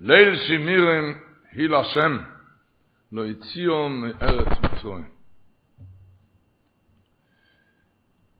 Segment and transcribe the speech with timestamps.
[0.00, 1.12] ליל שמירן
[1.52, 2.18] היל השם,
[3.12, 5.08] לא הציעו מארץ מצרים.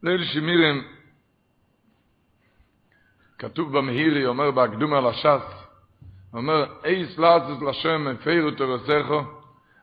[0.03, 0.81] ליל שמירן,
[3.39, 5.67] כתוב במהירי, אומר בהקדום על הש"ס,
[6.33, 9.23] אומר, אייס לעצת לשם, הפרו תורסךו,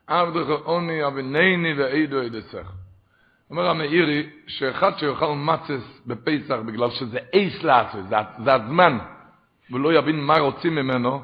[0.07, 2.82] עבדך עוני אבנני ועדו עדסך.
[3.49, 8.97] אומר המאירי, שאחד שיאכל מצס בפסח בגלל שזה אייס לעצת, זה, זה הזמן,
[9.71, 11.21] ולא יבין מה רוצים ממנו,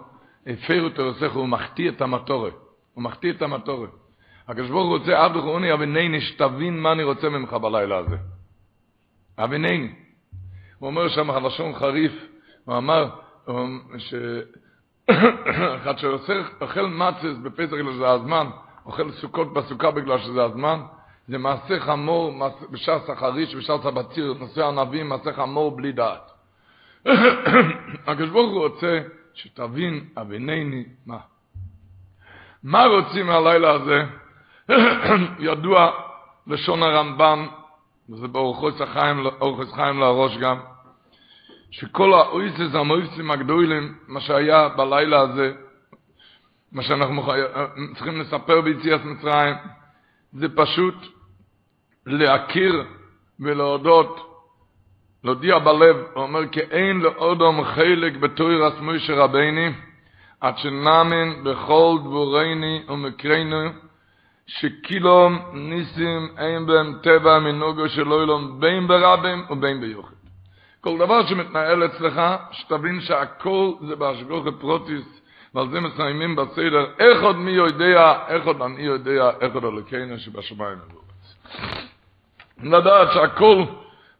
[0.47, 2.53] הפרו תורסך, הוא מחטיא את המטורת.
[2.93, 3.89] הוא מחטיא את המטורת.
[4.47, 8.17] הקדוש ברוך הוא רוצה עבדך עוני אבנני, שתבין מה אני רוצה ממך בלילה הזה.
[9.37, 9.93] אבנני.
[10.79, 12.11] הוא אומר שם לשון חריף,
[12.65, 13.09] הוא אמר
[13.97, 14.13] ש...
[15.75, 18.47] אחד שעושה, אוכל מצס בפסח בגלל שזה הזמן,
[18.85, 20.79] אוכל סוכות בסוכה בגלל שזה הזמן,
[21.29, 22.33] זה מעשה חמור
[22.71, 26.31] בש"ס החריש, בש"ס הבציר, נושא ענבים, מעשה חמור בלי דעת.
[28.07, 28.99] הקדוש ברוך הוא רוצה
[29.33, 31.17] שתבין, אבינני, מה?
[32.63, 34.03] מה רוצים הלילה הזה?
[35.49, 35.91] ידוע
[36.47, 37.45] לשון הרמב"ן,
[38.09, 40.57] וזה באורחוס החיים, אורחוס חיים לראש גם,
[41.71, 45.53] שכל האויסס המויסים הגדולים, מה שהיה בלילה הזה,
[46.71, 47.23] מה שאנחנו
[47.95, 49.55] צריכים לספר ביציאת מצרים,
[50.33, 51.18] זה פשוט
[52.11, 52.83] להכיר
[53.39, 54.25] ולהודות,
[55.23, 59.69] להודיע בלב, הוא אומר, כי אין לאודום חלק בתוירס מוישה רבני,
[60.41, 63.69] עד שנאמין בכל דבורני ומקרנו,
[64.47, 70.13] שכילום ניסים אין בהם טבע מנוגו של אוילום בין ברבים ובין ביוחד.
[70.81, 72.21] כל דבר שמתנהל אצלך,
[72.51, 75.21] שתבין שהכל זה בהשגוח פרוטיס,
[75.55, 80.19] ועל זה מסיימים בסדר, איך עוד מי יודע, איך עוד אני יודע, איך עוד אלוקינו
[80.19, 81.88] שבשמיים ובארץ.
[82.63, 83.63] לדעת שהכל,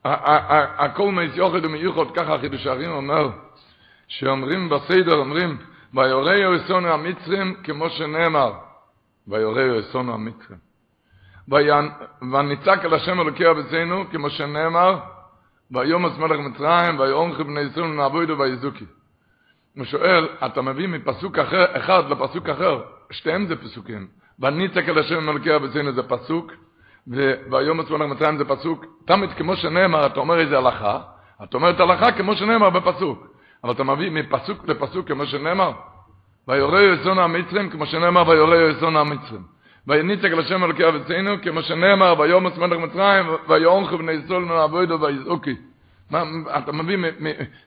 [0.04, 1.32] הכל מייס
[1.64, 3.30] ומיוחד, ככה החידוש הערים אומר,
[4.08, 5.58] שאומרים בסדר, אומרים,
[5.94, 8.53] ויורהו אסונו המצרים, כמו שנאמר,
[9.28, 10.59] ויורהו אסונו המצרים.
[12.22, 15.00] וניצק אל השם אלוקי אבצנו, כמו שנאמר,
[15.72, 18.86] ויומס מלך מצרים, ויאורך בני ישראל נעבודו ויזוקי.
[19.78, 22.81] הוא שואל, אתה מביא מפסוק אחר, אחד לפסוק אחר,
[23.12, 24.08] שתיהם זה פסוקים.
[24.40, 26.52] וניצק אל השם מלכי אבצנו זה פסוק,
[27.52, 28.86] ויומס מלך מצרים זה פסוק.
[29.06, 31.00] תמיד כמו שנאמר, אתה אומר איזה הלכה,
[31.44, 33.28] אתה אומר את ההלכה כמו שנאמר בפסוק.
[33.64, 35.72] אבל אתה מביא מפסוק לפסוק כמו שנאמר,
[36.48, 39.42] ויורהו אסון המצרים, כמו שנאמר, ויורהו אסון המצרים.
[39.88, 45.56] ויניצק לשם אלוקי אבצנו, כמו שנאמר, ויומס מלך מצרים, ויאורכו בני ישראל נעבודו ויזעוקי.
[46.58, 46.98] אתה מביא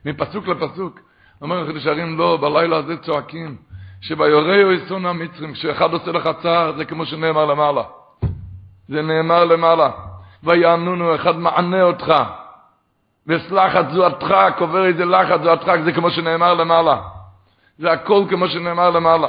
[0.04, 1.00] מפסוק לפסוק.
[1.43, 3.56] אומר החידוש הערים, לא, בלילה הזה צועקים,
[4.00, 7.82] שביורהו אסון המצרים, כשאחד עושה לך צער, זה כמו שנאמר למעלה.
[8.92, 9.91] זה נאמר למעלה.
[10.44, 12.14] ויענונו, אחד מענה אותך.
[13.26, 17.02] וסלחת זועתך, קובר איזה לחץ זועתך, זה כמו שנאמר למעלה.
[17.78, 19.28] זה הכל כמו שנאמר למעלה.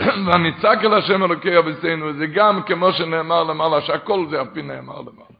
[0.26, 5.00] והניצק אל השם אלוקי אביסנו, זה גם כמו שנאמר למעלה, שהכל זה על פי נאמר
[5.00, 5.36] למעלה.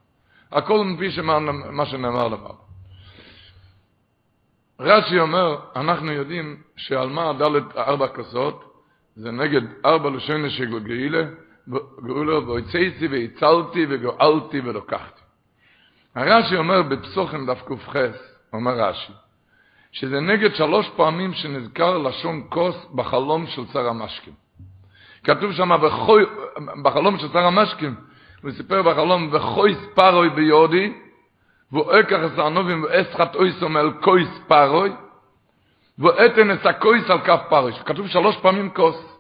[0.53, 1.09] הכל מפי
[1.71, 2.55] מה שנאמר למעלה.
[4.81, 8.65] רש"י אומר, אנחנו יודעים שעל מה דלת ארבע כוסות,
[9.17, 10.71] זה נגד ארבע לשוני של
[11.69, 15.21] גאילה, גאולה, והוצאתי והצלתי וגאלתי ולוקחתי.
[16.15, 17.97] הרש"י אומר בפסוחים דף ק"ח,
[18.53, 19.13] אומר רש"י,
[19.93, 24.33] שזה נגד שלוש פעמים שנזכר לשון כוס בחלום של שר המשקים.
[25.25, 25.71] כתוב שם
[26.83, 27.95] בחלום של שר המשקים,
[28.43, 30.93] הוא סיפר בחלום, וחוי ספרוי ביודי,
[32.01, 34.93] את הענובים ואסחת אויסום אל קויס פרוי,
[35.99, 37.73] ואתן את הקויס על כף פרוי.
[37.73, 39.13] כתוב שלוש פעמים כוס.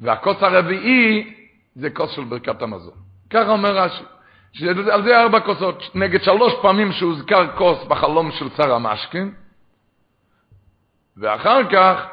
[0.00, 1.37] והכוס הרביעי
[1.78, 2.94] זה כוס של ברכת המזון.
[3.30, 4.04] ככה אומר רש"י.
[4.90, 9.34] על זה ארבע כוסות, נגד שלוש פעמים שהוזכר כוס בחלום של שר המשכין,
[11.16, 12.06] ואחר כך,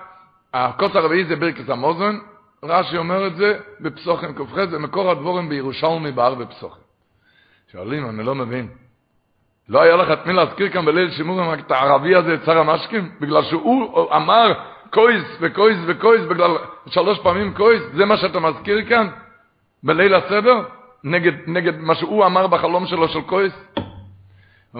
[0.53, 2.19] הכוס הרביעי זה ברכת המוזן,
[2.63, 6.81] רש"י אומר את זה בפסוחם כ"ח, זה מקור הדבורים בירושלמי בהר בפסוחם.
[7.71, 8.67] שואלים, אני לא מבין.
[9.69, 12.57] לא היה לך את מי להזכיר כאן בליל שימורים רק את הערבי הזה, את שר
[12.57, 13.11] המשקים?
[13.19, 14.53] בגלל שהוא אמר
[14.89, 16.57] קויס וקויס וקויס, בגלל
[16.87, 19.09] שלוש פעמים קויס, זה מה שאתה מזכיר כאן?
[19.85, 20.63] בליל הסדר?
[21.03, 23.53] נגד, נגד מה שהוא אמר בחלום שלו של קויס?
[23.75, 23.83] הוא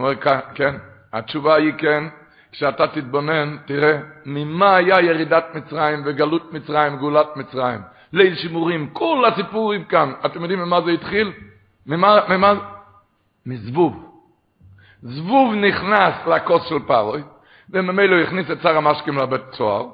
[0.02, 0.16] אומר,
[0.56, 0.76] כן,
[1.14, 2.04] התשובה היא כן,
[2.52, 7.80] כשאתה תתבונן, תראה, ממה היה ירידת מצרים וגלות מצרים, גאולת מצרים.
[8.14, 10.14] ליל שימורים, כל הסיפורים כאן.
[10.26, 11.32] אתם יודעים ממה זה התחיל?
[11.88, 12.54] ממה, ממה?
[13.46, 14.22] מזבוב.
[15.02, 17.24] זבוב נכנס לכוס של פרוי,
[17.70, 19.86] וממילא הוא הכניס את שר המשקים לבית סוהר,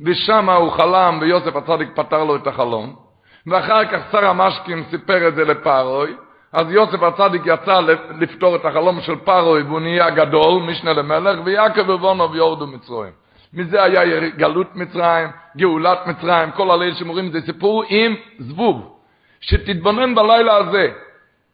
[0.00, 3.07] ושם הוא חלם ויוסף הצדיק פתר לו את החלום,
[3.50, 6.14] ואחר כך שר המשקים סיפר את זה לפרוי,
[6.52, 7.80] אז יוסף הצדיק יצא
[8.18, 13.12] לפתור את החלום של פרוי והוא נהיה גדול, משנה למלך, ויעקב ובונוב יורדו מצרים.
[13.54, 18.98] מזה היה גלות מצרים, גאולת מצרים, כל הליל שמורים זה סיפור עם זבוב.
[19.40, 20.90] שתתבונן בלילה הזה.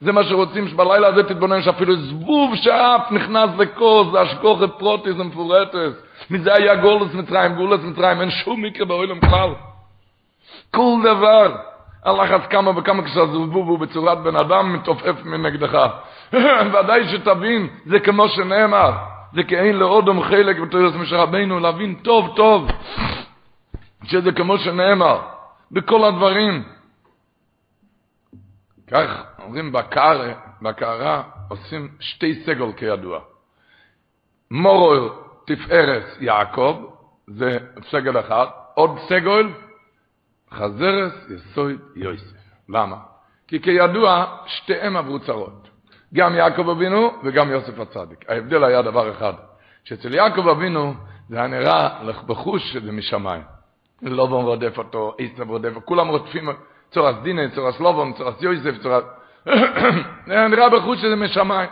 [0.00, 5.92] זה מה שרוצים שבלילה הזה תתבונן שאפילו זבוב שאף נכנס לכוס, זה אשכוחת פרוטיס ומפורטס.
[6.30, 9.50] מזה היה גולס מצרים, גולס מצרים, אין שום מקרה בעולם כלל.
[10.70, 11.56] כל דבר.
[12.04, 15.86] הלחץ כמה וכמה כשהזבוב הוא בצורת בן אדם מתופף מנגדך.
[16.72, 18.92] ודאי שתבין, זה כמו שנאמר,
[19.32, 22.68] זה כאין לאודום חלק בתורס משה רבינו, להבין טוב טוב,
[24.04, 25.20] שזה כמו שנאמר,
[25.70, 26.64] בכל הדברים.
[28.90, 33.20] כך אומרים בקערה, בקערה עושים שתי סגול כידוע.
[34.50, 35.10] מורול
[35.46, 36.84] תפארת יעקב,
[37.26, 37.58] זה
[37.90, 39.52] סגל אחד, עוד סגול
[40.54, 42.36] חזרס יסוד יוסף.
[42.68, 42.96] למה?
[43.48, 45.68] כי כידוע, שתיהם עברו צרות.
[46.14, 48.30] גם יעקב אבינו וגם יוסף הצדיק.
[48.30, 49.32] ההבדל היה דבר אחד,
[49.84, 50.94] שאצל יעקב אבינו
[51.28, 51.88] זה היה נראה
[52.26, 53.42] בחוש שזה משמיים.
[54.02, 56.48] לובון רודף אותו, עשב רודף, כולם רודפים,
[56.90, 59.04] צורס דינא, צורס לובון, צורס יוסף, צורס...
[60.26, 61.70] היה נראה בחוש שזה משמיים.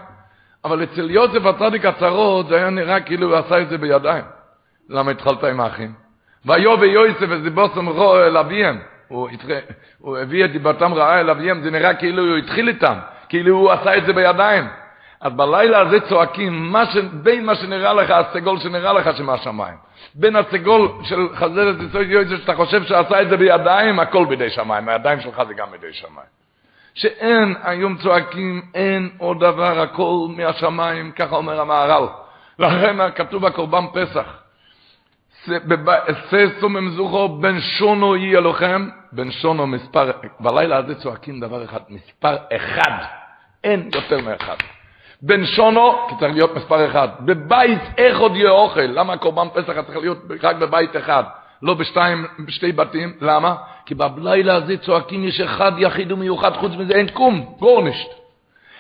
[0.65, 4.25] אבל אצל יוסף הצדיק הצרות זה היה נראה כאילו הוא עשה את זה בידיים.
[4.89, 6.02] למה התחלת עם האחים?
[6.47, 8.79] ויו ויוסף וזיבוסם רו אל אביהם.
[9.09, 12.95] הוא, הביא את דיברתם רעה אל אביהם, זה נראה כאילו הוא התחיל איתם,
[13.29, 14.65] כאילו הוא עשה את זה בידיים.
[15.21, 16.97] אז בלילה הזה צועקים, מה ש...
[17.13, 19.77] בין מה שנראה לך, הסגול שנראה לך שמהשמיים.
[20.15, 24.89] בין הסגול של חזרת יסוד יוסף, שאתה חושב שעשה את זה בידיים, הכל בידי שמיים,
[24.89, 26.27] הידיים שלך זה גם בידי שמיים.
[26.95, 32.07] שאין, היום צועקים, אין עוד דבר, הכל מהשמיים, ככה אומר המהר"ל.
[32.59, 34.42] לכן כתוב בקורבן פסח,
[36.31, 40.11] ששו ממזוכו בן שונו יהיה לכם, בן שונו מספר,
[40.41, 42.99] בלילה הזה צועקים דבר אחד, מספר אחד,
[43.65, 44.57] אין יותר מאחד.
[45.23, 47.09] בן שונו, כי צריך להיות מספר אחד.
[47.21, 48.81] בבית איך עוד יהיה אוכל?
[48.81, 51.25] למה קורבן פסח צריך להיות רק בבית אחד,
[51.63, 53.13] לא בשתיים, בשתי בתים?
[53.21, 53.55] למה?
[53.87, 58.09] כי בלילה הזה צועקים יש אחד יחיד ומיוחד, חוץ מזה אין קום, גורנישט.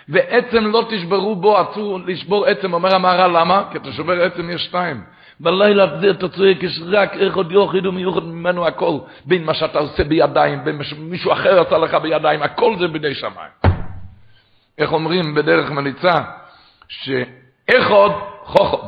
[0.08, 3.64] ועצם לא תשברו בו, אסור לשבור עצם, אומר המהר"ל, למה?
[3.72, 5.04] כי אתה שובר עצם יש שתיים.
[5.42, 9.78] בלילה הזה אתה צועק, יש רק איך עוד יוחיד ומיוחד ממנו הכל, בין מה שאתה
[9.78, 13.52] עושה בידיים, בין מה שמישהו אחר עשה לך בידיים, הכל זה בידי שמיים.
[14.78, 16.20] איך אומרים בדרך מליצה?
[16.88, 18.12] שאחוד
[18.44, 18.86] חוכם,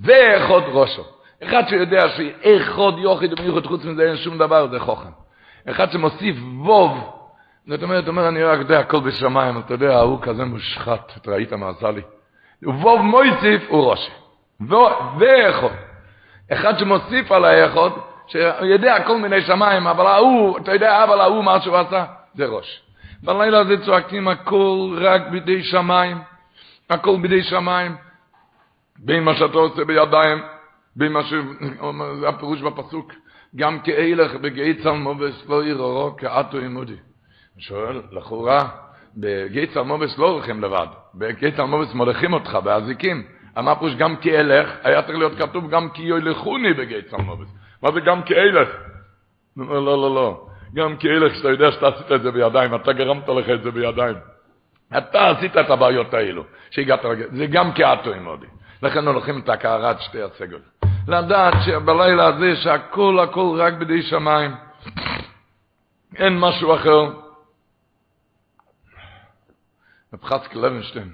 [0.00, 1.02] ואחוד ראשו.
[1.42, 5.10] אחד שיודע שאחוד יוחיד ומיוחד, חוץ מזה אין שום דבר, זה חוכם.
[5.70, 6.90] אחד שמוסיף ווב,
[7.66, 11.52] זאת אומרת, אומר, אני רק יודע, הכל בשמיים, אתה יודע, ההוא כזה מושחת, אתה ראית
[11.52, 12.02] מה עשה לי?
[12.62, 14.19] ווב מויסיף הוא ראשי.
[14.68, 15.72] ואחוד.
[16.52, 17.92] אחד שמוסיף על האחוד,
[18.26, 22.04] שיודע כל מיני שמיים, אבל ההוא, אתה יודע, אבל ההוא, מה שהוא עשה,
[22.34, 22.82] זה ראש.
[23.22, 26.18] בלילה הזה צועקים הכל רק בידי שמיים,
[26.90, 27.96] הכל בידי שמיים,
[28.98, 30.38] בין מה שאתה עושה בידיים,
[30.96, 31.34] בין מה ש...
[32.20, 33.12] זה הפירוש בפסוק,
[33.56, 36.96] גם כאילך בגיא צלמובס לא ירורו כאתו עמודי.
[37.58, 38.68] שואל, לכאורה,
[39.16, 43.39] בגיא צלמובס לא הולכים לבד, בגיא צלמובס מולכים אותך באזיקים.
[43.58, 47.48] אמר פירוש גם כאילך, היה צריך להיות כתוב גם כי יולכוני בגיא צלמובס.
[47.82, 48.68] מה זה גם כאילך?
[49.56, 50.46] הוא אומר, לא, לא, לא.
[50.74, 54.16] גם כאלה שאתה יודע שאתה עשית את זה בידיים, אתה גרמת לך את זה בידיים.
[54.98, 58.46] אתה עשית את הבעיות האלו, שהגעת לרגע, זה גם כאתו עם עודי.
[58.82, 60.58] לכן הולכים את הקערת שתי הסגל.
[61.08, 64.54] לדעת שבלילה הזה שהכל הכל רק בידי שמיים,
[66.16, 67.10] אין משהו אחר.
[70.14, 71.12] רב חסק לוינשטיין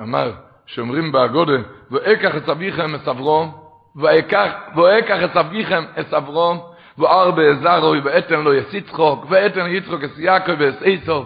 [0.00, 0.32] אמר,
[0.74, 1.56] שאומרים בהגודה,
[1.90, 3.52] ואקח את אביכם את אברום,
[3.96, 6.60] ואקח את אביכם את אברום,
[6.98, 11.24] וארבע זרוי ואתן לו יסיצחוק ואתן יצחוק את יעקב ואת עשו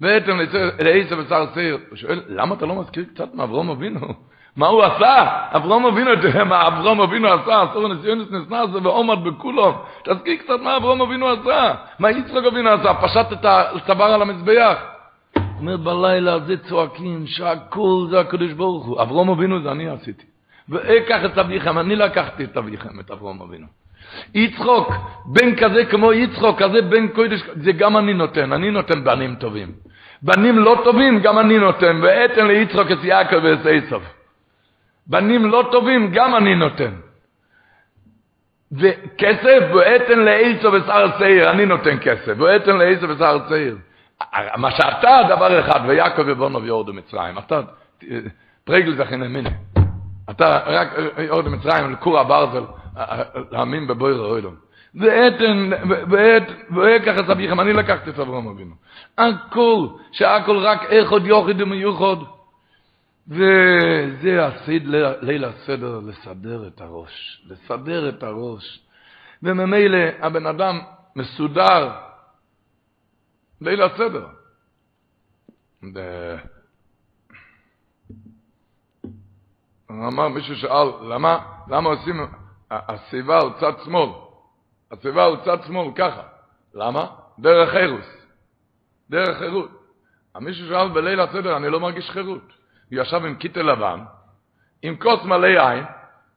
[0.00, 0.38] ואתן
[0.78, 4.00] לעשו ושר סיר הוא שואל למה אתה לא מזכיר קצת מאברום אבינו
[4.56, 5.26] מה הוא עשה?
[5.56, 9.74] אברום אבינו, תראה מה אברום אבינו עשה, אסור נסיונס נסנס ועומד בכולו.
[10.04, 11.74] תזכיר קצת מה אברום אבינו עשה.
[11.98, 12.94] מה יצחוק אבינו עשה?
[12.94, 14.93] פשט את הצוואר על המזבח.
[15.58, 19.02] אומר בלילה הזה צועקים שהכל זה הקדוש ברוך הוא.
[19.02, 20.24] אברום אבינו זה אני עשיתי.
[20.68, 23.66] ואקח את אביכם, אני לקחתי את אביכם, את אברום אבינו.
[24.34, 24.92] יצחוק,
[25.26, 29.72] בן כזה כמו יצחוק, כזה בן קודש, זה גם אני נותן, אני נותן בנים טובים.
[30.22, 34.00] בנים לא טובים, גם אני נותן, ואתן ליצחוק את יעקב ואת עשב.
[35.06, 36.92] בנים לא טובים, גם אני נותן.
[38.72, 43.76] וכסף, ואתן לעשב ושר צעיר, אני נותן כסף, ואתן לעשב ושר צעיר.
[44.56, 47.38] מה שאתה, דבר אחד, ויעקב ובונו ויורדו מצרים.
[47.38, 47.60] אתה,
[48.64, 49.50] פרגל זה חינם מיני.
[50.30, 50.88] אתה רק
[51.18, 52.64] יורדו מצרים, לכור הברזל.
[53.50, 54.54] להאמין בבויר האוילום.
[54.94, 55.34] ואת,
[56.10, 56.42] ואת,
[56.76, 58.74] ואת ככה סביכם, אני לקחתי את אברהם אבינו.
[59.18, 62.16] הכל, שהכל רק איכות יוחד ומיוחד.
[63.28, 64.86] וזה הסיד
[65.22, 68.80] ליל הסדר, לסדר את הראש, לסדר את הראש.
[69.42, 70.80] וממילא הבן אדם
[71.16, 71.90] מסודר
[73.64, 74.26] ליל הסדר.
[79.90, 82.26] אמר, מישהו שאל, למה, למה עושים,
[82.70, 84.10] הסיבה על צד שמאל,
[84.92, 86.22] הסיבה על צד שמאל ככה,
[86.74, 87.06] למה?
[87.38, 88.06] דרך חירוס,
[89.10, 89.70] דרך חירות.
[90.40, 92.42] מישהו שאל בליל הסדר, אני לא מרגיש חירות.
[92.90, 94.00] הוא ישב עם קיטל לבן,
[94.82, 95.84] עם כוס מלא יין,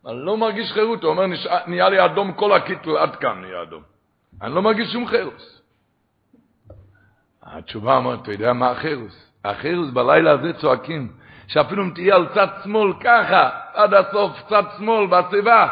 [0.06, 1.26] אני לא מרגיש חירות, הוא אומר,
[1.68, 3.84] נהיה לי אדום כל הקיטל, עד כאן נהיה אדום.
[4.42, 5.57] אני לא מרגיש שום חירוס.
[7.52, 9.32] התשובה אומרת, אתה יודע מה החירוס?
[9.46, 11.12] החירוס בלילה הזה צועקים,
[11.48, 15.68] שאפילו אם תהיה על צד שמאל ככה, עד הסוף צד שמאל בצבע,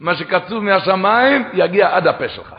[0.00, 2.54] מה שקצוב מהשמיים, יגיע עד הפה שלך.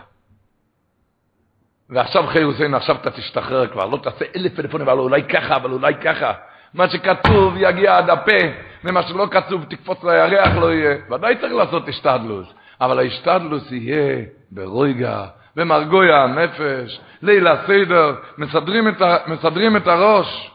[1.89, 5.72] ועכשיו חירוס, הנה, עכשיו אתה תשתחרר כבר, לא תעשה אלף טלפונים, אבל אולי ככה, אבל
[5.72, 6.34] אולי ככה.
[6.74, 8.38] מה שכתוב יגיע עד הפה,
[8.84, 10.98] ומה שלא כתוב תקפוץ לירח לא יהיה.
[11.12, 12.48] ודאי צריך לעשות השתדלוס,
[12.82, 15.25] אבל ההשתדלוס יהיה ברויגה,
[15.56, 20.51] במרגויה הנפש, לילה סדר, מסדרים את, ה, מסדרים את הראש.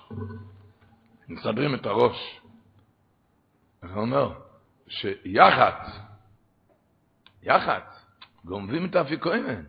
[1.28, 2.40] מסדרים את הראש.
[3.82, 4.32] זה אומר
[4.88, 5.90] שיח"צ,
[7.42, 8.06] יח"צ,
[8.44, 9.62] גונבים את האפיקוימן.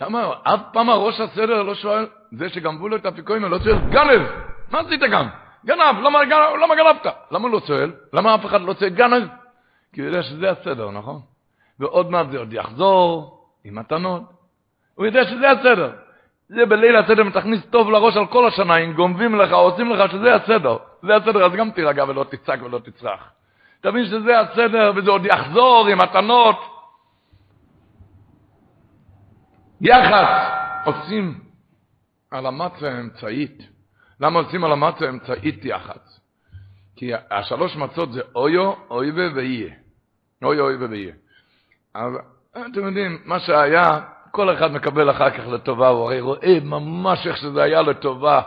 [0.00, 4.22] למה אף פעם הראש הסדר לא שואל, זה שגנבו לו את האפיקוימן לא שואל, גנב,
[4.70, 5.28] מה עשית גם?
[5.64, 7.14] גנב, למה, גנב, למה גנבת?
[7.30, 7.92] למה לא שואל?
[8.12, 9.28] למה אף אחד לא צועק גנב?
[9.92, 11.20] כי הוא יודע שזה הסדר, נכון?
[11.80, 14.22] ועוד מעט זה עוד יחזור עם מתנות.
[14.94, 15.92] הוא יודע שזה הסדר.
[16.48, 20.34] זה בליל הסדר מתכניס טוב לראש על כל השנה, אם גונבים לך, עושים לך שזה
[20.34, 20.76] הסדר.
[21.02, 23.30] זה הסדר, אז גם תירגע ולא תצעק ולא תצרח.
[23.80, 26.56] תבין שזה הסדר, וזה עוד יחזור עם מתנות.
[29.80, 30.28] יחס
[30.84, 31.40] עושים
[32.30, 33.62] על המצה האמצעית.
[34.20, 36.20] למה עושים על המצה האמצעית יחס?
[36.96, 39.74] כי השלוש מצות זה אויו, אויבה ויהיה.
[40.42, 41.14] אויו, אויבה ויהיה.
[41.94, 42.12] אז
[42.52, 44.00] אתם יודעים, מה שהיה,
[44.34, 48.42] כל אחד מקבל אחר כך לטובה, הוא הרי רואה ממש איך שזה היה לטובה.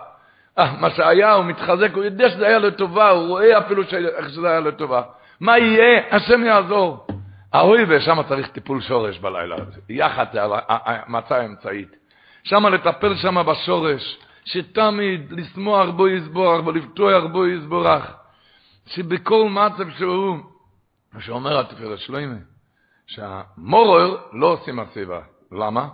[0.57, 3.93] אה, מה שהיה, הוא מתחזק, הוא יודע שזה היה לטובה, הוא רואה אפילו ש...
[3.93, 5.01] איך שזה היה לטובה.
[5.39, 6.15] מה יהיה?
[6.15, 7.07] השם יעזור.
[7.53, 9.81] האוי ושם צריך טיפול שורש בלילה הזה.
[9.89, 11.95] יחד זה המצה האמצעית.
[12.43, 18.13] שם לטפל שם בשורש, שתמיד לשמוח בו יסבורך ולבטוח בו יסבורך.
[18.85, 20.37] שבכל מצב שהוא,
[21.13, 22.35] מה שאומר התפארת שלוימה,
[23.07, 25.19] שהמורר לא עושים הסיבה.
[25.51, 25.87] למה?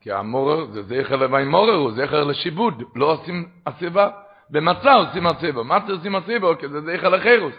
[0.00, 4.10] כי המורר זה זכר לבי מורר, הוא זכר לשיבוד, לא עושים הסיבה.
[4.50, 5.62] במצה עושים הסיבה.
[5.62, 6.54] מה עושים הסיבה?
[6.56, 7.54] כי זה זכר לחירוס.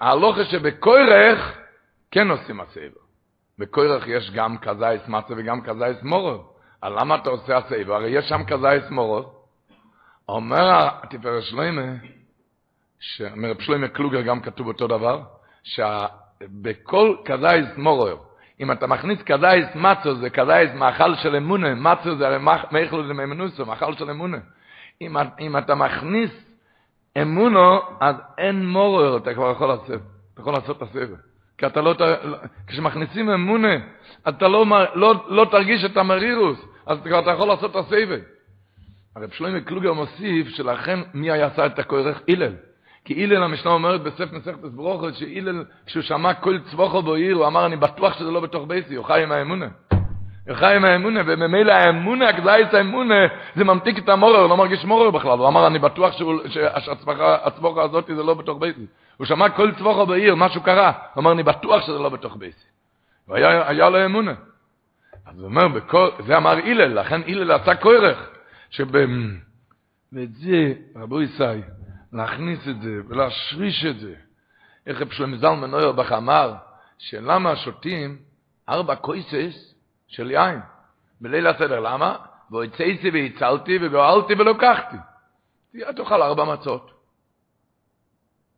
[0.00, 1.58] ההלוכה שבקוירך
[2.10, 3.00] כן עושים הסיבה.
[3.58, 6.40] בקוירך יש גם כזייס מצה וגם כזייס מורר.
[6.82, 7.96] אז למה אתה עושה הסיבה?
[7.96, 9.24] הרי יש שם כזייס מורר.
[10.28, 11.82] אומר התפארת שלוימה,
[13.00, 15.22] שאומר שלוימה קלוגר גם כתוב אותו דבר,
[15.62, 18.16] שבכל כזייס מורר,
[18.60, 22.38] אם אתה מכניס כדאיס מצו, זה כדאיס מאכל של אמונה, מצו זה הרי
[22.70, 24.38] מאכל זה מימנוסו, מאכל של אמונה.
[25.00, 26.30] אם, אם אתה מכניס
[27.22, 30.00] אמונו, אז אין מורר, אתה כבר יכול לעשות,
[30.34, 31.16] אתה יכול לעשות את הסבל.
[31.58, 31.94] כי אתה לא,
[32.66, 33.74] כשמכניסים אמונה,
[34.28, 38.20] אתה לא, לא, לא תרגיש את המרירוס, אז אתה, אתה יכול לעשות את הסבל.
[39.16, 42.20] הרב שלמה קלוגר מוסיף שלכן מי היה עשה את הכורך?
[42.28, 42.52] הלל.
[43.08, 47.66] כי הלל המשנה אומרת בספר מסכת ברוכות, שהלל, כשהוא שמע כל צבוכו בעיר, הוא אמר,
[47.66, 49.68] אני בטוח שזה לא בתוך בייסי, הוא חי עם האמונה.
[50.48, 53.14] הוא חי עם האמונה, וממילא האמונה, הגזייס האמונה,
[53.56, 55.38] זה ממתיק את המורר, הוא לא מרגיש מורר בכלל.
[55.38, 56.14] הוא אמר, אני בטוח
[56.46, 58.86] שהצבוכו הזאת זה לא בתוך בייסי.
[59.16, 60.92] הוא שמע כל צבוכו בעיר, משהו קרה.
[61.14, 62.66] הוא אמר, אני בטוח שזה לא בתוך בייסי.
[63.28, 64.34] והיה לו אמונה.
[65.26, 68.30] אז הוא אומר, בכל, זה אמר הלל, לכן הלל עשה כורך,
[68.70, 68.96] שב...
[70.12, 71.60] ואת זה, רבו ישי,
[72.12, 74.14] להכניס את זה ולהשריש את זה.
[74.86, 76.54] איך רב שלמה זלמן אוירבך אמר,
[76.98, 78.18] שלמה שותים
[78.68, 79.74] ארבע קויסס
[80.06, 80.60] של יין
[81.20, 82.16] בליל הסדר, למה?
[82.50, 84.96] והוצאתי והצלתי וגואלתי ולוקחתי.
[85.72, 86.90] תהיה תאכל ארבע מצות.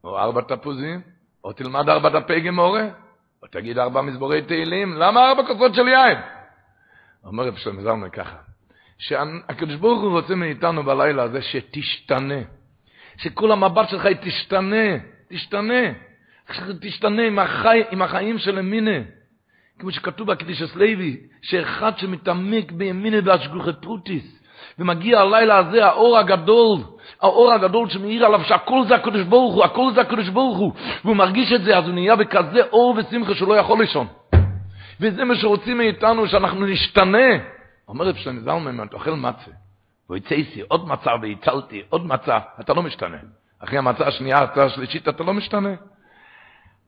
[0.04, 1.00] או ארבע תפוזים,
[1.44, 2.88] או תלמד ארבע דפי גמורה,
[3.42, 6.18] או תגיד ארבע מזמורי תהילים, למה ארבע כוסות של יין?
[7.24, 8.36] אומר רב שלמה זלמן ככה,
[8.98, 12.40] שהקדוש ברוך הוא רוצה מאיתנו בלילה הזה שתשתנה.
[13.22, 14.96] שכל המבט שלך תשתנה,
[15.28, 15.82] תשתנה.
[16.80, 18.98] תשתנה עם, החי, עם החיים של המינה.
[19.78, 24.42] כמו שכתוב בקדישס לוי, שאחד שמתעמק בימינה והשגוחי פרוטיס,
[24.78, 26.78] ומגיע הלילה הזה האור הגדול,
[27.20, 30.72] האור הגדול שמאיר עליו שהכל זה הקדוש ברוך הוא, הכל זה הקדוש ברוך הוא,
[31.04, 34.06] והוא מרגיש את זה, אז הוא נהיה בכזה אור ושמחה שהוא לא יכול לישון.
[35.00, 37.28] וזה מה שרוצים מאיתנו, שאנחנו נשתנה.
[37.88, 39.50] אומר רב שלמה זלמן, אתה אוכל מצה,
[40.10, 43.16] ויצא איסי עוד מצה והצלתי, עוד מצה, אתה לא משתנה.
[43.64, 45.74] אחרי המצה השנייה, המצה השלישית, אתה לא משתנה.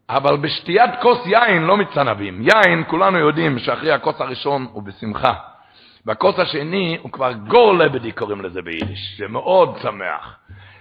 [0.09, 2.43] אבל בשתיית כוס יין לא מצנבים.
[2.43, 5.33] יין, כולנו יודעים שאחרי הכוס הראשון הוא בשמחה.
[6.07, 10.38] והכוס השני הוא כבר גור לבדי קוראים לזה ביידיש, זה מאוד שמח.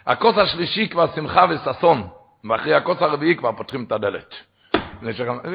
[0.07, 2.07] הכוס השלישי כבר שמחה וששון,
[2.50, 4.36] ואחרי הכוס הרביעי כבר פותחים את הדלת.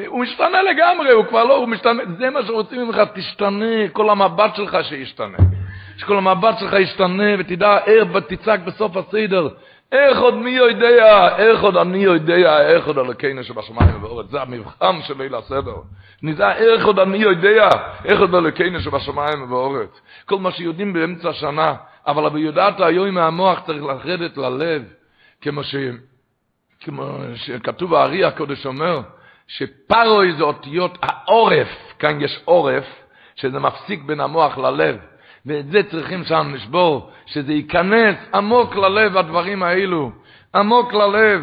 [0.07, 4.55] הוא משתנה לגמרי, הוא כבר לא, הוא משתנה, זה מה שרוצים ממך, תשתנה, כל המבט
[4.55, 5.37] שלך שישתנה.
[5.97, 9.47] שכל המבט שלך ישתנה ותדע ער ותצעק בסוף הסדר,
[9.91, 15.01] איך עוד מי יודע, איך עוד אני יודע, איך עוד אלוקינו שבשמיים ובאורץ, זה המבחן
[15.01, 15.75] של ליל הסדר.
[16.23, 17.69] נדע איך עוד אני יודע,
[18.05, 20.01] איך עוד אלוקינו שבשמיים ובאורץ.
[20.25, 21.75] כל מה שיודעים באמצע השנה,
[22.07, 24.83] אבל ביודעת היום מהמוח צריך לרדת ללב,
[25.41, 25.75] כמו, ש...
[26.79, 29.01] כמו שכתוב הארי הקודש אומר,
[29.47, 32.85] שפרוי זה אותיות העורף, כאן יש עורף,
[33.35, 34.97] שזה מפסיק בין המוח ללב.
[35.47, 40.11] ואת זה צריכים שם לשבור, שזה ייכנס עמוק ללב, הדברים האלו,
[40.55, 41.41] עמוק ללב.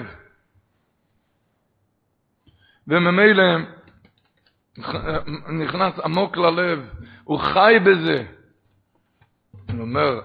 [2.88, 3.58] וממילא
[5.60, 6.88] נכנס עמוק ללב,
[7.24, 8.24] הוא חי בזה.
[9.72, 10.20] הוא אומר,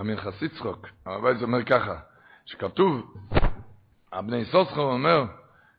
[0.00, 1.96] אמיר חסיצחוק, הרבי זה אומר ככה,
[2.46, 3.14] שכתוב,
[4.12, 5.24] הבני סוסחו אומר,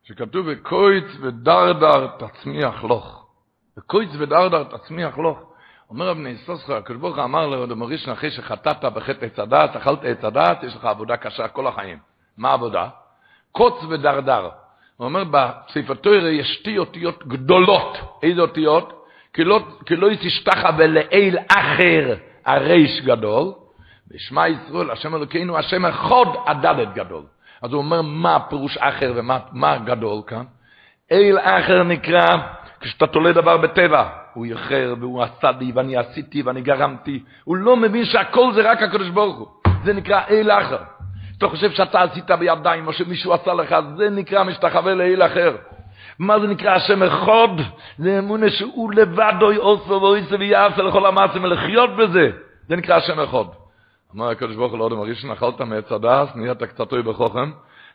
[0.03, 3.27] שכתוב, וקויץ ודרדר תצמיח לוך.
[3.77, 5.54] וקויץ ודרדר תצמיח לוך.
[5.89, 10.23] אומר אבני סוסחה, הקדוש ברוך אמר לו, מוריש אחרי שחטאת בחטא עץ הדעת, אכלת עץ
[10.23, 11.97] הדעת, יש לך עבודה קשה כל החיים.
[12.37, 12.87] מה העבודה?
[13.51, 14.49] קוץ ודרדר.
[14.97, 17.97] הוא אומר, בספר תוירה יש שתי אותיות גדולות.
[18.23, 19.07] איזה אותיות?
[19.33, 22.15] כי לא, כי לא תשתחה ולאל אחר
[22.45, 23.53] הריש גדול,
[24.11, 27.23] ושמע ישראל, השם אלוקינו, השם אחד הדלת גדול.
[27.61, 30.43] אז הוא אומר, מה פירוש אחר ומה גדול כאן?
[31.11, 32.25] אל אחר נקרא,
[32.79, 37.23] כשאתה תולה דבר בטבע, הוא יחר והוא עשה לי ואני עשיתי ואני גרמתי.
[37.43, 39.47] הוא לא מבין שהכל זה רק הקדוש ברוך הוא.
[39.83, 40.77] זה נקרא אל אחר.
[41.37, 45.55] אתה חושב שאתה עשית בידיים או שמישהו עשה לך, זה נקרא משתחווה לאל אחר.
[46.19, 47.63] מה זה נקרא השם אחד?
[47.97, 52.31] זה אמונה שהוא לבדו יעושו ואויסו ויעשה לכל המעשים ולחיות בזה.
[52.67, 53.45] זה נקרא השם אחד.
[54.15, 57.51] אמר הקדוש ברוך הוא לאודם הראשון, אכלת מעץ הדס, נהיית קצת אוי בחוכם.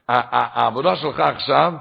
[0.08, 1.72] העבודה שלך עכשיו,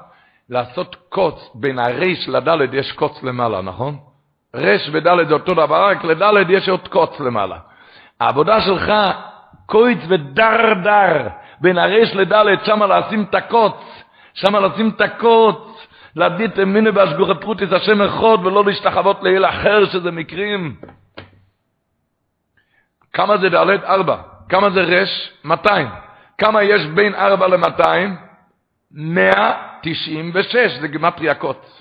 [0.50, 4.09] לעשות קוץ בין הרייש לדלת, יש קוץ למעלה, נכון?
[4.56, 7.58] רש ודלת זה אותו דבר, רק לדלת יש עוד קוץ למעלה.
[8.20, 8.94] העבודה שלך,
[9.66, 11.28] קויץ ודרדר,
[11.62, 17.74] בין הרש לדלת, שמה לשים את הקוץ, שמה לשים את הקוץ, להדית אמינו בהשגוחי פרוטיס
[17.74, 20.76] השם אחד, ולא להשתחוות לאל אחר שזה מקרים.
[23.14, 23.84] כמה זה דלת?
[23.84, 24.18] ארבע.
[24.50, 25.32] כמה זה רש?
[25.44, 25.88] 200.
[26.38, 28.16] כמה יש בין ארבע למאתיים?
[28.92, 31.79] מאה תשעים ושש, זה גמטריה קוץ.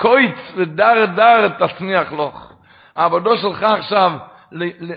[0.00, 2.52] קויץ ודר דר תצמיח לוך.
[2.96, 4.12] העבודו שלך עכשיו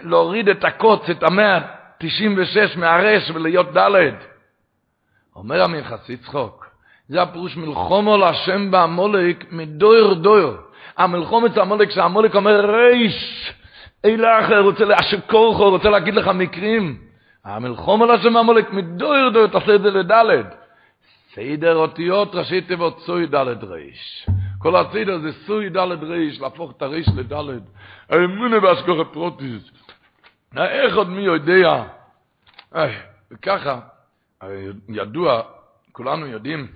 [0.04, 1.60] להוריד את הקוץ, את המאה
[2.00, 4.26] תשעים ושש מהרש ולהיות דלת.
[5.36, 6.68] אומר המנחסי צחוק,
[7.08, 10.58] זה הפירוש מלחומו להשם בעמולק מדויר דויר.
[10.98, 13.52] המלחומת המולק, שהמולק אומר ריש,
[14.06, 16.98] אלה אחר רוצה להשקורכו, רוצה להגיד לך מקרים.
[17.46, 20.56] המלחום על השם המולק מדויר דויר, תעשה את זה לדלת.
[21.36, 24.28] סדר אותיות ראשי תיבות סוי דלת ריש.
[24.64, 27.62] כל הסדר זה סוי דלת ריש, להפוך את הריש לדלת.
[28.10, 29.72] האמונה בהשגוחי פרוטיס.
[30.58, 31.84] איך עוד מי יודע?
[33.32, 33.80] וככה,
[34.90, 35.42] ידוע,
[35.92, 36.68] כולנו יודעים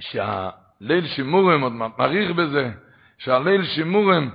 [0.00, 2.70] שהליל שימורים, עוד מעריך בזה,
[3.18, 4.30] שהליל שימורים,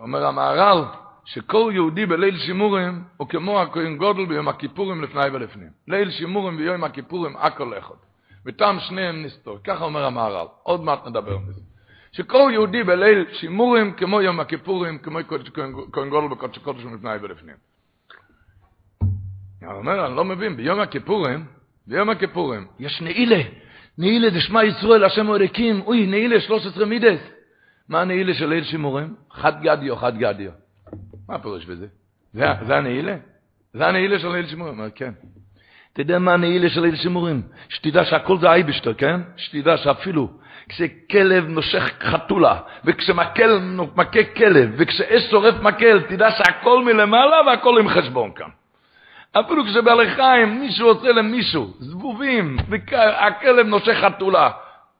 [0.00, 0.84] אומר המהר"ל,
[1.24, 5.70] שכל יהודי בליל שימורים הוא כמו הכהן גודל ביום הכיפורים לפני ולפנים.
[5.88, 8.09] ליל שימורים ביום הכיפורים הכל אחד.
[8.46, 9.58] וטעם שניהם נסתור.
[9.64, 10.46] ככה אומר המהר"ל.
[10.62, 11.60] עוד מעט נדבר מזה.
[12.12, 15.18] שכל יהודי בליל שימורים כמו יום הכיפורים, כמו
[15.92, 17.56] כהן גודל בקודש הקודש לפני ולפנים.
[19.62, 21.44] הוא אומר, אני לא מבין, ביום הכיפורים,
[21.86, 23.42] ביום הכיפורים, יש נעילה.
[23.98, 27.20] נעילה זה שמע ישראל, השם אלוקים, אוי, נעילה 13 מידס.
[27.88, 29.14] מה הנעילה של ליל שימורים?
[29.30, 30.50] חד גדיו, חד גדיו.
[31.28, 31.86] מה הפירוש בזה?
[32.32, 33.16] זה, זה הנעילה?
[33.74, 34.80] זה הנעילה של ליל שימורים?
[34.94, 35.12] כן.
[35.98, 37.42] יודע מה הנעילה של ליל שימורים?
[37.68, 39.20] שתדע שהכל זה אייבשטר, כן?
[39.36, 40.28] שתדע שאפילו
[40.68, 43.60] כשכלב נושך חתולה, וכשמקל
[43.96, 48.48] מכה כלב, וכשאש שורף מקל, תדע שהכל מלמעלה והכל עם חשבון כאן.
[49.32, 54.50] אפילו כשבעלי חיים מישהו עושה למישהו, זבובים, והכלב נושך חתולה,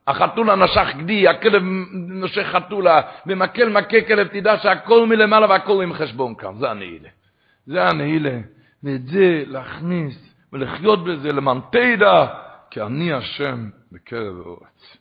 [0.07, 6.35] החתולה נשך גדי, הכלב נושך חתולה, ומקל מכה כלב, תדע שהכל מלמעלה והכל עם חשבון
[6.35, 7.09] כאן, זה הנעילה.
[7.65, 8.37] זה הנעילה,
[8.83, 12.25] ואת זה להכניס ולחיות בזה למען תדע,
[12.71, 14.97] כי אני השם בקרב האורץ.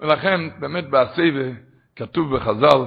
[0.00, 1.44] ולכן באמת בעשיבה
[1.96, 2.84] כתוב בחז"ל,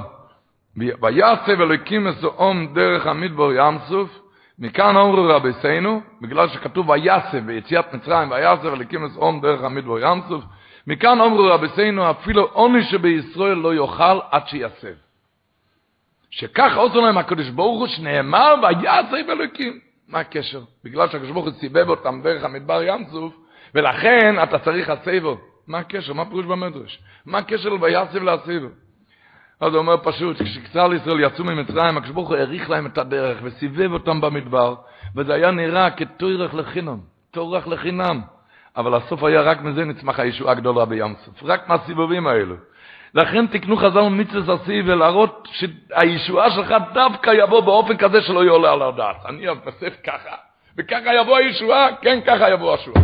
[0.77, 4.19] ויעצב אלוקים אסאום דרך המדבור ים סוף,
[4.59, 10.43] מכאן אמרו רבסינו, בגלל שכתוב ויעצב ביציאת מצרים, ויעצב אלוקים אסאום דרך המדבור ים סוף,
[10.87, 14.87] מכאן אמרו רבסינו, אפילו עוני שבישראל לא יאכל עד שיעצב.
[16.29, 19.86] שכך עושה להם הקדוש ברוך הוא שנאמר ויעצב אלוקים.
[20.07, 20.61] מה הקשר?
[20.83, 23.33] בגלל שהקדוש ברוך הוא סיבב אותם דרך המדבר ים סוף,
[23.75, 25.37] ולכן אתה צריך הסבו.
[25.67, 26.13] מה הקשר?
[26.13, 26.99] מה פירוש במדרש?
[27.25, 28.67] מה הקשר לויעצב להסבו?
[29.59, 33.37] אז הוא אומר פשוט, כשכצר ישראל יצאו ממצרים, הקדוש ברוך הוא האריך להם את הדרך
[33.43, 34.75] וסיבב אותם במדבר,
[35.15, 36.97] וזה היה נראה כתוירך לחינם,
[37.31, 38.21] תורך לחינם.
[38.77, 42.55] אבל הסוף היה רק מזה נצמח הישועה הגדולה בים סוף, רק מהסיבובים האלו.
[43.17, 48.81] לכן תקנו חז"ל מצווה עשי ולהראות שהישועה שלך דווקא יבוא באופן כזה שלא יעלה על
[48.81, 49.25] הדעת.
[49.29, 50.35] אני אסף ככה,
[50.77, 53.01] וככה יבוא הישועה, כן ככה יבוא השועה.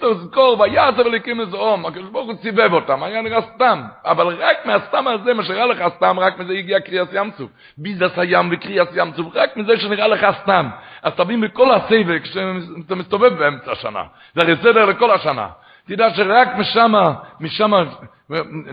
[0.00, 5.08] תזכור, ויעש אליקים מזעום, הקדוש ברוך הוא סיבב אותם, היה נראה סתם, אבל רק מהסתם
[5.08, 7.50] הזה, מה שנראה לך סתם, רק מזה הגיע קריאס ים צוף.
[7.78, 10.68] ביזס הים וקריאס ים צוף, רק מזה שנראה לך סתם.
[11.02, 14.02] אז תבין בכל הסבק כשאתה מסתובב באמצע השנה,
[14.34, 15.46] זה הרי סדר לכל השנה.
[15.86, 17.84] תדע שרק משמה, משמה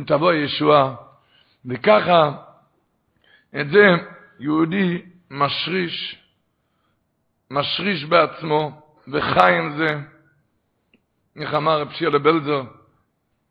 [0.07, 0.95] תבוא הישועה.
[1.65, 2.31] וככה,
[3.61, 3.87] את זה
[4.39, 6.23] יהודי משריש,
[7.51, 9.99] משריש בעצמו, וחי עם זה.
[11.35, 12.61] איך אמר רב שיר לבלזר,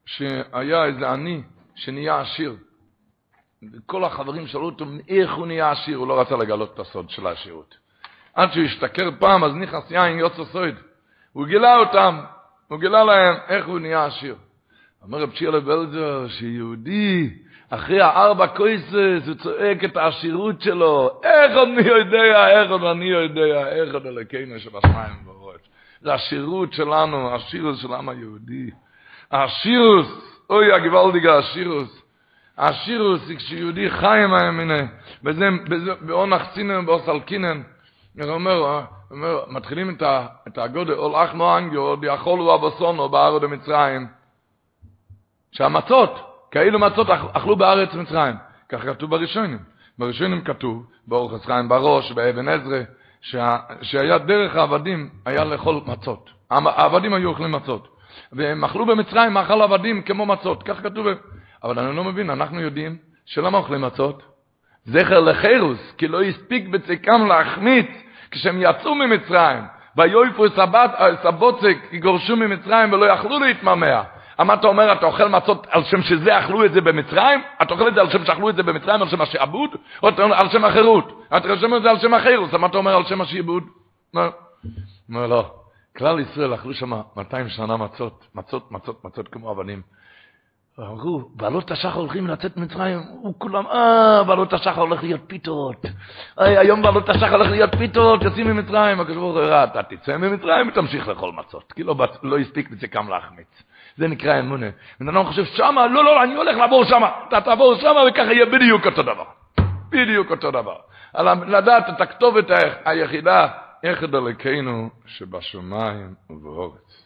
[0.06, 1.42] שהיה איזה עני
[1.74, 2.56] שנהיה עשיר.
[3.72, 5.98] וכל החברים שאלו אותו, איך הוא נהיה עשיר?
[5.98, 7.76] הוא לא רצה לגלות את הסוד של העשירות.
[8.34, 10.74] עד שהוא השתכר פעם, אז נכנס יין יוצא סוד.
[11.32, 12.20] הוא גילה אותם,
[12.72, 14.34] הוא גילה להם איך הוא נהיה עשיר.
[15.02, 17.30] אומר רב שיר לבלזר, שיהודי,
[17.70, 23.04] אחרי הארבע קויסס, הוא צועק את העשירות שלו, איך עוד אני יודע, איך עוד אני
[23.04, 25.60] יודע, איך עוד אלוקינו שבשמיים ובראש.
[26.00, 28.70] זה השירות שלנו, השירוס של העם היהודי.
[29.32, 32.02] השירוס, אוי הגוואלדיגה השירוס.
[32.58, 34.82] השירוס, כשיהודי חי עם הימינה,
[35.24, 35.48] וזה,
[36.00, 37.62] באונח צינן ובאוסלקינן,
[38.20, 44.06] הוא אומר, אומר, מתחילים את, ה, את הגודל, אול אחנו אנגיו, דיאכולו אבוסונו בארץ במצרים.
[45.52, 46.10] שהמצות,
[46.50, 48.36] כאילו מצות אכלו בארץ מצרים.
[48.68, 49.58] כך כתוב בראשונים.
[49.98, 52.80] בראשונים כתוב, באורך חיים בראש, באבן עזרא,
[53.20, 56.30] שה, שהיה דרך העבדים היה לאכול מצות.
[56.50, 57.88] העבדים היו אוכלים מצות.
[58.32, 61.06] והם אכלו במצרים מאכל עבדים כמו מצות, כך כתוב.
[61.64, 64.31] אבל אני לא מבין, אנחנו יודעים שלמה אוכלים מצות?
[64.84, 67.86] זכר לחירוס, כי לא הספיק בצקם להחמיץ
[68.30, 69.64] כשהם יצאו ממצרים.
[69.96, 70.44] ויועפו
[71.22, 74.02] סבוצק, יגורשו ממצרים ולא יכלו להתממע.
[74.38, 77.40] מה אתה אומר, אתה אוכל מצות על שם שזה אכלו את זה במצרים?
[77.62, 79.70] אתה אוכל את זה על שם שאכלו את זה במצרים, על שם השעבוד?
[80.02, 81.24] או אתה אומר על שם החירות?
[81.36, 83.64] אתה רושם את זה על שם החירות, מה אתה אומר על שם השעבוד?
[85.08, 85.54] אומר לא,
[85.96, 89.82] כלל ישראל אכלו שם 200 שנה מצות, מצות, מצות, מצות כמו אבנים.
[90.78, 95.86] אמרו, בעלות השחר הולכים לצאת ממצרים, הוא כולם, אה, בעלות השחר הולך להיות פיתות.
[96.36, 99.00] היום בעלות השחר הולך להיות פיתות, יוצאים ממצרים.
[99.00, 101.72] הקדוש ברוך הוא אתה תצא ממצרים ותמשיך לאכול מצות.
[101.72, 103.62] כי לא, לא הספיק בזה כמה להחמיץ.
[103.96, 104.66] זה נקרא אמונה.
[105.00, 107.10] בן אדם חושב, שמה, לא, לא, אני הולך לעבור שמה.
[107.28, 109.24] אתה תעבור שמה וככה יהיה בדיוק אותו דבר.
[109.88, 110.76] בדיוק אותו דבר.
[111.46, 112.46] לדעת את הכתובת
[112.84, 113.48] היחידה,
[113.84, 117.01] איך דלקנו שבשמיים ובאורץ.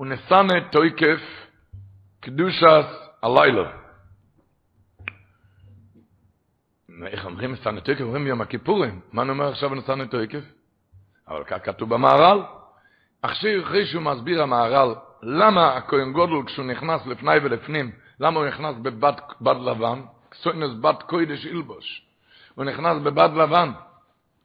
[0.00, 1.20] ונסנה תויקף
[2.20, 2.86] קדושס
[3.22, 3.70] הלילה.
[7.06, 8.00] איך אומרים נסנה תויקף?
[8.00, 9.00] אומרים יום הכיפורים.
[9.12, 10.44] מה נאמר עכשיו נסנה תויקף?
[11.28, 12.42] אבל כך כתוב במהר"ל.
[13.22, 19.12] אחרי שהוא מסביר המהר"ל למה הכהן גודל כשהוא נכנס לפני ולפנים, למה הוא נכנס בבד
[19.40, 20.02] בד לבן,
[20.34, 22.02] סוינס בד קוידש אילבוש,
[22.54, 23.70] הוא נכנס בבד לבן.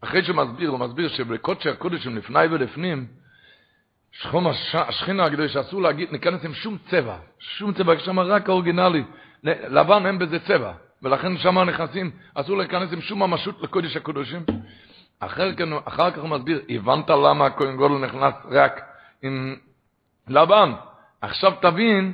[0.02, 3.08] אחרי שהוא מסביר, הוא מסביר שבקודשי הקודשים לפני ולפנים,
[4.12, 9.04] שחום השכינה הקדוש אסור להגיד, ניכנס עם שום צבע, שום צבע, שם רק האורגינלי,
[9.44, 10.72] לבן אין בזה צבע,
[11.04, 14.46] ולכן שם נכנסים, אסור להיכנס עם שום ממשות לקודש הקודשים.
[15.20, 18.82] אחר, כך, אחר כך הוא מסביר, הבנת למה הכהן גודל נכנס רק
[19.22, 19.56] עם
[20.28, 20.74] לבן.
[21.22, 22.14] עכשיו תבין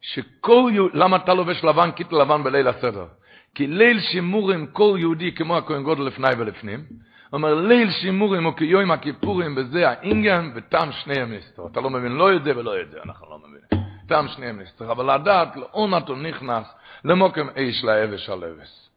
[0.00, 3.06] שכל יהודי, למה אתה לובש לבן כיתה לבן בליל הסדר?
[3.54, 6.84] כי ליל שימורים כל יהודי כמו הכהן גודל לפני ולפנים,
[7.32, 11.66] אומר ליל שימורים הוא כיום הכיפורים וזה האינגן וטעם שניהם נסתר.
[11.72, 13.86] אתה לא מבין לא יודע ולא יודע, אנחנו לא מבינים.
[14.08, 14.92] טעם שניהם נסתר.
[14.92, 16.66] אבל לדעת לעונת הוא נכנס
[17.04, 18.90] למוקם איש לאבש על אבס.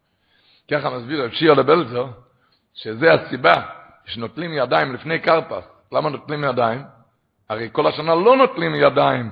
[0.72, 2.06] ככה מסביר רב שיר לבלזר,
[2.74, 3.54] שזה הסיבה
[4.06, 5.63] שנוטלים ידיים לפני קרפס.
[5.92, 6.84] למה נוטלים ידיים?
[7.50, 9.30] הרי כל השנה לא נוטלים ידיים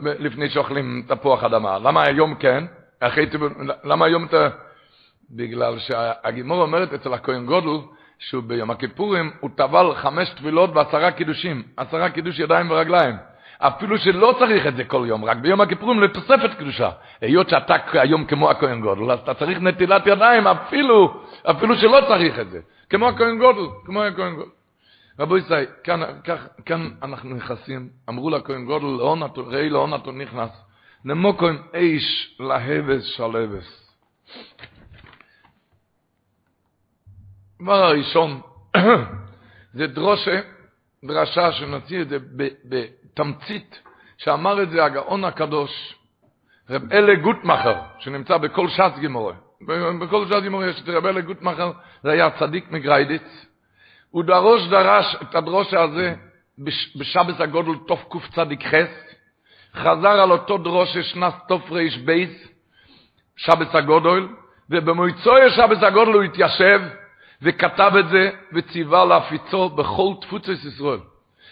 [0.00, 1.78] לפני שאוכלים תפוח אדמה.
[1.78, 2.64] למה היום כן?
[3.00, 3.26] אחרי,
[3.84, 4.48] למה היום אתה...
[5.30, 7.86] בגלל שהגימור אומרת אצל הכהן גודל,
[8.28, 13.16] שהוא ביום הכיפורים, הוא טבל חמש טבילות ועשרה קידושים, עשרה קידוש ידיים ורגליים.
[13.58, 16.90] אפילו שלא צריך את זה כל יום, רק ביום הכיפורים לתוספת קדושה.
[17.20, 22.38] היות שאתה היום כמו הכהן גודל, אז אתה צריך נטילת ידיים, אפילו, אפילו שלא צריך
[22.38, 22.60] את זה.
[22.90, 24.50] כמו הכהן גודל, כמו הכהן גודל.
[25.18, 28.86] רבו ישראל, כאן, כאן, כאן אנחנו נכנסים, אמרו לכהן גודל,
[29.36, 30.50] ראי לאון אתה נכנס,
[31.04, 33.84] נמוקוים איש להבס שלבס.
[37.64, 38.40] דבר הראשון,
[39.76, 40.40] זה דרושה,
[41.04, 42.18] דרשה שנוציא את זה
[42.64, 43.80] בתמצית,
[44.18, 45.94] שאמר את זה הגאון הקדוש,
[46.70, 49.34] רב אלה גוטמחר, שנמצא בכל ש"ס גימורה.
[50.00, 51.72] בכל ש"ס גימורה יש את רב אלה גוטמחר,
[52.02, 53.46] זה היה צדיק מגריידיץ.
[54.10, 56.14] הוא דרוש דרש את הדרושה הזה
[56.96, 58.74] בשבס הגודל תוף קצ"ח,
[59.74, 62.48] חזר על אותו דרושה שנס תוף ריש בייס,
[63.36, 64.28] שבס הגודל,
[64.70, 66.80] ובמויצוי שבס הגודל הוא התיישב,
[67.44, 70.98] וכתב את זה וציווה להפיצו בכל תפוצת ישראל,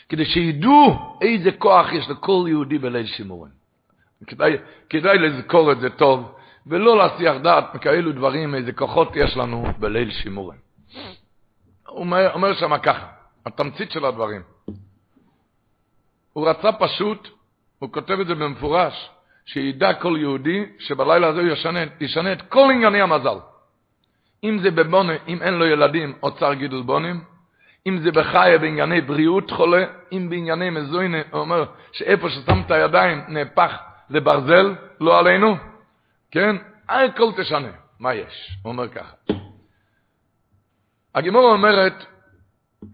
[0.08, 3.52] כדי שידעו איזה כוח יש לכל יהודי בליל שימורים.
[4.26, 4.56] כדאי,
[4.90, 6.34] כדאי לזכור את זה טוב,
[6.66, 10.58] ולא להסיח דעת מכאלו דברים, איזה כוחות יש לנו בליל שימורים.
[11.88, 13.06] הוא אומר, אומר שם ככה,
[13.46, 14.42] התמצית של הדברים.
[16.32, 17.28] הוא רצה פשוט,
[17.78, 19.10] הוא כותב את זה במפורש,
[19.44, 23.38] שידע כל יהודי שבלילה הזה הוא ישנה, ישנה את כל ענייני המזל.
[24.44, 27.24] אם זה בבונה, אם אין לו ילדים, אוצר גידול בונים,
[27.86, 33.24] אם זה בחיה בענייני בריאות חולה, אם בענייני מזוינה, הוא אומר שאיפה ששם את הידיים
[33.28, 33.78] נהפך
[34.10, 35.56] לברזל, לא עלינו,
[36.30, 36.56] כן?
[36.88, 37.68] הכל תשנה,
[38.00, 38.58] מה יש?
[38.62, 39.14] הוא אומר ככה.
[41.14, 42.04] הגימור אומרת,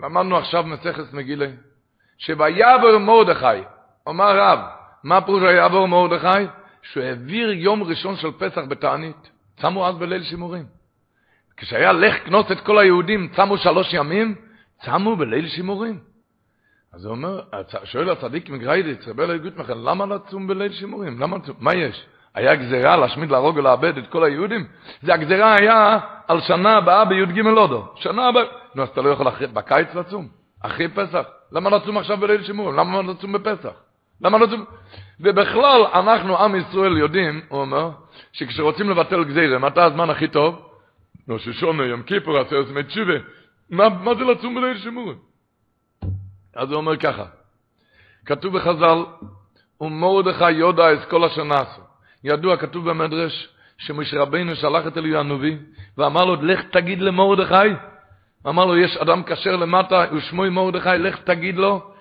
[0.01, 1.47] למדנו עכשיו מסכת מגילה,
[2.19, 3.63] שויעבר מרדכי,
[4.07, 4.59] אומר רב,
[5.05, 6.47] מה פירוש ויעבור מרדכי?
[6.83, 9.31] שהוא העביר יום ראשון של פסח בתענית.
[9.61, 10.78] צמו אז בליל שימורים.
[11.59, 14.35] כשהיה לך כנוס את כל היהודים, צמו שלוש ימים,
[14.85, 15.99] צמו בליל שימורים.
[16.95, 17.41] אז הוא אומר,
[17.85, 21.21] שואל הצדיק מגריידיץ, רבי אלי גוטמכן, למה לצום בליל שימורים?
[21.21, 21.57] למה לצום?
[21.61, 22.07] מה יש?
[22.35, 24.67] היה גזירה להשמיד, להרוג ולאבד את כל היהודים?
[25.03, 27.89] זה הגזירה היה על שנה הבאה בי"ג הודו.
[27.97, 28.43] שנה הבאה.
[28.75, 30.29] נו, אז אתה לא יכול אחרי, בקיץ לצום?
[30.63, 31.23] אחרי פסח?
[31.53, 32.77] למה לצום עכשיו בליל שימורים?
[32.77, 33.73] למה לצום בפסח?
[34.21, 34.65] למה לצום?
[35.21, 37.91] ובכלל, אנחנו, עם ישראל, יודעים, הוא אומר,
[38.33, 40.68] שכשרוצים לבטל גזירה, מתי הזמן הכי טוב?
[41.29, 43.15] ראש השונה, יום כיפור, עשר עשמי תשובה.
[43.71, 45.19] מה, מה זה לצום בליל שימורים?
[46.57, 47.25] אז הוא אומר ככה,
[48.27, 49.05] כתוב בחז"ל,
[49.81, 51.83] ומרדכי יודע את כל אשר נעשו.
[52.25, 55.57] ידוע, כתוב במדרש, שמשה רבינו שלח את אליהו הנביא,
[55.99, 57.69] ואמר לו, לך תגיד למרדכי.
[58.47, 61.93] אמר לו, יש אדם כשר למטה, ושמוי מרדכי, לך תגיד לו,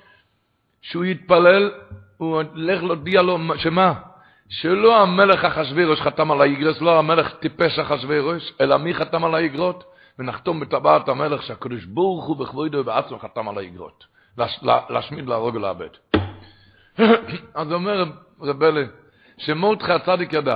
[0.82, 1.72] שהוא יתפלל,
[2.18, 3.94] הוא לך להודיע לו, שמה?
[4.50, 9.84] שלא המלך אחשוורוש חתם על האיגרס, לא המלך טיפש אחשוורוש, אלא מי חתם על האיגרות?
[10.20, 14.06] ונחתום בטבעת המלך שהקדוש ברוך הוא בכבודו בעצמו חתם על האיגרות.
[14.90, 15.90] להשמיד, להרוג ולאבד.
[17.56, 18.06] אז אומר
[18.42, 18.84] רבלה,
[19.38, 20.56] שמורדכי הצדיק ידע,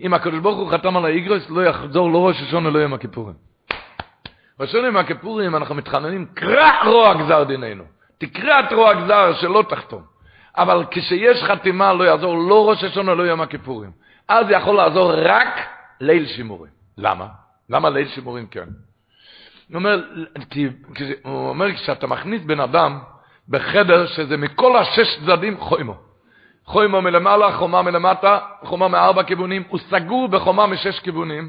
[0.00, 3.34] אם הקדוש ברוך הוא חתם על האיגרס, לא יחזור לא ראש השונה, לא יום הכיפורים.
[4.60, 7.84] ראש יום הכיפורים אנחנו מתחננים, קרע רוע גזר דיננו.
[8.18, 10.13] תקרע את רוע גזר שלא תחתום.
[10.56, 13.90] אבל כשיש חתימה לא יעזור לא ראש השונה, לא יום הכיפורים.
[14.28, 15.58] אז יכול לעזור רק
[16.00, 16.72] ליל שימורים.
[16.98, 17.26] למה?
[17.70, 18.68] למה ליל שימורים כן?
[19.68, 20.02] הוא אומר,
[21.22, 22.98] הוא אומר כשאתה מכניס בן אדם
[23.48, 25.94] בחדר שזה מכל השש צדדים חוימו.
[26.64, 31.48] חוימו מלמעלה, חומה מלמטה, חומה מארבע כיוונים, הוא סגור בחומה משש כיוונים.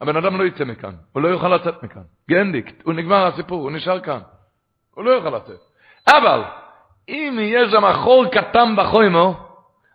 [0.00, 2.02] הבן אדם לא יצא מכאן, הוא לא יוכל לצאת מכאן.
[2.30, 4.18] גנדיקט, הוא נגמר הסיפור, הוא נשאר כאן.
[4.94, 5.60] הוא לא יוכל לצאת.
[6.08, 6.42] אבל
[7.08, 9.34] אם יש שם חור קטן בחוימו,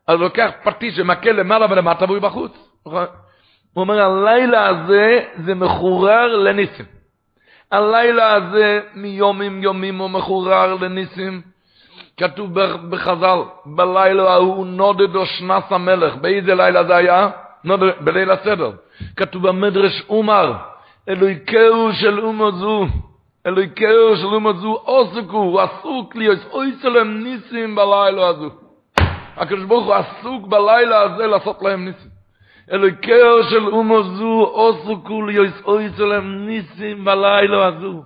[0.07, 2.51] אז לוקח פטיש ומכה למעלה ולמטה והוא בחוץ.
[2.83, 3.01] הוא
[3.75, 6.85] אומר, הלילה הזה זה מחורר לניסים.
[7.71, 11.41] הלילה הזה מיומים יומים הוא מחורר לניסים.
[12.17, 16.15] כתוב בחז"ל, בלילה ההוא נודד או שנס המלך.
[16.15, 17.29] באיזה לילה זה היה?
[17.63, 18.71] נודד, בליל הסדר.
[19.15, 20.53] כתוב במדרש עומר,
[21.09, 22.87] אלוהיקהו של אומו זו.
[23.45, 28.49] אלוהיקהו של אומות זו עוסקו, הוא עסוק לי, אוי שלהם ניסים בלילה הזו.
[29.37, 32.11] הקדוש ברוך הוא עסוק בלילה הזה לעשות להם ניסים.
[32.71, 38.03] אלוהיקהו של אומות זו עוסקו לי, יש אוי שלהם ניסים בלילה הזו.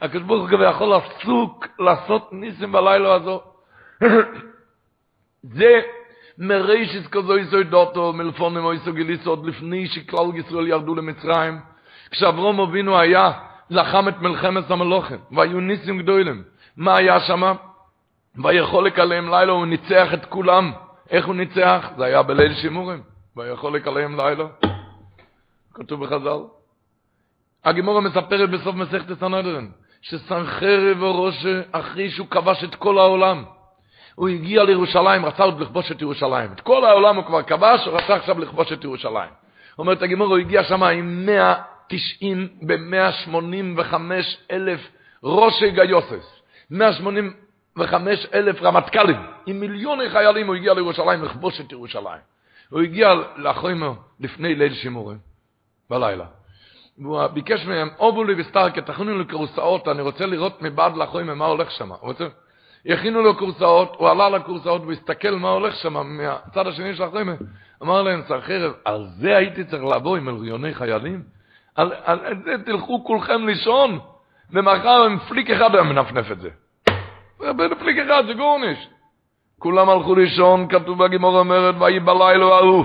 [0.00, 3.40] הקדוש ברוך הוא יכול עסוק לעשות ניסים בלילה הזו.
[5.56, 5.80] זה
[6.38, 11.58] מרישיס כזו איסו דוטו, מלפונים או איסו גיליסו, עוד לפני שכלל ישראל ירדו למצרים.
[12.10, 13.32] כשאברום אבינו היה
[13.70, 16.42] לחם את מלחמת המלוכים, והיו ניסים גדולים.
[16.76, 17.42] מה היה שם?
[18.44, 20.72] ויכולק עליהם לילה, הוא ניצח את כולם.
[21.10, 21.90] איך הוא ניצח?
[21.96, 23.02] זה היה בליל שימורים.
[23.36, 24.44] ויכולק עליהם לילה.
[25.74, 26.38] כתוב בחז"ל.
[27.64, 29.70] הגימורה מספרת בסוף מסכת הסנהדרין,
[30.02, 33.44] שסנחרב וראשה, אחרי שהוא כבש את כל העולם,
[34.14, 36.52] הוא הגיע לירושלים, רצה עוד לכבוש את ירושלים.
[36.52, 39.30] את כל העולם הוא כבר כבש, הוא רצה עכשיו לכבוש את ירושלים.
[39.78, 41.28] אומרת הגמור, הוא הגיע שם עם
[41.90, 43.94] 190, ב-185
[44.50, 44.80] אלף
[45.24, 46.40] ראשי גיוסס.
[46.70, 49.16] 185 אלף רמטכ"לים.
[49.46, 52.20] עם מיליוני חיילים הוא הגיע לירושלים לכבוש את ירושלים.
[52.70, 55.18] הוא הגיע לאחרינו לפני ליל שימורים,
[55.90, 56.24] בלילה.
[56.98, 61.46] והוא ביקש מהם, אובו לי וסטרקה, תכינו לי כורסאות, אני רוצה לראות מבעד לאחרינו מה
[61.46, 61.90] הולך שם.
[62.86, 67.36] הכינו לו כורסאות, הוא עלה לכורסאות והסתכל מה הולך שם מהצד השני של החמד.
[67.82, 71.22] אמר להם, שר חרב, על זה הייתי צריך לבוא עם מיליוני חיילים?
[71.76, 73.98] על, על זה תלכו כולכם לישון,
[74.50, 76.48] ומחר עם פליק אחד היה מנפנף את זה.
[77.40, 78.88] בפליק אחד, זה גורניש.
[79.58, 82.84] כולם הלכו לישון, כתוב בגימור אומרת, ויהי בלילה ההוא,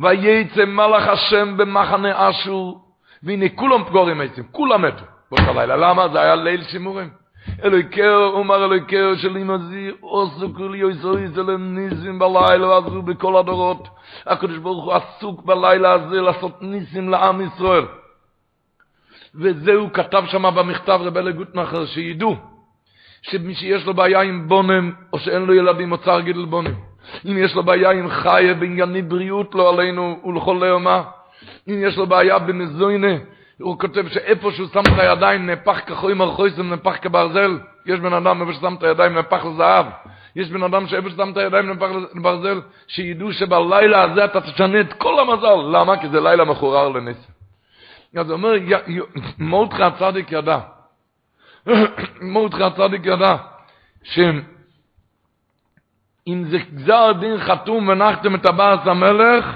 [0.00, 2.80] וייצא מלאך השם במחנה אשור,
[3.22, 5.76] והנה כולם פגורים עצים, כולם מתו באותו לילה.
[5.76, 6.08] למה?
[6.08, 7.10] זה היה ליל שימורים.
[7.64, 13.88] אלוהיקר, אומר אלוהיקר של אמא זי, עושו כולי יסוי זלם ניסים בלילה הזו בכל הדורות.
[14.26, 17.84] הקדוש ברוך הוא עסוק בלילה הזה לעשות ניסים לעם ישראל.
[19.38, 22.36] וזה הוא כתב שם במכתב רבי גוטנחר, שידעו
[23.22, 26.74] שמי שיש לו בעיה עם בונם, או שאין לו ילדים, או צער גידל בונם.
[27.26, 31.02] אם יש לו בעיה עם חיה בענייני בריאות, לא עלינו ולכל ליומה.
[31.68, 33.12] אם יש לו בעיה במזוינה,
[33.60, 37.58] הוא כותב שאיפה שהוא שם את הידיים נהפך כחוי מרחויסם נהפך כברזל.
[37.86, 39.86] יש בן אדם איפה ששם את הידיים נהפך לזהב.
[40.36, 44.92] יש בן אדם שאיפה ששם את הידיים נהפך לברזל, שידעו שבלילה הזה אתה תשנה את
[44.92, 45.78] כל המזל.
[45.78, 45.96] למה?
[45.96, 47.35] כי זה לילה מחורר לניסים.
[48.18, 48.52] אז הוא אומר,
[49.38, 50.58] מורדכי הצדיק ידע,
[52.32, 53.36] מורדכי הצדיק ידע,
[54.02, 54.44] שאם
[56.48, 59.46] זה גזר דין חתום ונחתם את הבאס המלך,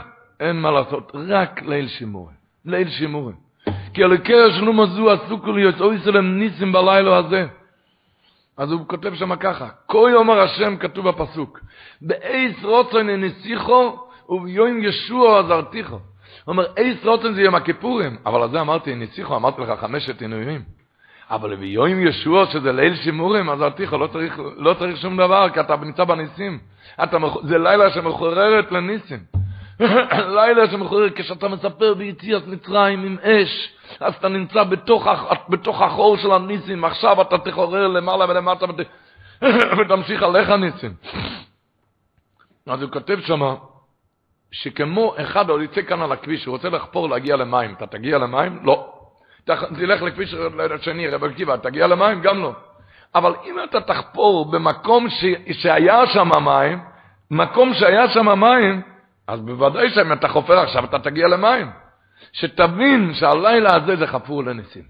[0.41, 2.37] אין מה לעשות, רק ליל שימורים.
[2.65, 3.37] ליל שימורים.
[3.95, 7.47] כי אלוקי שלום הזו עסוקו להיות אוי סלם ניסים בלילה הזה.
[8.57, 11.61] אז הוא כותב שם ככה, כה יאמר השם כתוב בפסוק,
[12.03, 15.99] באייס רוצן נסיכו וביום ישוע עזרתיכו.
[16.51, 20.63] אומר, אייס רוצן זה יום הכיפורים, אבל על זה אמרתי נסיכו, אמרתי לך חמשת עינויים.
[21.31, 25.77] אבל ביום ישוע שזה ליל שימורים, עזרתיכו, לא צריך, לא צריך שום דבר, כי אתה
[25.77, 26.59] נמצא בניסים.
[27.05, 29.19] אתה, זה לילה שמחוררת לניסים.
[30.37, 35.07] לילה שמחורר, כשאתה מספר ביציאת מצרים עם אש, אז אתה נמצא בתוך,
[35.49, 38.77] בתוך החור של הניסים, עכשיו אתה תחורר למעלה ולמטה ות...
[39.79, 40.95] ותמשיך עליך ניסים.
[42.67, 43.55] אז הוא כותב שמה,
[44.53, 48.61] שכמו אחד עוד יצא כאן על הכביש, הוא רוצה לחפור להגיע למים, אתה תגיע למים?
[48.65, 48.93] לא.
[49.45, 50.35] תלך לכביש
[50.75, 52.21] השני, רב עקיבא, תגיע למים?
[52.21, 52.53] גם לא.
[53.15, 55.25] אבל אם אתה תחפור במקום ש...
[55.53, 56.79] שהיה שם מים,
[57.31, 58.83] מקום שהיה שם מים,
[59.27, 61.71] אז בוודאי שאם אתה חופר עכשיו אתה תגיע למים.
[62.33, 64.83] שתבין שהלילה הזה זה חפור לניסים.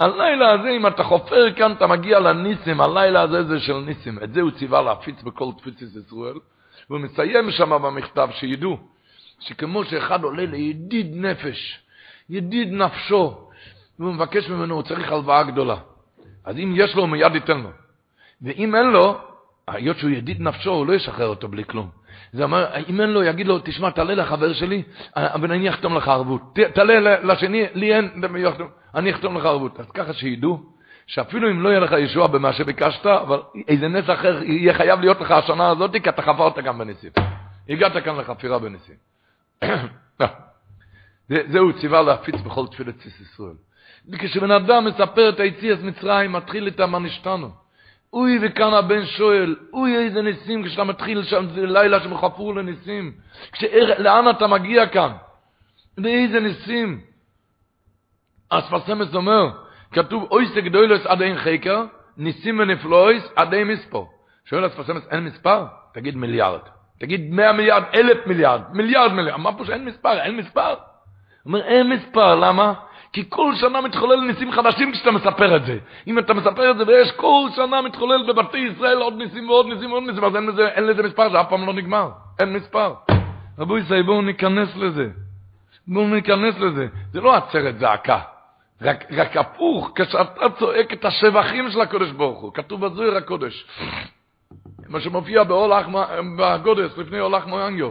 [0.00, 4.18] הלילה הזה, אם אתה חופר כאן, אתה מגיע לניסים, הלילה הזה זה של ניסים.
[4.22, 6.38] את זה הוא ציווה להפיץ בכל תפיסת ישראל.
[6.90, 8.78] והוא מסיים שם במכתב, שידעו,
[9.40, 11.78] שכמו שאחד עולה לידיד נפש,
[12.30, 13.48] ידיד נפשו,
[13.98, 15.76] והוא מבקש ממנו, הוא צריך הלוואה גדולה.
[16.44, 17.70] אז אם יש לו, הוא מיד ייתן לו.
[18.42, 19.18] ואם אין לו,
[19.68, 21.88] היות שהוא ידיד נפשו, הוא לא ישחרר אותו בלי כלום.
[22.32, 24.82] זה אומר, אם אין לו, יגיד לו, תשמע, תעלה לחבר שלי,
[25.16, 26.58] אבל אני אחתום לך ערבות.
[26.74, 28.24] תעלה לשני, לי אין,
[28.94, 29.80] אני אחתום לך ערבות.
[29.80, 30.60] אז ככה שידעו,
[31.06, 35.20] שאפילו אם לא יהיה לך ישוע במה שביקשת, אבל איזה נס אחר יהיה חייב להיות
[35.20, 37.10] לך השנה הזאת, כי אתה חפרת גם בניסים.
[37.68, 39.07] הגעת כאן לחפירה בניסים.
[41.52, 43.54] זהו ציווה להפיץ בכל תפילת סיס ישראל.
[44.12, 47.50] וכשבן אדם מספר את היציאת מצרים, מתחיל את המנשתנו.
[48.12, 53.12] אוי וכאן הבן שואל, אוי איזה ניסים כשאתה מתחיל שם, זה לילה שמחפרו לניסים.
[53.98, 55.12] לאן אתה מגיע כאן?
[56.04, 57.00] ואיזה ניסים?
[58.48, 59.50] אספסמס אומר,
[59.92, 61.84] כתוב אוי סגדוילס עד אין חקר,
[62.16, 64.04] ניסים ונפלויס עד אין מספר.
[64.44, 65.64] שואל אספסמס, אין מספר?
[65.94, 66.60] תגיד מיליארד.
[66.98, 69.40] תגיד מאה מיליארד, אלף מיליארד, מיליארד מיליארד.
[69.40, 70.20] מה פה שאין מספר?
[70.20, 70.68] אין מספר.
[70.68, 70.76] הוא
[71.46, 72.72] אומר, אין מספר, למה?
[73.12, 75.78] כי כל שנה מתחולל ניסים חדשים כשאתה מספר את זה.
[76.06, 79.92] אם אתה מספר את זה ויש כל שנה מתחולל בבתי ישראל עוד ניסים ועוד ניסים
[79.92, 82.10] ועוד ניסים, אז אין לזה, אין לזה מספר, זה אף פעם לא נגמר.
[82.38, 82.94] אין מספר.
[83.58, 85.08] רבו ישראל, בואו ניכנס לזה.
[85.88, 86.86] בואו ניכנס לזה.
[87.12, 88.18] זה לא עצרת זעקה.
[88.82, 93.66] רק, רק הפוך, כשאתה צועק את השבחים של הקודש ברוך הוא, כתוב בזוהר הקודש.
[94.88, 95.42] מה שמופיע
[96.38, 97.90] בגודס, לפני אולך מויאנגיו.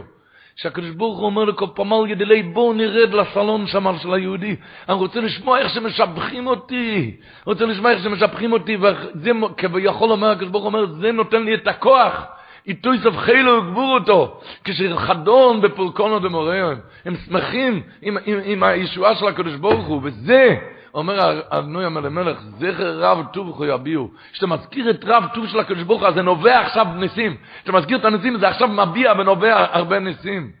[0.56, 4.56] שהקדוש ברוך הוא אומר לכל פמל ידילי בואו נרד לסלון שם של היהודי.
[4.88, 7.16] אני רוצה לשמוע איך שמשבחים אותי.
[7.44, 11.54] רוצה לשמוע איך שמשבחים אותי וזה כביכול אומר הקדוש ברוך הוא אומר זה נותן לי
[11.54, 12.24] את הכוח.
[12.66, 14.40] איתו יסף חילו וגבור אותו.
[14.64, 20.56] כשחדון בפולקונו דמוריון הם שמחים עם, עם, עם הישועה של הקדוש ברוך הוא וזה
[20.94, 24.10] אומר אדנוי המלך, זכר רב טוב וכו יביעו.
[24.32, 27.36] כשאתה מזכיר את רב טוב של הקדוש ברוך הוא, זה נובע עכשיו ניסים.
[27.56, 30.52] כשאתה מזכיר את הניסים, זה עכשיו מביע ונובע הרבה ניסים.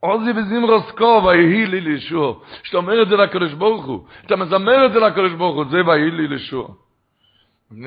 [0.00, 2.34] עוזי וזמרוס כה ויהי לי לישוע.
[2.62, 5.86] כשאתה אומר את זה לקדוש ברוך הוא, אתה מזמר את זה לקדוש ברוך הוא, זה
[5.86, 6.68] ויהי לי לישוע.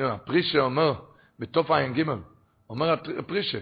[0.02, 0.92] הפרישה אומר,
[1.38, 2.02] בתוף עין ג',
[2.70, 3.58] אומר הפרישה,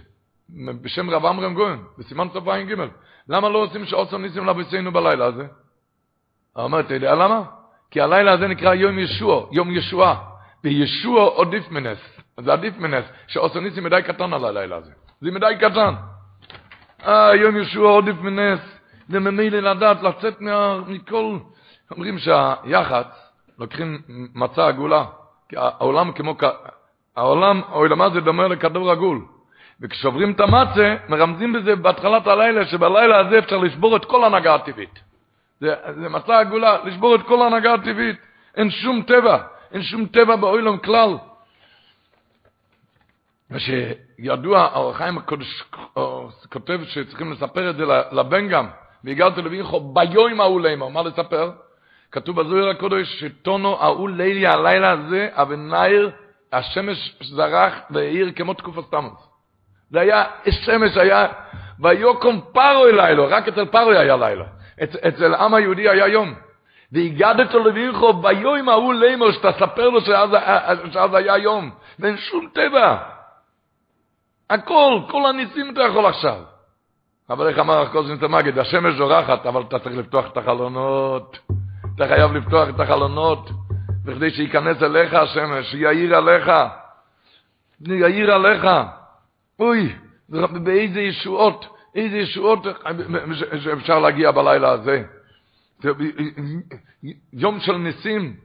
[0.83, 2.87] בשם רב אמרם גויין, בסימן תוף עין ג',
[3.29, 5.47] למה לא עושים שעושה ניסים לבסינו בלילה הזה?
[6.53, 7.43] הוא אומר, אתה יודע למה?
[7.91, 10.15] כי הלילה הזה נקרא יום ישוע, יום ישועה.
[10.65, 11.99] וישוע עדיף מנס.
[12.41, 14.91] זה עדיף מנס, שעושה ניסים מדי קטן על הלילה הזה.
[15.21, 15.95] זה מדי קטן.
[17.07, 18.61] אה, יום ישוע עדיף מנס.
[19.09, 21.37] זה ממילא לדעת, לצאת מה, מכל...
[21.91, 23.99] אומרים שהיח"צ, לוקחים
[24.35, 25.05] מצע עגולה,
[25.49, 26.37] כי העולם כמו...
[27.17, 29.21] העולם, העולמה זה דומה לכדור עגול.
[29.81, 34.99] וכששוברים את המצה, מרמזים בזה בהתחלת הלילה, שבלילה הזה אפשר לשבור את כל ההנהגה הטבעית.
[35.61, 38.17] זה, זה מצע עגולה, לשבור את כל ההנהגה הטבעית.
[38.57, 39.39] אין שום טבע,
[39.73, 41.17] אין שום טבע באוילום כלל.
[43.51, 45.63] ושידוע, האור החיים הקודש
[46.53, 48.67] כותב שצריכים לספר את זה לבן גם,
[49.05, 51.51] והגעת לביחו ביום ההוא לימה, מה לספר?
[52.13, 56.11] כתוב בזוהיר הקודש שטונו ההוא לילי הלילה הזה, אבנאיר,
[56.53, 59.29] השמש זרח והעיר כמו תקופת תמוס.
[59.91, 61.27] זה היה, שמש היה,
[61.81, 64.45] ויוקום פרו אלילו, רק אצל פרו היה לילה.
[64.83, 66.35] אצל העם היהודי היה יום.
[66.93, 70.31] והגדת לבירכו ביום ההוא לאמור, שתספר לו שאז,
[70.93, 71.71] שאז היה יום.
[71.99, 72.97] ואין שום טבע.
[74.51, 76.43] הכל, כל הניסים אתה יכול עכשיו.
[77.31, 81.39] אבל איך אמר הקוזין תמגד, השמש זורחת, אבל אתה צריך לפתוח את החלונות.
[81.95, 83.51] אתה חייב לפתוח את החלונות,
[84.05, 86.51] בכדי שייכנס אליך השמש, שיעיר עליך.
[87.81, 88.67] יעיר עליך.
[89.61, 89.95] אוי,
[90.65, 91.76] באיזה ישועות.
[91.97, 92.67] איזה ישועות
[93.65, 95.05] שאפשר להגיע בלילה הזה.
[95.83, 95.91] זה
[97.33, 98.37] יום של ניסים.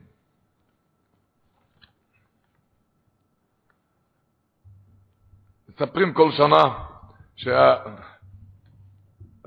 [5.69, 6.63] מספרים כל שנה
[7.35, 7.75] שה...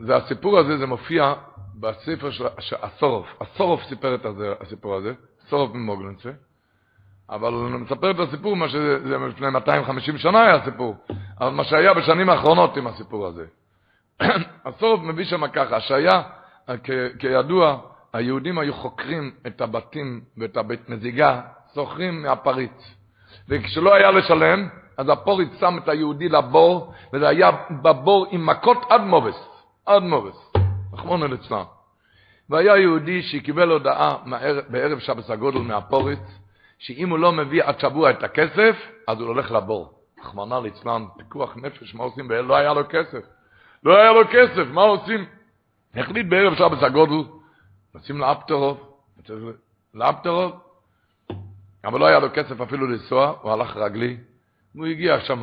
[0.01, 1.35] זה הסיפור הזה, זה מופיע
[1.81, 3.27] בספר של הסורוף.
[3.41, 4.27] הסורוף סיפר את
[4.61, 5.13] הסיפור הזה,
[5.49, 6.31] סורוף ממוגלנצה.
[7.31, 10.97] אבל אני מספר את הסיפור, מה שזה לפני 250 שנה היה הסיפור,
[11.41, 13.47] אבל מה שהיה בשנים האחרונות עם הסיפור הזה.
[14.67, 16.23] הסוף מביא שם ככה, שהיה,
[17.19, 17.79] כידוע,
[18.13, 21.41] היהודים היו חוקרים את הבתים ואת הבית נזיגה,
[21.75, 22.95] סוחרים מהפריץ.
[23.49, 27.51] וכשלא היה לשלם, אז הפוריץ שם את היהודי לבור, וזה היה
[27.83, 29.49] בבור עם מכות עד מובס,
[29.87, 30.53] עד מובס,
[30.93, 31.63] רחמונו ליצלן.
[32.51, 34.17] והיה יהודי שקיבל הודעה
[34.69, 36.21] בערב שבס הגודל מהפוריץ,
[36.79, 38.77] שאם הוא לא מביא עד שבוע את הכסף,
[39.09, 39.93] אז הוא הולך לבור.
[40.21, 42.31] רחמנא ליצלן, פיקוח נפש, מה עושים?
[42.31, 43.25] לא היה לו כסף.
[43.85, 45.25] לא היה לו כסף, מה עושים?
[45.97, 47.29] החליט בערב שבת הגודל,
[47.95, 48.99] נשים לאפטרוב,
[49.95, 50.53] לאפטרוב,
[51.85, 54.17] אבל לא היה לו כסף אפילו לנסוע, הוא הלך רגלי,
[54.75, 55.43] והוא הגיע שם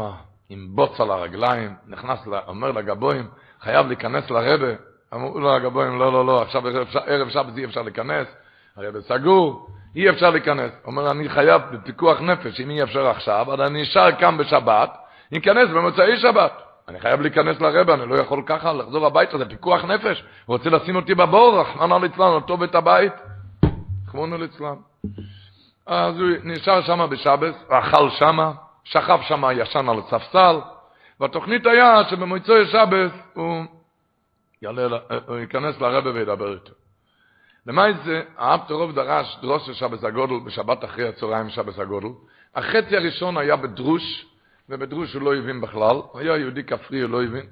[0.50, 3.28] עם בוץ על הרגליים, נכנס, אומר לגבוים,
[3.62, 4.74] חייב להיכנס לרבה,
[5.14, 6.68] אמרו לו הגבוים, לא, לא, לא, עכשיו
[7.06, 8.28] ערב שבת אי אפשר להיכנס,
[8.76, 10.72] הרבה סגור, אי אפשר להיכנס.
[10.86, 14.98] אומר, אני חייב בפיקוח נפש, אם אי אפשר עכשיו, אז אני נשאר כאן בשבת,
[15.32, 16.71] ניכנס במוצאי שבת.
[16.92, 20.24] אני חייב להיכנס לרבה, אני לא יכול ככה לחזור הביתה, זה פיקוח נפש.
[20.46, 23.14] הוא רוצה לשים אותי בבור, רחמנא ליצלן, אותו בית הבית.
[24.08, 24.76] רחמנא ליצלן.
[25.86, 28.52] אז הוא נשאר שם בשבס, אכל שם,
[28.84, 30.60] שכב שם ישן על ספסל,
[31.20, 33.64] והתוכנית היה שבמוצאי שבס הוא,
[34.62, 36.74] יעלה, הוא ייכנס לרבה וידבר איתו.
[37.68, 42.08] למעט זה, האב רוב דרש דרוש של שבס הגודל בשבת אחרי הצהריים שבס הגודל.
[42.56, 44.26] החצי הראשון היה בדרוש,
[44.72, 47.46] ובדרוש הוא לא הבין בכלל, הוא היה יהודי כפרי, הוא לא הבין,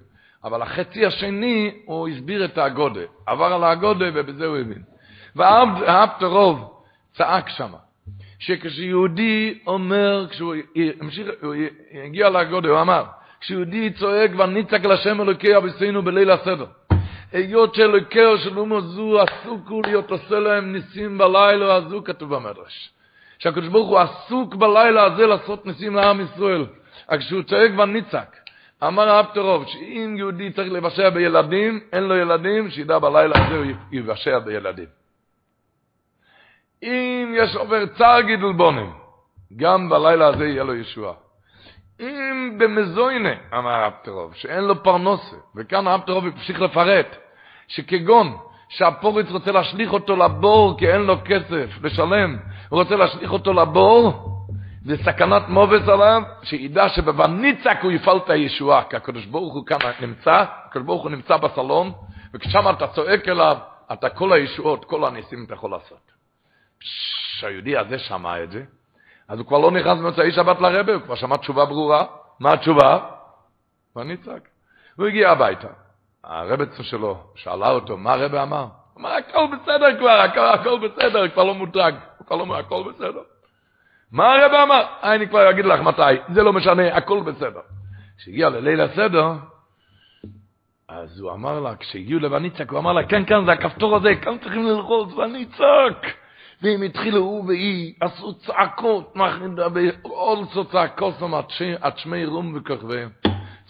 [0.43, 4.81] אבל החצי השני הוא הסביר את האגודה, עבר על האגודה ובזה הוא הבין.
[5.35, 7.71] והאפטרוב צעק שם,
[8.39, 10.55] שכשיהודי אומר, כשהוא
[10.99, 11.53] המשיך, הוא
[12.03, 13.03] הגיע לאגודה, הוא אמר,
[13.41, 16.65] כשיהודי צועק וניצק לשם אלוקי אביסינו בליל הסדר,
[17.31, 22.91] היות שאלוקי שלומו זו עסוקו להיות עושה להם ניסים בלילה הזו, כתוב במדרש.
[23.39, 26.65] שהקדוש ברוך הוא עסוק בלילה הזה לעשות ניסים לעם ישראל.
[27.11, 28.35] רק כשהוא צועק וניצק,
[28.83, 33.65] אמר הרב טרוב, שאם יהודי צריך לבשע בילדים, אין לו ילדים, שידע בלילה הזה הוא
[33.91, 34.85] יבשע בילדים.
[36.83, 38.91] אם יש עובר צער גידול בונים,
[39.55, 41.13] גם בלילה הזה יהיה לו ישועה.
[41.99, 47.15] אם במזוינה, אמר הרב טרוב, שאין לו פרנוסה, וכאן הרב טרוב המשיך לפרט,
[47.67, 48.37] שכגון
[48.69, 52.37] שהפוריץ רוצה להשליך אותו לבור כי אין לו כסף לשלם,
[52.69, 54.28] הוא רוצה להשליך אותו לבור,
[54.89, 59.77] זה סכנת מובס עליו, שידע שבבניצק הוא יפעל את הישועה, כי הקדוש ברוך הוא כאן
[60.01, 61.91] נמצא, הקדוש ברוך הוא נמצא בסלון,
[62.33, 63.57] וכשם אתה צועק אליו,
[63.93, 66.11] אתה כל הישועות, כל הניסים אתה יכול לעשות.
[66.79, 68.63] שהיהודי הזה שמע את זה,
[69.27, 72.05] אז הוא כבר לא נכנס במוצאי שבת לרבה, הוא כבר שמע תשובה ברורה.
[72.39, 72.99] מה התשובה?
[73.95, 74.47] ואני צעק.
[74.95, 75.67] הוא הגיע הביתה.
[76.23, 78.61] הרבצו שלו שאלה אותו, מה הרבה אמר?
[78.93, 81.91] הוא אמר, הכל בסדר כבר, הכל, הכל בסדר, כבר לא מותג,
[82.27, 83.21] כבר לא הכל בסדר.
[84.11, 84.85] מה הרבה אמר?
[85.03, 87.59] אני כבר אגיד לך מתי, זה לא משנה, הכל בסדר.
[88.17, 89.33] כשהגיע לליל הסדר,
[90.89, 94.37] אז הוא אמר לה, כשהגיעו לבניצק, הוא אמר לה, כן, כן, זה הכפתור הזה, כאן
[94.37, 96.07] צריכים ללחוץ, וניצק.
[96.61, 99.13] והם התחילו, הוא והיא, עשו צעקות,
[100.47, 101.13] עשו צעקות,
[101.81, 103.09] עד שמי רום וכוכביהם.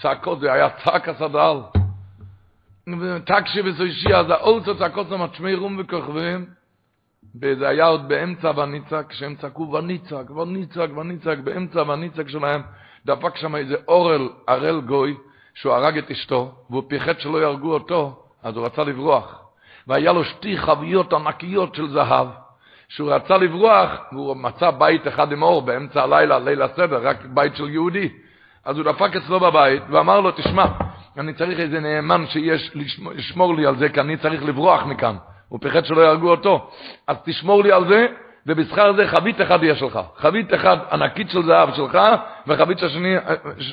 [0.02, 1.58] צעקות, זה היה צעק הסדל.
[3.02, 6.59] ותקשי וסוישי, אז עשו צעקות, עד שמי רום וכוכביהם.
[7.42, 12.62] וזה היה עוד באמצע וניצק, כשהם צעקו וניצק, וניצק, וניצק, באמצע וניצק שלהם,
[13.06, 15.18] דפק שם איזה אורל, ערל גוי,
[15.54, 19.42] שהוא הרג את אשתו, והוא פיחד שלא יהרגו אותו, אז הוא רצה לברוח.
[19.88, 22.28] והיה לו שתי חביות ענקיות של זהב,
[22.90, 27.56] שהוא רצה לברוח, והוא מצא בית אחד עם אור באמצע הלילה, ליל הסדר, רק בית
[27.56, 28.10] של יהודי.
[28.66, 30.66] אז הוא דפק אצלו בבית ואמר לו, תשמע,
[31.18, 32.72] אני צריך איזה נאמן שיש
[33.16, 35.16] לשמור לי על זה, כי אני צריך לברוח מכאן.
[35.50, 36.72] הוא פחד שלא יהרגו אותו.
[37.08, 38.08] אז תשמור לי על זה,
[38.46, 40.00] ובשכר זה חבית אחד יהיה שלך.
[40.16, 41.98] חבית אחד ענקית של זהב שלך,
[42.48, 43.18] וחבית השני,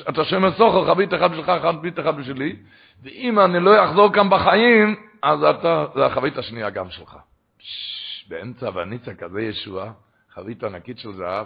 [0.09, 2.55] אתה שם סוחר, חבית אחד שלך, חבית אחד בשלי.
[3.03, 7.17] ואם אני לא אחזור כאן בחיים, אז אתה, זה החבית השנייה גם שלך.
[8.29, 9.91] באמצע והניצה כזה ישועה,
[10.33, 11.45] חבית ענקית של זהב.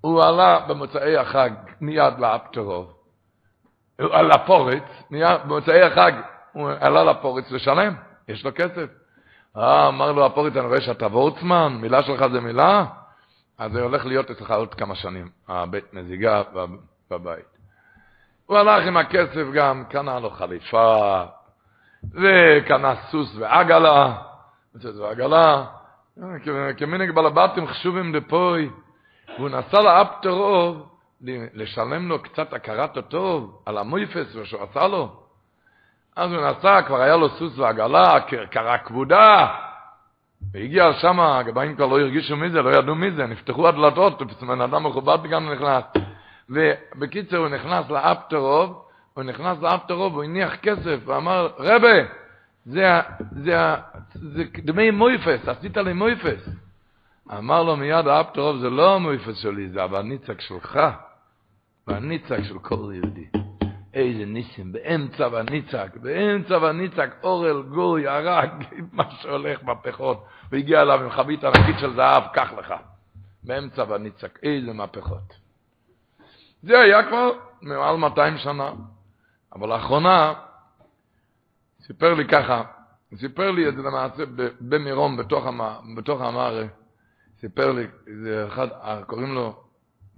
[0.00, 2.92] הוא עלה במוצאי החג מיד לאפטרוב,
[4.00, 6.12] לפורץ, במוצאי החג
[6.52, 7.94] הוא עלה לפורץ לשלם,
[8.28, 8.88] יש לו כסף.
[9.56, 12.84] אה, אמר לו הפורץ, אני רואה שאתה וורצמן, מילה שלך זה מילה,
[13.58, 16.42] אז זה הולך להיות אצלך עוד כמה שנים, הבית נזיגה
[17.10, 17.44] בבית.
[18.46, 21.24] הוא הלך עם הכסף גם, קנה לו חליפה,
[22.04, 24.16] וקנה סוס ועגלה,
[24.74, 25.64] זה עגלה,
[26.76, 28.70] כמנהג בלבטים חשובים דפוי,
[29.38, 30.88] והוא נסע לאפטרוב
[31.54, 35.25] לשלם לו קצת הכרת הטוב על המויפס שהוא עשה לו.
[36.16, 39.46] אז הוא נסע, כבר היה לו סוס ועגלה, כרכרה כבודה,
[40.52, 45.18] והגיע שם, הגבאים כבר לא הרגישו מזה, לא ידעו מזה, נפתחו הדלתות, בן אדם מכובד
[45.30, 45.84] גם נכנס.
[46.50, 48.82] ובקיצר הוא נכנס לאפטרוב,
[49.14, 51.96] הוא נכנס לאפטרוב, הוא הניח כסף, ואמר, רבה,
[52.66, 53.00] זה,
[53.30, 53.74] זה,
[54.14, 56.48] זה דמי מויפס, עשית לי מויפס.
[57.38, 60.80] אמר לו מיד האפטרוב, זה לא המויפס שלי, זה הבניצק שלך,
[61.86, 63.26] והניצק של כל יהודי.
[63.96, 68.50] איזה ניסים, באמצע וניצק, באמצע וניצק, אורל, גוי, הרג,
[68.92, 72.74] מה שהולך בפחות, והגיע אליו עם חבית ענקית של זהב, קח לך.
[73.44, 75.34] באמצע וניצק, איזה מהפכות.
[76.62, 77.30] זה היה כבר
[77.62, 78.72] מעל 200 שנה,
[79.54, 80.34] אבל לאחרונה,
[81.80, 82.62] סיפר לי ככה,
[83.16, 84.22] סיפר לי את זה למעשה
[84.60, 85.60] במירון, בתוך, המ,
[85.96, 86.64] בתוך המערה,
[87.40, 87.86] סיפר לי,
[88.22, 88.68] זה אחד,
[89.06, 89.62] קוראים לו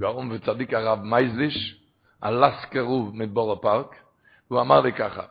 [0.01, 1.78] גאון וצדיק הרב מייזליש,
[2.23, 3.95] הלסקרוב מבורו פארק,
[4.51, 5.23] והוא אמר לי ככה,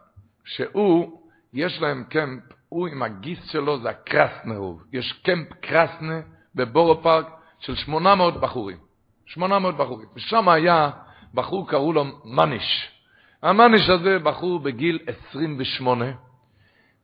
[0.45, 1.21] שהוא,
[1.53, 6.19] יש להם קמפ, הוא עם הגיס שלו זה הקרסנרוב, יש קמפ קרסנה
[6.55, 7.27] בבורו פארק
[7.59, 8.77] של 800 בחורים,
[9.25, 10.89] 800 בחורים, ושם היה
[11.33, 12.91] בחור קראו לו מניש,
[13.43, 16.05] המניש הזה בחור בגיל 28,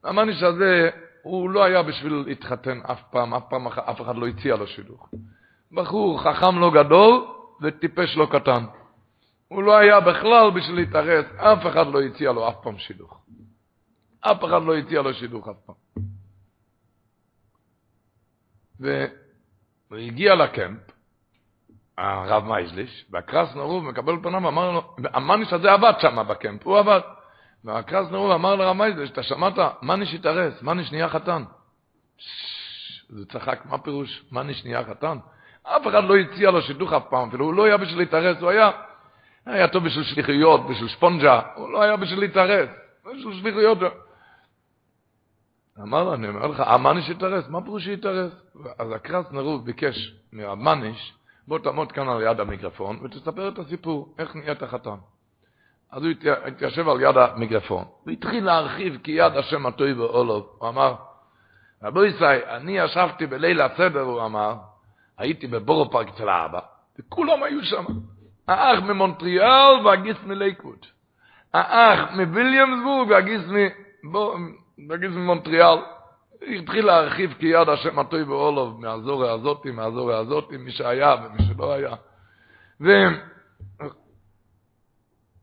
[0.03, 0.89] המניש הזה,
[1.23, 5.09] הוא לא היה בשביל להתחתן אף פעם, אף פעם אף אחד לא הציע לו שידוך.
[5.71, 7.25] בחור חכם לא גדול
[7.61, 8.65] וטיפש לא קטן.
[9.53, 13.21] הוא לא היה בכלל בשביל להתארס, אף אחד לא הציע לו אף פעם שידוך.
[14.21, 15.75] אף אחד לא הציע לו שידוך אף פעם.
[18.79, 20.79] והוא הגיע ל camp,
[21.97, 26.79] הרב מייזליש, והקרסנער רוב מקבל פניו, אמר לו, המניש הזה עבד שם ב camp, הוא
[26.79, 26.99] עבד.
[27.63, 31.43] והקרסנער רוב אמר לרב מייזליש, אתה שמעת, מניש התארס, מניש נהיה חתן.
[33.09, 35.17] הוא צחק, מה פירוש מניש נהיה חתן?
[35.63, 38.49] אף אחד לא הציע לו שידוך אף פעם, אפילו הוא לא היה בשביל להתארס, הוא
[38.49, 38.71] היה
[39.45, 42.69] היה טוב בשביל שליחויות, בשביל ספונג'ה, הוא לא היה בשביל להתארס,
[43.05, 43.77] בשביל שליחויות.
[45.81, 48.31] אמר לו, אני אומר לך, המניש התארס, מה פירוש שהתארס?
[48.79, 51.13] אז הקרס נרוב ביקש מהמניש,
[51.47, 54.95] בוא תעמוד כאן על יד המיקרופון ותספר את הסיפור, איך נהיית חתן.
[55.91, 56.11] אז הוא
[56.47, 60.55] התיישב על יד המיקרופון, והתחיל להרחיב כי יד השם הטוי ואולוב.
[60.57, 60.95] הוא אמר,
[61.83, 64.55] רבו ישראל, אני ישבתי בליל הסדר, הוא אמר,
[65.17, 66.59] הייתי בבורו פארק אצל האבא,
[66.99, 67.85] וכולם היו שם.
[68.47, 70.85] האח ממונטריאל והגיס מלייקווד.
[71.53, 73.09] האח מוויליאמסבורג
[74.89, 75.77] והגיס ממונטריאל.
[76.47, 81.73] התחיל להרחיב כי יד השם הטוי ואולוב מהזורי הזאתי, מהזורי הזאתי, מי שהיה ומי שלא
[81.73, 81.95] היה.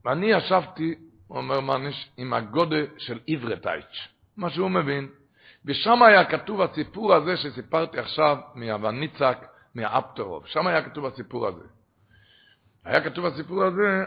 [0.04, 0.94] ואני ישבתי,
[1.30, 5.08] אומר מניש, עם הגודה של עברתייץ', מה שהוא מבין,
[5.64, 9.38] ושם היה כתוב הסיפור הזה שסיפרתי עכשיו מהווניצק,
[9.74, 10.46] מהאפטרוב.
[10.46, 11.64] שם היה כתוב הסיפור הזה.
[12.84, 14.04] היה כתוב הסיפור הזה,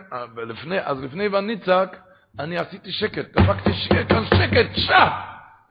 [0.47, 1.97] לפני, אז לפני וניצק,
[2.39, 5.07] אני עשיתי שקט, דפקתי שקט, כאן שקט, שע!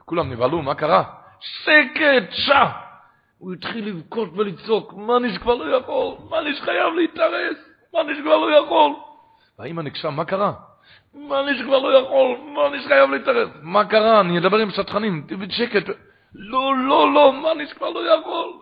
[0.04, 1.04] כולם נבהלו, מה קרה?
[1.40, 2.64] שקט, שע!
[3.38, 7.56] הוא התחיל לבכות ולצעוק, מניש כבר לא יכול, מניש חייב להתארס,
[7.94, 8.92] מניש כבר לא יכול.
[9.58, 10.52] והאמא נקשה, מה קרה?
[11.14, 13.48] מניש כבר לא יכול, מניש חייב להתארס.
[13.62, 14.20] מה קרה?
[14.20, 15.86] אני אדבר עם שטחנים, תביא שקט.
[16.34, 18.52] לא, לא, לא, מניש כבר לא יכול,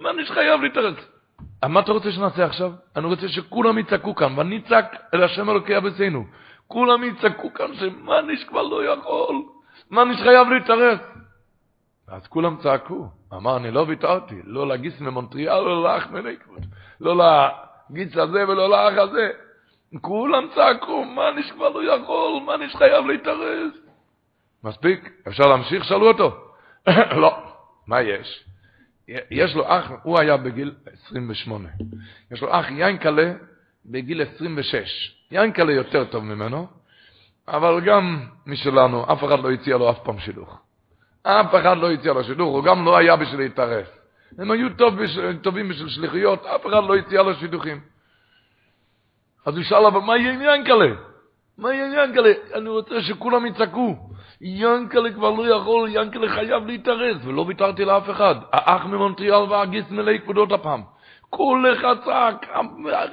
[0.00, 1.15] מניש חייב להתארס.
[1.64, 2.72] מה אתה רוצה שנעשה עכשיו?
[2.96, 6.24] אני רוצה שכולם יצעקו כאן, ואני אצעק אל השם אלוקי אבסינו.
[6.66, 9.42] כולם יצעקו כאן שמניש כבר לא יכול,
[9.90, 11.00] מניש חייב להתארס.
[12.08, 13.08] אז כולם צעקו.
[13.34, 16.64] אמר, אני לא ויתרתי, לא לגיס ממונטריאל, לא לאח מליקווד,
[17.00, 19.30] לא לגיס הזה ולא לאח הזה.
[20.00, 23.72] כולם צעקו, מניש כבר לא יכול, מניש חייב להתארס.
[24.64, 25.10] מספיק?
[25.28, 25.84] אפשר להמשיך?
[25.84, 26.36] שאלו אותו.
[27.22, 27.36] לא.
[27.86, 28.44] מה יש?
[29.08, 30.74] יש לו אח, הוא היה בגיל
[31.06, 31.68] 28.
[32.30, 33.32] יש לו אח יינקלה
[33.86, 35.16] בגיל 26.
[35.30, 36.66] יינקלה יותר טוב ממנו,
[37.48, 40.60] אבל גם משלנו, אף אחד לא הציע לו אף פעם שידוך.
[41.22, 43.86] אף אחד לא הציע לו שידוך, הוא גם לא היה בשביל להתערף.
[44.38, 47.80] הם היו טוב בשביל, טובים בשביל שליחיות, אף אחד לא הציע לו שידוכים.
[49.46, 50.94] אז הוא שאל, אבל מה יהיה עם ינקלה?
[51.58, 52.32] מה יהיה עם ינקלה?
[52.54, 54.05] אני רוצה שכולם יצעקו.
[54.40, 58.34] ינקלה כבר לא יכול, ינקלה חייב להתארז, ולא ויתרתי לאף אחד.
[58.52, 60.82] האח ממונטריאל והגיס מלא כבודות הפעם.
[61.30, 62.46] כל אחד צעק,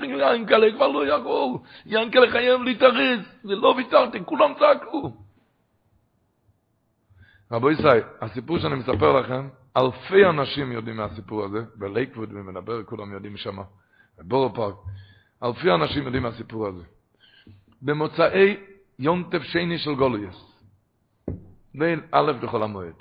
[0.04, 5.14] ינקלה כבר לא יכול, ינקלה חייב להתארז, ולא ויתרתי, כולם צעקו.
[7.52, 9.48] רבו ישראל, הסיפור שאני מספר לכם,
[9.78, 13.58] אלפי אנשים יודעים מהסיפור הזה, בלייקווד ומדבר, כולם יודעים שם,
[14.20, 14.76] בבורו פארק,
[15.44, 16.84] אלפי אנשים יודעים מהסיפור הזה.
[17.82, 18.58] במוצאי
[19.00, 20.53] יונטף שני של גולויס,
[21.76, 22.94] בין א' בכל המועד.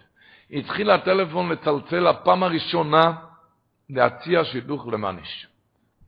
[0.50, 3.12] התחיל הטלפון לצלצל הפעם הראשונה
[3.90, 5.46] להציע שידוך למניש.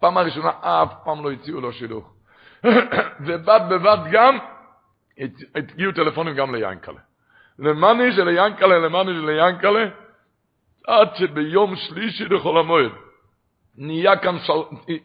[0.00, 2.14] פעם הראשונה אף פעם לא הציעו לו שידוך.
[3.26, 4.38] ובד בבד גם
[5.54, 7.00] הגיעו טלפונים גם ליינקלה.
[7.58, 9.84] למניש וליינקלה, למניש וליינקלה,
[10.86, 12.92] עד שביום שלישי לכל המועד
[13.76, 14.36] נהיה כאן.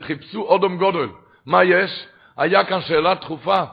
[0.01, 1.07] חיפשו אודום גודל.
[1.45, 2.07] מה יש?
[2.37, 3.63] היה כאן שאלה דחופה.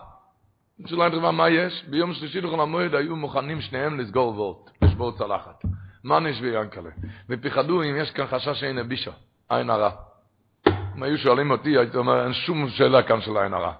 [0.84, 1.84] שאלה דחופה, מה יש?
[1.88, 5.62] ביום שלישי לכל המועד היו מוכנים שניהם לסגור וורט, לשבור צלחת.
[6.04, 6.90] מניש ויאנקלה.
[7.28, 9.10] ופחדו אם יש כאן חשש שאין הבישה,
[9.48, 9.90] עין הרע.
[10.68, 13.72] אם היו שואלים אותי, הייתי אומר, אין שום שאלה כאן של עין הרע.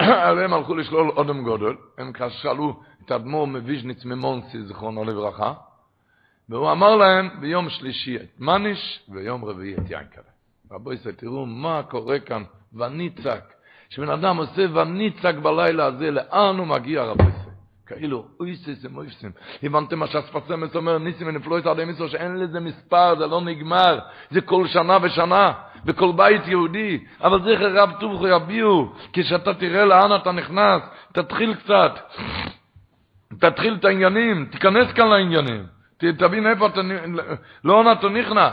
[0.44, 5.52] הם הלכו לשלול אודם גודל, הם שאלו את אדמו"ר מוויז'ניץ ממונסי, זכרונו לברכה,
[6.48, 10.22] והוא אמר להם ביום שלישי את מניש, ויום רביעי את יאנקלה.
[10.70, 12.42] רבו ישראל, תראו מה קורה כאן,
[12.74, 13.57] וניצק.
[13.90, 17.48] כשבן אדם עושה וניצק בלילה הזה, לאן הוא מגיע רבו ישראל?
[17.86, 19.30] כאילו, אויסס ומויסים.
[19.62, 23.98] הבנתם מה שהספסמס אומר, ניסים ונפלויס עד מיסו, שאין לזה מספר, זה לא נגמר,
[24.30, 25.52] זה כל שנה ושנה,
[25.84, 30.82] בכל בית יהודי, אבל זכר רב טובחו יביאו, כשאתה תראה לאן אתה נכנס,
[31.12, 31.92] תתחיל קצת,
[33.40, 35.66] תתחיל את העניינים, תיכנס כאן לעניינים,
[35.96, 36.80] תבין איפה אתה,
[37.64, 38.52] לא אתה נכנס,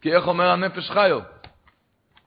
[0.00, 1.20] כי איך אומר הנפש חיו?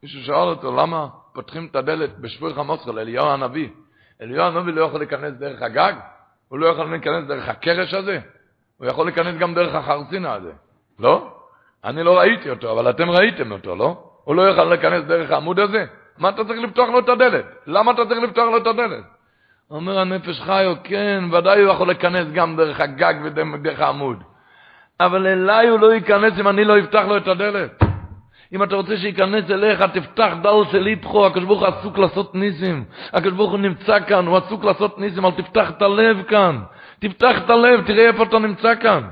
[0.03, 3.69] מישהו שאל אותו, למה פותחים את הדלת בשבוי חמוצר לאליהו הנביא?
[4.21, 5.93] אליהו הנביא לא יכול להיכנס דרך הגג?
[6.49, 8.19] הוא לא יכול להיכנס דרך הקרש הזה?
[8.77, 10.51] הוא יכול להיכנס גם דרך החרסינה הזה,
[10.99, 11.31] לא?
[11.83, 14.03] אני לא ראיתי אותו, אבל אתם ראיתם אותו, לא?
[14.23, 15.85] הוא לא יכול להיכנס דרך העמוד הזה?
[16.17, 17.45] מה אתה צריך לפתוח לו את הדלת?
[17.67, 19.03] למה אתה צריך לפתוח לו את הדלת?
[19.71, 24.23] אומר הנפש חיו, כן, ודאי הוא יכול להיכנס גם דרך הגג ודרך העמוד.
[24.99, 27.83] אבל אליי הוא לא ייכנס אם אני לא אפתח לו את הדלת.
[28.55, 32.85] אם אתה רוצה שייכנס אליך, תפתח דל של איתכו, הקדוש ברוך הוא עסוק לעשות ניסים.
[33.13, 36.63] הקדוש ברוך הוא נמצא כאן, הוא עסוק לעשות ניסים, אבל תפתח את הלב כאן.
[36.99, 39.09] תפתח את הלב, תראה איפה אתה נמצא כאן.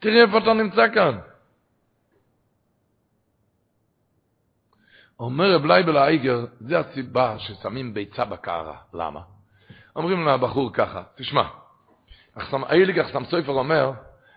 [0.00, 1.18] תראה איפה אתה נמצא כאן.
[5.20, 8.76] אומר רב לייבל האיגר, זה הסיבה ששמים ביצה בקערה.
[8.94, 9.20] למה?
[9.96, 11.42] אומרים לבחור ככה, תשמע,
[12.52, 13.92] האיליג אחסם סופר אומר,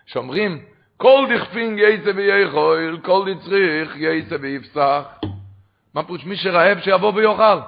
[0.06, 0.64] שאומרים,
[1.00, 5.02] כל דכפין יסה ויכול, כל דצריך יסה ויפסח.
[5.94, 6.24] מה פרוש?
[6.24, 7.58] מי שרעב שיבוא ויאכל.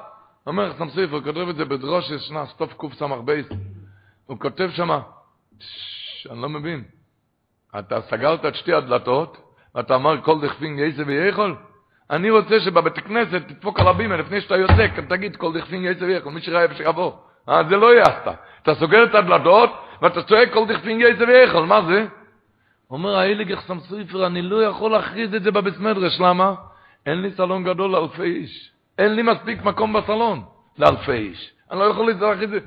[0.47, 3.47] אומר חסם סופר, כותב את זה בדרוש שנה, סטוף קוף בייס.
[4.26, 5.01] הוא כותב שמה,
[6.30, 6.85] אני לא מבין.
[7.78, 9.37] אתה סגרת את שתי הדלתות,
[9.74, 11.57] ואתה אמר כל דכפין יסה ויכול?
[12.11, 16.33] אני רוצה שבבית הכנסת תדפוק על הבימה לפני שאתה יוצא, תגיד כל דכפין יסה ויכול,
[16.33, 17.12] מי שרעב שיבוא.
[17.49, 18.28] אה, זה לא יעשת.
[18.62, 19.70] אתה סוגר את הדלתות,
[20.03, 22.07] ואתה צועק כל דכפין יסה ויכול, מה זה?
[22.93, 26.55] אומר האיליג אחסם סופר, אני לא יכול להכריז את זה בבית מדרש, למה?
[27.07, 28.70] אין לי סלון גדול לאלפי איש.
[28.99, 30.43] אין לי מספיק מקום בסלון
[30.78, 31.53] לאלפי איש.
[31.70, 32.59] אני לא יכול להכריז את זה.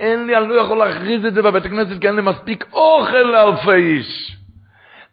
[0.00, 3.16] אין לי, אני לא יכול להכריז את זה בבית הכנסת, כי אין לי מספיק אוכל
[3.16, 4.36] לאלפי איש.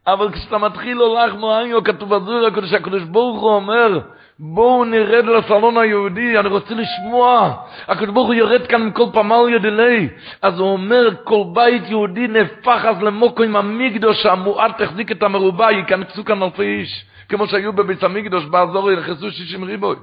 [0.07, 3.99] אבל כשאתה מתחיל הולך מואניו, כתוב בזור הקדוש ברוך הוא אומר,
[4.43, 7.55] בואו נרד לסלון היהודי, אני רוצה לשמוע.
[7.87, 10.09] הקדוש ברוך הוא יורד כאן מכל פמליה דלי.
[10.41, 15.71] אז הוא אומר, כל בית יהודי נהפך אז למוקו עם המקדוש, המועט תחזיק את המרובע,
[15.71, 17.05] ייכנסו כאן אלפי איש.
[17.29, 19.95] כמו שהיו בבית המקדוש, באזור נכנסו שישים ריבוי.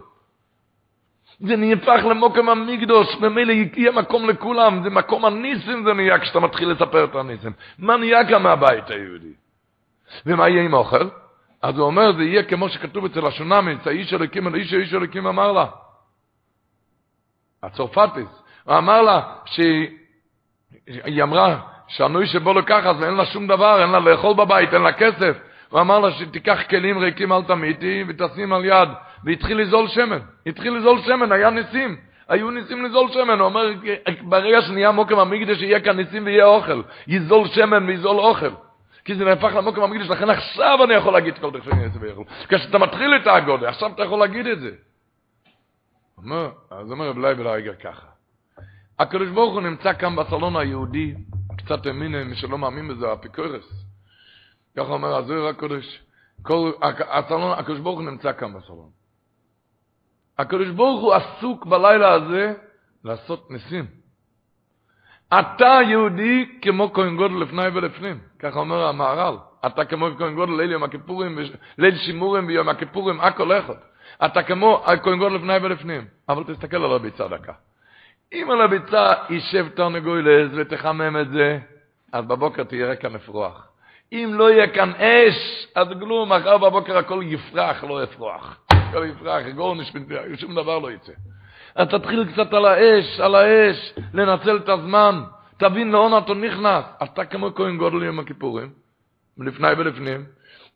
[1.40, 6.70] זה נהפך למוקם המקדוש, ממילא יהיה מקום לכולם, זה מקום הניסים זה נהיה כשאתה מתחיל
[6.70, 7.52] לספר את הניסים.
[7.78, 9.32] מה נהיה כאן מהבית היהודי?
[10.26, 11.08] ומה יהיה עם האוכל?
[11.62, 15.26] אז הוא אומר, זה יהיה כמו שכתוב אצל השונמיץ, האיש אלוקים אל איש האיש אלוקים
[15.26, 15.66] אמר לה.
[17.62, 23.82] הצרפתיס, הוא אמר לה שהיא אמרה שהנוי שבו לו ככה, אז אין לה שום דבר,
[23.82, 25.38] אין לה לאכול בבית, אין לה כסף.
[25.68, 28.88] הוא אמר לה שתיקח כלים ריקים אל תמיתי ותשים על יד,
[29.24, 30.18] והתחיל לזול שמן.
[30.46, 31.96] התחיל לזול שמן, היה ניסים.
[32.28, 33.38] היו ניסים לזול שמן.
[33.38, 33.72] הוא אומר,
[34.22, 36.82] ברגע שנהיה מוקם המקדש, יהיה כאן ניסים ויהיה אוכל.
[37.06, 38.50] יזול שמן ויזול אוכל.
[39.04, 42.22] כי זה נהפך למוקם המקדש, לכן עכשיו אני יכול להגיד כל דרך ניסים ויאכל.
[42.48, 44.70] כשאתה מתחיל את האגודה, עכשיו אתה יכול להגיד את זה.
[46.18, 48.06] אומר, אז אומר רב לייבל רגע ככה.
[48.98, 51.14] הקדוש ברוך הוא נמצא כאן בסלון היהודי,
[51.56, 53.84] קצת האמין, מי שלא מאמין בזה, אפיקורס.
[54.76, 56.02] ככה אומר הזוהר הקדוש,
[56.42, 56.72] כל,
[57.10, 58.90] הסלון, הקדוש ברוך הוא נמצא כאן בסלון.
[60.38, 62.54] הקדוש ברוך הוא עסוק בלילה הזה
[63.04, 63.86] לעשות ניסים.
[65.28, 69.36] אתה יהודי כמו כהן גודל לפני ולפנים, ככה אומר המהר"ל.
[69.66, 71.38] אתה כמו כהן גודל ליל יום הכיפורים,
[71.78, 73.74] ליל שימורים ביום הכיפורים, הכל אחד.
[74.24, 76.04] אתה כמו כהן גודל לפני ולפנים.
[76.28, 77.52] אבל תסתכל על הביצה דקה.
[78.32, 81.58] אם על הביצה יישב תרנגולת ותחמם את זה,
[82.12, 83.68] אז בבוקר תהיה רקע מפרוח.
[84.12, 88.58] אם לא יהיה כאן אש, אז גלום, מחר בבוקר הכל יפרח, לא יפרוח.
[88.70, 90.00] הכל יפרח, גור נשפט,
[90.36, 91.12] שום דבר לא יצא.
[91.74, 95.20] אז תתחיל קצת על האש, על האש, לנצל את הזמן.
[95.58, 96.84] תבין לאן אתה נכנס.
[97.02, 98.70] אתה כמו כהן גודל יום הכיפורים,
[99.38, 100.24] מלפני ולפנים.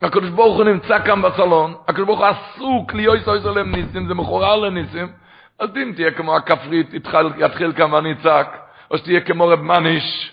[0.02, 4.14] הקדוש ברוך הוא נמצא כאן בסלון, הקדוש ברוך הוא עסוק להיות סויסו להם ניסים, זה
[4.14, 5.12] מכורר לניסים.
[5.58, 6.94] אז אם תהיה כמו הכפרית,
[7.38, 8.58] יתחיל כאן ואני אצעק,
[8.90, 10.32] או שתהיה כמו רב מניש,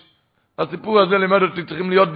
[0.58, 2.08] הסיפור הזה לימד אותי, צריכים להיות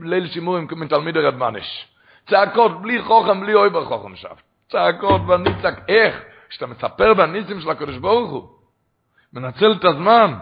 [0.00, 1.88] בליל שימורים כמו תלמיד הרב מניש.
[2.28, 4.34] צעקות, בלי חוכם, בלי אוי בחוכם שם.
[4.68, 6.22] צעקות וניצק, איך?
[6.48, 8.48] כשאתה מספר בניסים של הקדוש ברוך הוא,
[9.32, 10.34] מנצל את הזמן.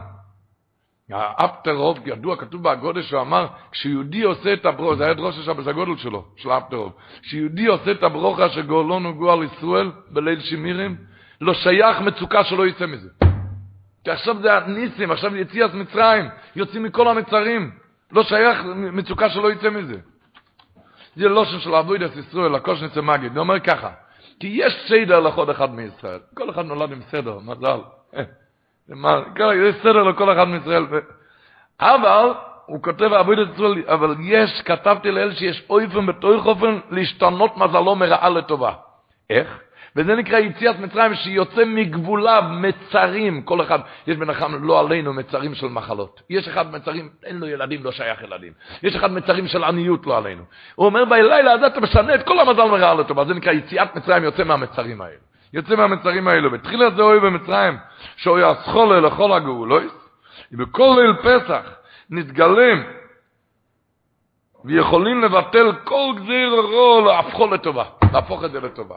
[1.13, 5.97] האפטרוב, ידוע, כתוב בהגודל שהוא אמר, כשיהודי עושה את הברוכה, זה היה דרוש השבס הגודל
[5.97, 6.93] שלו, של האפטרוב,
[7.23, 10.97] כשיהודי עושה את הברוכה שגאולנו גואל ישראל בליל שימירים,
[11.41, 13.09] לא שייך מצוקה שלא יצא מזה.
[14.05, 16.25] כי עכשיו זה הניסים, עכשיו יציאת מצרים,
[16.57, 17.71] יוצאים מכל המצרים.
[18.13, 19.97] לא שייך מצוקה שלא יצא מזה.
[21.17, 23.33] זה לא של אבוידס ישראל, הקושניצה מגיד.
[23.33, 23.91] הוא אומר ככה,
[24.41, 26.19] כי יש סדר לכל אחד מישראל.
[26.35, 27.81] כל אחד נולד עם סדר, מזל.
[29.55, 30.87] יש סדר לכל אחד מישראל.
[31.81, 32.33] אבל,
[32.67, 38.29] הוא כותב אבוידס ישראל, אבל יש, כתבתי לאל שיש אויפן בתוך אופן להשתנות מזלו מרעה
[38.29, 38.73] לטובה.
[39.31, 39.61] איך?
[39.97, 45.67] וזה נקרא יציאת מצרים שיוצא מגבוליו מצרים, כל אחד, יש בנחם לא עלינו מצרים של
[45.67, 46.23] מחלות.
[46.31, 48.53] יש אחד מצרים, אין לו ילדים, לא שייך ילדים.
[48.83, 50.43] יש אחד מצרים של עניות, לא עלינו.
[50.75, 53.25] הוא אומר, בלילה הזה אתה משנה את כל המזל מרעה לטובה.
[53.25, 55.17] זה נקרא יציאת מצרים יוצא מהמצרים האלה.
[55.53, 56.51] יוצא מהמצרים האלו.
[56.51, 57.77] בתחילת זה אוהב במצרים,
[58.21, 59.93] שהוא יסחולה לכל הגאולויס,
[60.53, 61.71] ובכל ליל פסח
[62.11, 62.83] נתגלם
[64.65, 68.97] ויכולים לבטל כל גזיר רוע, להפכו לטובה, להפוך את זה לטובה.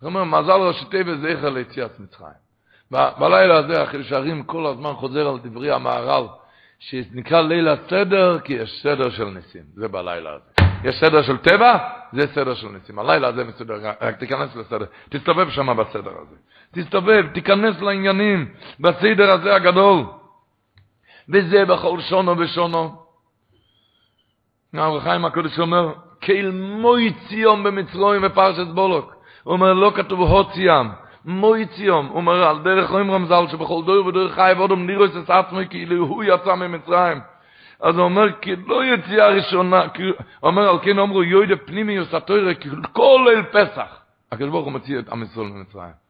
[0.00, 2.42] הוא אומר, מזל ראשי תיבה זכר ליציאת מצרים.
[2.90, 6.26] בלילה הזה החידוש הערים כל הזמן חוזר על דברי המהר"ל,
[6.78, 10.62] שנקרא ליל הסדר, כי יש סדר של ניסים, זה בלילה הזה.
[10.84, 11.78] יש סדר של טבע,
[12.12, 12.98] זה סדר של ניסים.
[12.98, 16.36] הלילה הזה מסודר, רק תיכנס לסדר, תסתובב שם בסדר הזה.
[16.74, 18.48] תסתובב, תיכנס לעניינים,
[18.80, 20.04] בסדר הזה הגדול.
[21.28, 23.02] וזה בכל שונו ושונו.
[24.72, 29.14] נער חיים הקודש אומר, כאל מוי ציון במצרים בפרשת בולוק.
[29.42, 30.88] הוא אומר, לא כתוב הוציאם,
[31.24, 35.58] מויציום, הוא אומר, על דרך רואים רמזל, שבכל דור ודור חי ועודם נירוס את עצמו,
[35.70, 37.20] כאילו הוא יצא ממצרים.
[37.80, 41.92] אז הוא אומר, כי לא יציאה ראשונה, כי, הוא אומר, על כן אמרו, יוידה פנימי
[41.92, 44.00] יוסתוירה, כי כל ליל פסח,
[44.32, 46.01] הקדוש ברוך הוא מציע את ישראל ממצרים.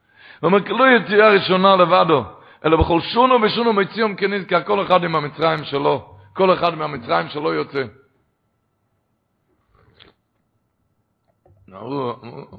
[0.43, 2.24] הוא כי לא יציאה ראשונה לבדו,
[2.64, 7.53] אלא בכל שונו ושונו מציום כנזכר, כל אחד עם המצרים שלו, כל אחד מהמצרים שלו
[7.53, 7.84] יוצא.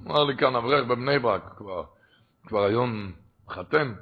[0.07, 1.83] אמר לי כאן אברך בבני ברק, כבר,
[2.47, 3.11] כבר היום
[3.49, 3.93] חתן,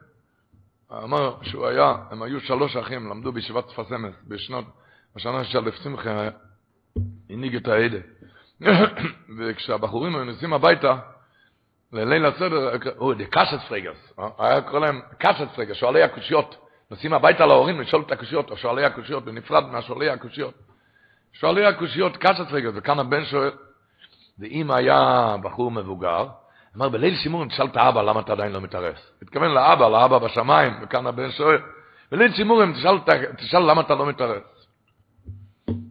[0.92, 4.66] אמר שהוא היה, הם היו שלוש אחים, למדו בישיבת שפת אמס, בשנות,
[5.16, 6.30] בשנה של אלף שמחה,
[7.30, 7.98] הנהיג את העדה.
[9.38, 10.98] וכשהבחורים היו נוסעים הביתה,
[11.94, 16.56] לליל הסדר, הוא, דה קשת פרגס, היה קורא להם קשת פרגס, שואלי הקושיות,
[16.92, 20.54] נוסעים הביתה להורים לשאול את הקושיות, או שואלי הקושיות, בנפרד מהשואלי הקושיות.
[21.34, 23.52] שואל לי הקושיות קשת רגע, וכאן הבן שואל,
[24.40, 26.28] ואם היה בחור מבוגר,
[26.78, 29.12] אמר, בליל שימורים תשאל את האבא למה אתה עדיין לא מתארס.
[29.22, 31.58] התכוון לאבא, לאבא בשמיים, וכאן הבן שואל,
[32.12, 33.00] בליל שימורים תשאל,
[33.38, 34.68] תשאל למה אתה לא מתארס.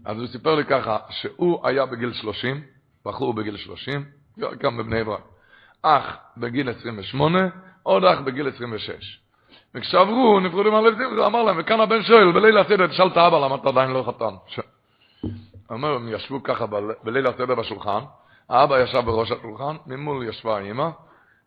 [0.04, 2.62] אז הוא סיפר לי ככה, שהוא היה בגיל 30,
[3.04, 4.04] בחור בגיל 30,
[4.38, 5.22] גם בבני ברק,
[5.82, 7.38] אח בגיל 28,
[7.82, 9.20] עוד אח בגיל 26.
[9.74, 13.54] וכשעברו, נפרדו מהלב שמחה, אמר להם, וכאן הבן שואל, בליל הסדר תשאל את האבא למה
[13.54, 14.62] אתה עדיין לא חתן.
[15.70, 16.66] אומר, הם ישבו ככה
[17.04, 18.00] בליל הסדר בשולחן,
[18.48, 20.88] האבא ישב בראש השולחן, ממול ישבה האמא,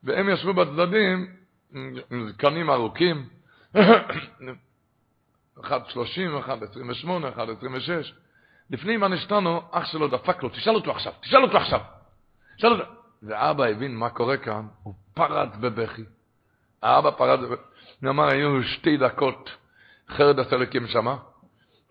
[0.03, 1.27] והם ישבו בצדדים,
[2.11, 3.25] עם זקנים ארוכים,
[5.61, 8.13] אחד שלושים, אחד עשרים ושמונה, אחד עשרים ושש.
[8.69, 11.79] לפני מה נשתנו, אח שלו דפק לו, תשאל אותו עכשיו, תשאל אותו עכשיו.
[12.57, 13.02] תשאל אותו.
[13.27, 16.03] ואבא הבין מה קורה כאן, הוא פרץ בבכי.
[16.81, 17.61] האבא פרץ בבכי.
[18.01, 19.49] הוא אמר, היו שתי דקות
[20.09, 21.15] חרד הסלקים שמה,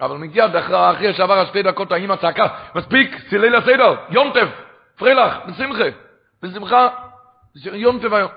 [0.00, 4.48] אבל מגיע אחרי שעבר השתי דקות, האמא צעקה, מספיק, סילי לסדר, יונטף,
[4.96, 5.84] פרילך, בשמחה,
[6.42, 6.88] בשמחה,
[7.54, 8.30] יונטף היום.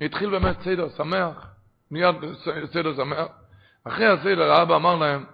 [0.00, 1.46] התחיל באמת סדר שמח,
[1.90, 2.14] מיד
[2.72, 3.26] סדר שמח.
[3.84, 5.24] אחרי הסדר האבא אמר להם,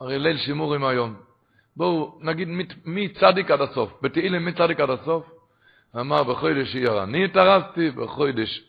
[0.00, 1.16] הרי ליל שימורים היום,
[1.78, 2.48] בואו נגיד
[2.84, 5.30] מצדיק עד הסוף, בתהילים מצדיק עד הסוף,
[5.96, 8.64] אמר בחודש אייר אני התארסתי, בחודש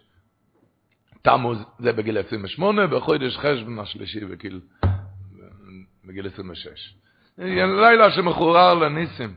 [1.22, 4.62] תמוז זה בגיל 28, בחודש חשבון השלישי בגיל,
[6.06, 6.96] בגיל 26.
[7.38, 9.34] לילה שמחורר לניסים.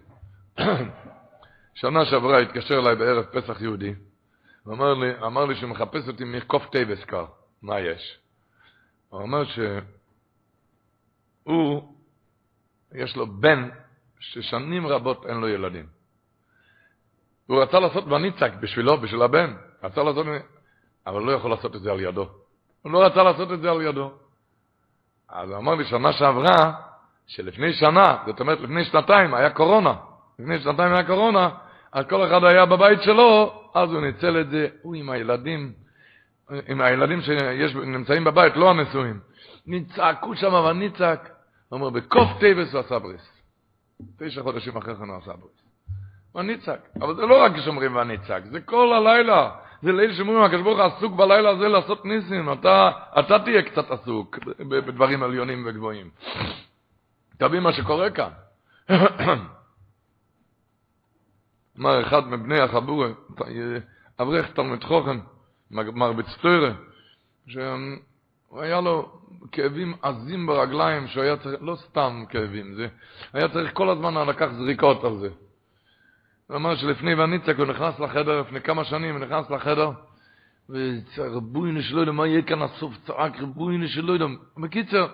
[1.80, 3.94] שנה שעברה התקשר אליי בערב פסח יהודי,
[4.66, 7.26] ואמר לי, אמר לי שהוא מחפש אותי מקוף טייבס קר,
[7.62, 8.18] מה יש?
[9.08, 9.44] הוא אומר
[11.44, 11.92] שהוא,
[12.94, 13.68] יש לו בן
[14.20, 15.86] ששנים רבות אין לו ילדים.
[17.46, 19.54] הוא רצה לעשות ונצעק בשבילו, בשביל הבן.
[19.82, 20.26] רצה לעשות,
[21.06, 22.28] אבל לא יכול לעשות את זה על ידו.
[22.82, 24.12] הוא לא רצה לעשות את זה על ידו.
[25.28, 26.72] אז הוא אמר לי שנה שעברה,
[27.26, 29.94] שלפני שנה, זאת אומרת לפני שנתיים, היה קורונה.
[30.38, 31.50] לפני שנתיים היה קורונה,
[31.92, 35.72] אז כל אחד היה בבית שלו, אז הוא ניצל את זה, הוא עם הילדים,
[36.68, 39.20] עם הילדים שנמצאים בבית, לא הנשואים.
[39.66, 41.31] נצעקו שם ונצעק.
[41.72, 43.42] הוא אומר, בכ"ף טבת הוא עשה ברית.
[44.18, 45.62] תשע חודשים אחרי כן הוא עשה בריס.
[46.34, 46.80] וניצק.
[47.00, 49.50] אבל זה לא רק כשאומרים וניצק, זה כל הלילה.
[49.82, 52.52] זה ליל שאומרים, הקדוש ברוך עסוק בלילה הזה לעשות ניסים.
[52.52, 56.10] אתה, אתה תהיה קצת עסוק בדברים עליונים וגבוהים.
[57.38, 58.30] תבין מה שקורה כאן.
[61.80, 63.08] אמר אחד מבני החבורה,
[64.20, 65.20] אברך תלמיד חוכם,
[65.70, 66.72] מרביץ תוירה,
[68.52, 69.10] שהוא היה לו
[69.52, 72.86] כאבים עזים ברגליים, שהוא היה צריך, לא סתם כאבים, זה,
[73.32, 75.28] היה צריך כל הזמן לקח זריקות על זה.
[76.46, 79.90] הוא אמר שלפני וניצק הוא נכנס לחדר, לפני כמה שנים הוא נכנס לחדר,
[80.68, 84.26] ורבוינו שלא יודע מה יהיה כאן הסוף, צעק רבוינו שלא יודע.
[84.56, 85.06] בקיצר,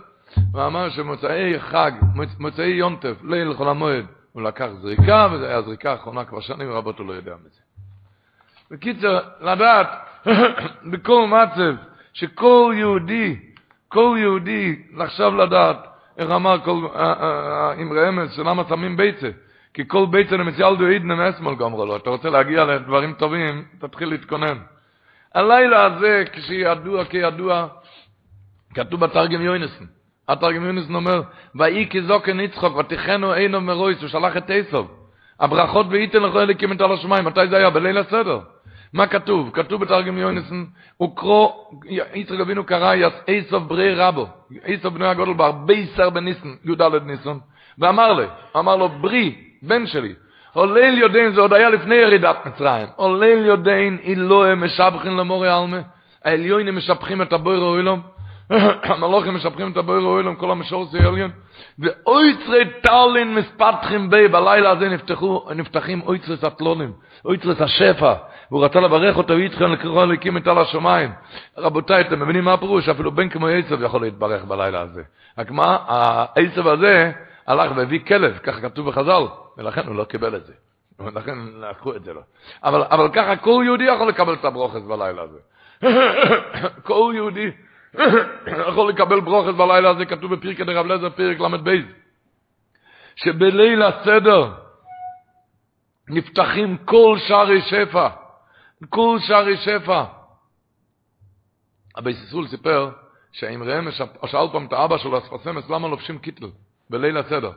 [0.53, 1.93] הוא אמר שמוצאי חג,
[2.39, 6.99] מוצאי יונטף, ליל חול המועד, הוא לקח זריקה, וזו הייתה זריקה האחרונה כבר שנים רבות,
[6.99, 7.61] הוא לא יודע מזה.
[8.70, 9.89] בקיצר, לדעת,
[10.93, 13.36] בכל מצב, שכל יהודי,
[13.88, 15.86] כל יהודי, לחשב לדעת,
[16.18, 16.86] איך אמר כל,
[17.78, 19.28] עם רמז, שלמה שמים ביצה,
[19.74, 24.09] כי כל ביצה נמציאל דו עידנם אסמול גמרו לו, אתה רוצה להגיע לדברים טובים, תתחיל
[24.09, 24.59] להתכונן.
[25.34, 27.66] הלילה הזה, כשידוע כידוע,
[28.74, 29.84] כתוב בתרגם יוינסן,
[30.28, 31.22] התרגם יוינסן אומר,
[31.54, 34.94] ואי כזוקן יצחוק, ותכנו אינו מרויס, הוא שלח את איסוב.
[35.40, 37.70] הברכות ואיתן לכו אליקים את על השמיים, מתי זה היה?
[37.70, 38.40] בליל הסדר.
[38.93, 39.51] מה כתוב?
[39.53, 40.64] כתוב בתרגם יוינסן,
[40.97, 41.70] הוא קרו,
[42.14, 42.95] יצחק אבינו קרא
[43.28, 44.26] איסוב ברי רבו,
[44.64, 47.39] איסוב בני הגודל בהרבה שר בניסן, י"ד ניסן,
[47.78, 48.22] ואמר לו,
[48.57, 50.14] אמר לו, ברי, בן שלי,
[50.53, 55.80] הולל יודעין, זה עוד היה לפני ירידת מצרים, הולל יודעין, אילוה משבחין למורי עלמה,
[56.24, 58.01] העליונים משבחים את הבויר האוילום,
[58.91, 61.30] המלוכים משבחים את הבויר האוילום, כל המשור זה עליון,
[61.78, 66.93] ואויצרי טלין מספתחים בי, בלילה הזה נפתחו, נפתחים אויצרי סטלונים,
[67.24, 68.14] אויצרי השפע,
[68.51, 71.11] והוא רצה לברך אותו, ויצחן לקרוא להקים את על השמיים.
[71.59, 72.88] רבותיי, אתם מבינים מה הפירוש?
[72.88, 75.03] אפילו בן כמו עשב יכול להתברך בלילה הזה.
[75.38, 77.12] רק מה, העשב הזה
[77.46, 79.22] הלך והביא כלב, ככה כתוב בחז"ל,
[79.59, 80.53] ולכן הוא לא קיבל את זה.
[80.99, 82.20] ולכן לקחו את זה לו.
[82.64, 85.38] אבל, אבל ככה כל יהודי יכול לקבל את הברוכס בלילה הזה.
[86.88, 87.51] כל יהודי
[88.68, 91.70] יכול לקבל ברוכס בלילה הזה, כתוב בפרקי דרב לזר, פרק ל"ב,
[93.16, 94.51] שבליל הסדר
[96.09, 98.09] נפתחים כל שערי שפע.
[98.88, 100.04] כל שערי שפע.
[101.98, 102.90] אבי סיסול סיפר
[103.32, 103.90] שאם ראם
[104.26, 106.50] שאל פעם את האבא שלו, אספסמס, למה לובשים קיטל
[106.90, 107.52] בליל הסדר?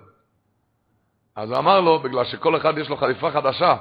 [1.35, 3.77] אז הוא אמר לו, בגלל שכל אחד יש לו חליפה חדשה,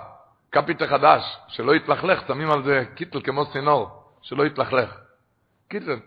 [0.51, 4.99] קפוטה חדש, שלא יתלכלך, שמים על זה קיטל כמו סינור, שלא יתלכלך.
[5.69, 5.99] קיטל.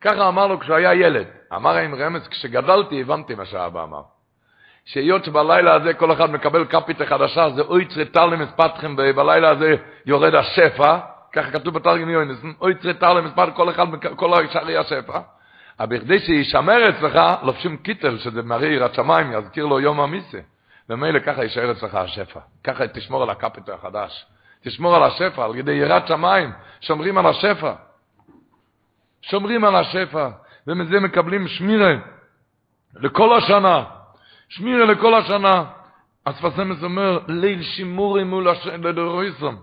[0.00, 1.26] ככה אמר לו כשהוא היה ילד.
[1.54, 4.02] אמר רמז, כשגדלתי הבנתי מה שהאבא אמר.
[4.88, 9.76] שהיות שבלילה הזה כל אחד מקבל קפיטה חדשה, זה אוי צריטל למספתכם, ובלילה הזה
[10.06, 10.98] יורד השפע,
[11.32, 13.86] ככה כתוב בתרגיל יוינסון, אוי צריטל למספתכם, כל אחד,
[14.16, 15.20] כל השאר יהיה השפע.
[15.80, 20.38] אבל בכדי שישמר אצלך, לובשים קיטל, שזה מראה יראת שמיים, יזכיר לו יום המיסה.
[20.88, 22.40] ומילא ככה יישאר אצלך השפע.
[22.64, 24.26] ככה תשמור על הקפיטל החדש.
[24.62, 27.72] תשמור על השפע, על ידי יראת שמיים, שומרים על השפע.
[29.22, 30.28] שומרים על השפע,
[30.66, 31.94] ומזה מקבלים שמירה
[32.94, 33.97] לכל השנה.
[34.48, 35.64] שמירה לכל השנה.
[36.24, 38.48] אספסמס אומר, ליל שימורי מול
[38.82, 39.56] לדוריסם.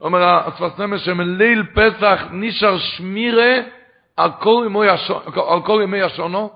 [0.00, 3.56] אומר אספסמס שמליל פסח נשאר שמירה
[4.16, 4.30] על
[5.64, 6.50] כל ימי השונו,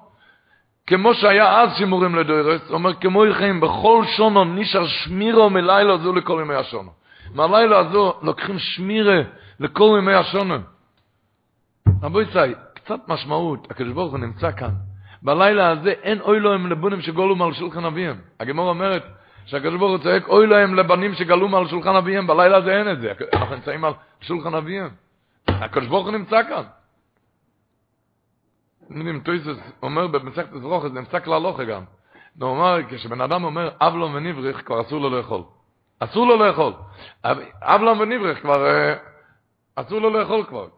[0.87, 6.39] כמו שהיה אז שימורים לדוירס, אומר כמו יכם, בכל שונו נשאר שמירו מלילה זו לכל
[6.45, 6.91] ימי השונו.
[7.34, 9.22] מהלילה הזו לוקחים שמירה
[9.61, 10.59] לכל ימי השונו.
[12.03, 14.70] רבו יצאי, קצת משמעות, הקדוש ברוך הוא נמצא כאן.
[15.26, 18.16] בלילה הזה אין אוי להם לבונים שגולו מעל שולחן אביהם.
[18.40, 19.04] הגמור אומרת
[19.46, 23.00] שהקדוש ברוך הוא צועק אוי להם לבנים שגלו מעל שולחן אביהם, בלילה הזה אין את
[23.00, 23.12] זה.
[23.32, 24.90] אנחנו נמצאים על שולחן אביהם.
[25.48, 26.62] הקדוש ברוך הוא נמצא כאן.
[28.90, 31.82] יודעים, טויסס אומר במסכת זה נמצא כלל לא גם.
[32.40, 35.42] הוא אומר, כשבן אדם אומר אבלום ונבריך, כבר אסור לו לאכול.
[36.00, 36.72] אסור לו לאכול.
[37.62, 38.66] אבלום ונבריך כבר,
[39.76, 40.68] אסור לו לאכול כבר.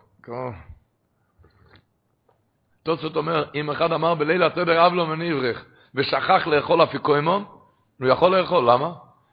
[2.82, 5.64] תוספות אומר, אם אחד אמר בליל הסדר אבלום ונבריך,
[5.94, 7.44] ושכח לאכול אפיקוימון,
[8.00, 8.92] הוא יכול לאכול, למה?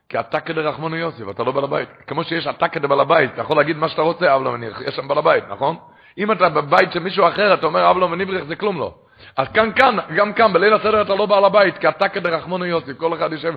[0.09, 1.89] כי אתה כדי רחמונו יוסף, אתה לא בעל הבית.
[2.07, 4.95] כמו שיש אתה כדי בעל הבית, אתה יכול להגיד מה שאתה רוצה, אבלום ונבריך, יש
[4.95, 5.77] שם בעל הבית, נכון?
[6.17, 8.93] אם אתה בבית של מישהו אחר, אתה אומר אבלום ונבריך, זה כלום לא.
[9.37, 12.65] אז כאן, כאן, גם כאן, בליל הסדר אתה לא בעל הבית, כי אתה כדי רחמונו
[12.65, 13.55] יוסף, כל אחד יושב...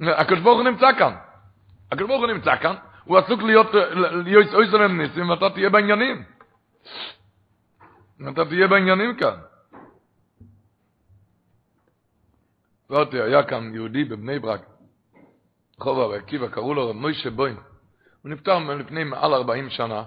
[0.00, 1.12] הקדוש ברוך הוא נמצא כאן.
[1.92, 2.74] הקדוש ברוך הוא נמצא כאן,
[3.04, 3.74] הוא עסוק להיות,
[4.24, 6.22] להיות אוי סלם ניסים, ואתה תהיה בעניינים.
[8.28, 9.36] אתה תהיה בעניינים כאן.
[12.88, 14.60] זאתי, היה כאן יהודי בבני ברק,
[15.80, 17.56] חובה ועקיבא, קראו לו מוישה בוין.
[18.22, 20.04] הוא נפטר לפני מעל 40 שנה.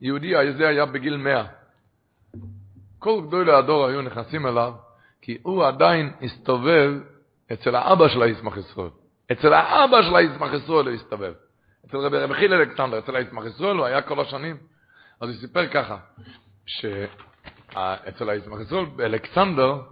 [0.00, 1.46] יהודי הזה היה בגיל 100.
[2.98, 4.72] כל גדולי הדור היו נכנסים אליו,
[5.22, 6.92] כי הוא עדיין הסתובב
[7.52, 8.90] אצל האבא של הישמח ישראל.
[9.32, 11.32] אצל האבא של הישמח ישראל הוא הסתובב.
[11.86, 14.56] אצל רבי רבי חיל אלכסנדר, אצל הישמח ישראל הוא היה כל השנים.
[15.20, 15.98] אז הוא סיפר ככה,
[16.66, 19.82] שאצל ישראל באלכסנדר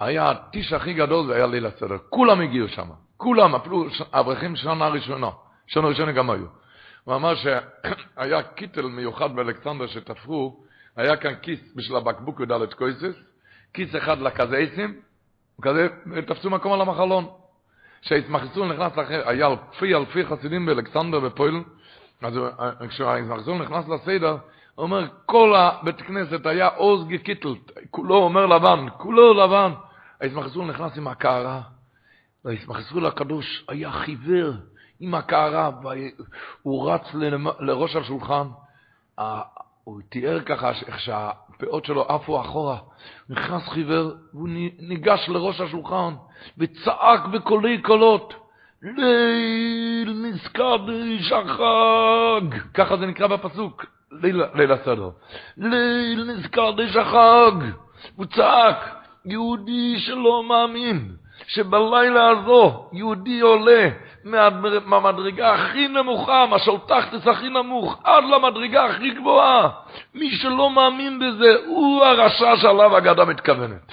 [0.00, 1.96] היה הטיש הכי גדול, זה היה ליל הסדר.
[2.08, 2.88] כולם הגיעו שם.
[3.16, 5.30] כולם, אפילו אברכים שנה ראשונה.
[5.66, 6.46] שנה ראשונה גם היו.
[7.04, 10.64] הוא אמר שהיה קיטל מיוחד באלכסנדר שתפרו,
[10.96, 13.14] היה כאן כיס בשביל הבקבוק ודלת קויסס,
[13.74, 15.00] כיס אחד לקזייסים,
[15.58, 15.88] וכזה,
[16.26, 17.26] תפסו מקום על המחלון.
[18.02, 21.54] כשההתמחסול נכנס היה אלפי אלפי חסידים באלכסנדר בפועל,
[22.22, 22.34] אז
[22.88, 24.36] כשההתמחסול נכנס לסדר,
[24.78, 27.54] אומר, כל הבית כנסת היה עוז גיקיטל,
[27.90, 29.72] כולו אומר לבן, כולו לבן.
[30.20, 31.60] ההתמחסול נכנס עם הקערה,
[32.44, 34.52] וההתמחסול הקדוש היה חיוור,
[35.00, 35.70] עם הקערה,
[36.62, 37.02] והוא רץ
[37.60, 38.46] לראש השולחן.
[39.84, 42.78] הוא תיאר ככה איך שהפאות שלו עפו אחורה.
[43.28, 44.48] נכנס חיוור, והוא
[44.78, 46.14] ניגש לראש השולחן,
[46.58, 48.34] וצעק בקולי קולות,
[48.82, 52.58] ליל נזקדיש החג.
[52.74, 55.10] ככה זה נקרא בפסוק, ליל, הסדר.
[55.56, 57.64] ליל נזקדיש החג.
[58.16, 63.88] הוא צעק, יהודי שלא מאמין, שבלילה הזו יהודי עולה
[64.84, 69.68] מהמדרגה הכי נמוכה, מהשלטחתס הכי נמוך, עד למדרגה הכי גבוהה.
[70.14, 73.92] מי שלא מאמין בזה, הוא הרשע שעליו הגדה מתכוונת.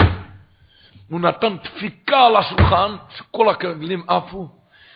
[1.10, 4.48] הוא נתן דפיקה על השולחן, שכל הכרגלים עפו.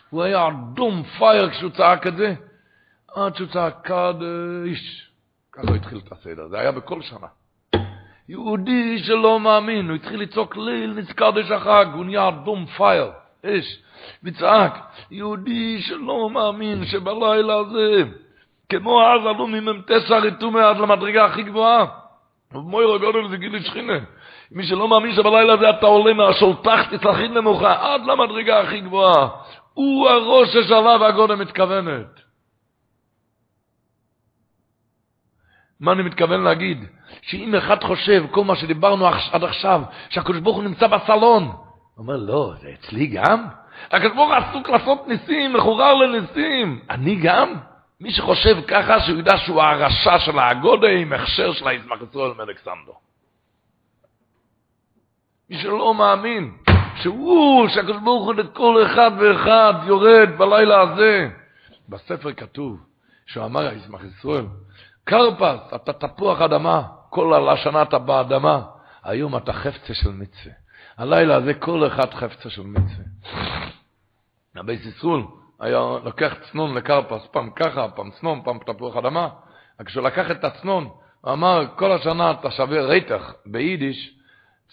[0.10, 2.34] הוא היה אדום פייר כשהוא צעק את זה,
[3.16, 5.13] עד שהוא צעק קדש.
[5.54, 7.28] ככה הוא התחיל את הסדר, זה היה בכל שנה.
[8.30, 13.12] יהודי שלא מאמין, הוא התחיל לצעוק ליל נזקדש החג, הוא נהיה אדום פייר,
[13.46, 13.80] אש,
[14.24, 14.80] וצעק,
[15.12, 18.04] יהודי שלא מאמין שבלילה הזה,
[18.70, 21.86] כמו אז עלו ממ"ט שריתומי עד למדרגה הכי גבוהה,
[22.54, 24.00] ומויר הגודל זה גילי שכינה.
[24.52, 29.28] מי שלא מאמין שבלילה הזה אתה עולה מהשולטחת הכי נמוכה עד למדרגה הכי גבוהה,
[29.74, 32.23] הוא הראש ששלב הגודל מתכוונת.
[35.80, 36.86] מה אני מתכוון להגיד?
[37.22, 41.58] שאם אחד חושב, כל מה שדיברנו עד עכשיו, שהקדוש ברוך הוא נמצא בסלון, הוא
[41.98, 43.46] אומר, לא, זה אצלי גם?
[43.92, 46.80] הקדוש ברוך הוא עסוק לעשות ניסים, מחורר לניסים.
[46.90, 47.54] אני גם?
[48.02, 52.92] מי שחושב ככה, שהוא ידע שהוא הרשע של האגודה עם הכשר של היזמח ישראל מאלכסנדר.
[55.50, 56.52] מי שלא מאמין,
[56.96, 61.30] שהוא, שהקדוש ברוך הוא לכל אחד ואחד יורד בלילה הזה.
[61.90, 62.80] בספר כתוב,
[63.26, 64.46] שהוא אמר, היזמח ישראל,
[65.04, 68.62] קרפס, אתה תפוח אדמה, כל השנה אתה באדמה,
[69.04, 70.54] היום אתה חפצה של מצווה.
[70.98, 73.06] הלילה הזה כל אחד חפצה של מצווה.
[74.56, 75.26] רבי סיסרול
[75.60, 79.30] היה לוקח צנון לקרפס, פעם ככה, פעם צנון, פעם תפוח אדמה.
[79.86, 80.90] כשהוא לקח את הצנון,
[81.22, 84.14] הוא אמר, כל השנה אתה שווה רייטח, ביידיש,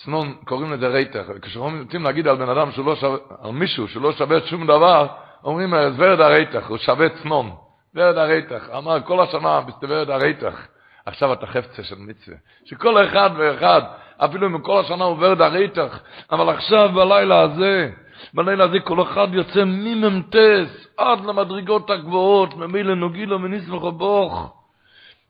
[0.05, 1.25] צנון, קוראים לזה רייטח.
[1.43, 5.07] כשרוצים להגיד על בן אדם שהוא לא שווה, על מישהו שלא שווה שום דבר,
[5.45, 7.51] אומרים, זה ורד הרייטח, הוא שווה צנון.
[7.95, 8.69] ורד הרייטח.
[8.79, 10.67] אמר, כל השנה מסתוברת הרייטח.
[11.07, 12.37] עכשיו אתה חפצה של מצווה.
[12.65, 13.83] שכל אחד ואחד,
[14.17, 16.01] אפילו אם כל השנה הוא ורד הרייטח,
[16.33, 17.91] אבל עכשיו בלילה הזה,
[18.35, 24.57] בלילה הזה כל אחד יוצא ממ"טס עד למדרגות הגבוהות, ממילא נוגילו מניסמך בוך.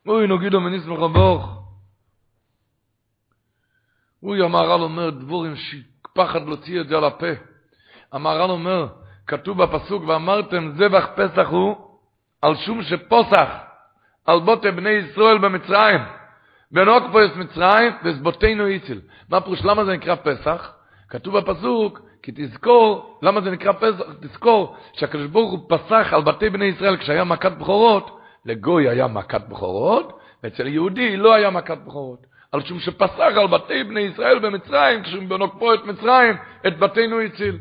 [0.06, 1.48] אוי, נוגילו מניסמך בוך.
[4.22, 7.32] אוי, המהר"ל אומר דבורים שפחד להוציא את זה על הפה.
[8.12, 8.86] המהר"ל אומר,
[9.26, 11.89] כתוב בפסוק, ואמרתם זבח פסח הוא
[12.42, 13.48] על שום שפוסח,
[14.26, 16.00] על בוטה בני ישראל במצרים.
[16.72, 19.00] ונוק פה יש מצרים, וסבותינו איציל.
[19.28, 20.72] מה פירוש, למה זה נקרא פסח?
[21.08, 24.04] כתוב בפסוק, כי תזכור, למה זה נקרא פסח?
[24.20, 29.40] תזכור שהקדוש ברוך הוא פסח על בתי בני ישראל כשהיה מכת בכורות, לגוי היה מכת
[29.48, 32.26] בכורות, ואצל יהודי לא היה מכת בכורות.
[32.52, 36.36] על שום שפסח על בתי בני ישראל במצרים, כשבנוקפו את מצרים,
[36.66, 37.58] את בתינו הציל.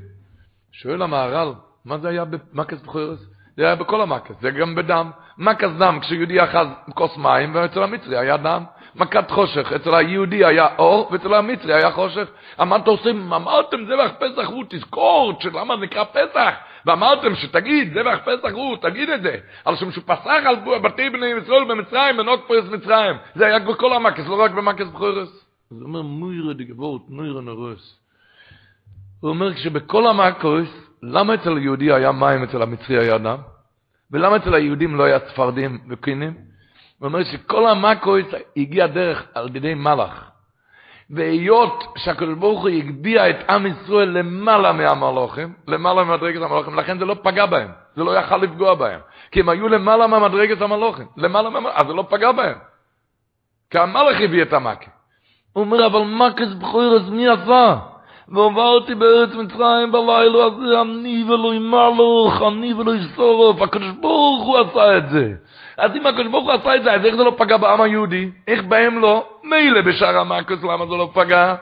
[0.71, 1.53] שואל המהר"ל,
[1.85, 3.38] מה זה היה במכס בכורס?
[3.59, 5.11] זה היה בכל המכס, זה גם בדם.
[5.37, 8.63] מכס דם, כשיהודי אחז כוס מים, ואצל המצרי היה דם.
[8.95, 12.27] מכת חושך, אצל היהודי היה אור, ואצל המצרי היה חושך.
[12.61, 16.53] אמרתם, עושים, אמרתם זבח פסח הוא, תזכור, שלמה זה נקרא פסח?
[16.85, 19.35] ואמרתם שתגיד, זבח פסח הוא, תגיד את זה.
[19.65, 23.15] על שם שהוא פסח על בתי בני ישראל במצרים, בנוק פרס מצרים.
[23.35, 25.45] זה היה בכל המכס, לא רק במכס בכורס.
[25.69, 27.99] זה אומר, מוירה דגבות, מוירה נרוס.
[29.19, 33.37] הוא אומר, כשבכל המכס, למה אצל היהודי היה מים, אצל המצרי היה דם?
[34.11, 36.33] ולמה אצל היהודים לא היה צפרדים וקינים?
[36.99, 38.27] הוא אומר שכל המקויס
[38.57, 40.29] הגיע דרך על ידי מלאך.
[41.09, 47.05] והיות שהקדוש ברוך הוא הגביה את עם ישראל למעלה מהמלוכים, למעלה ממדרגת המלוכים, לכן זה
[47.05, 48.99] לא פגע בהם, זה לא יכל לפגוע בהם.
[49.31, 52.57] כי הם היו למעלה מהמדרגת המלוכים, למעלה מהמלוכים, אז זה לא פגע בהם.
[53.69, 54.91] כי המלאך הביא את המכה.
[55.53, 57.75] הוא אומר, אבל מקס בכוירס מי עשה?
[58.31, 64.97] ועברתי בארץ מצרים בלילה הזה, אני ולא מלוך, אני ולא סורוף, הקדוש ברוך הוא עשה
[64.97, 65.33] את זה.
[65.77, 68.29] אז אם הקדוש ברוך הוא עשה את זה, אז איך זה לא פגע בעם היהודי?
[68.47, 69.25] איך בהם לא?
[69.43, 71.55] מילא בשאר המקוס, למה זה לא פגע?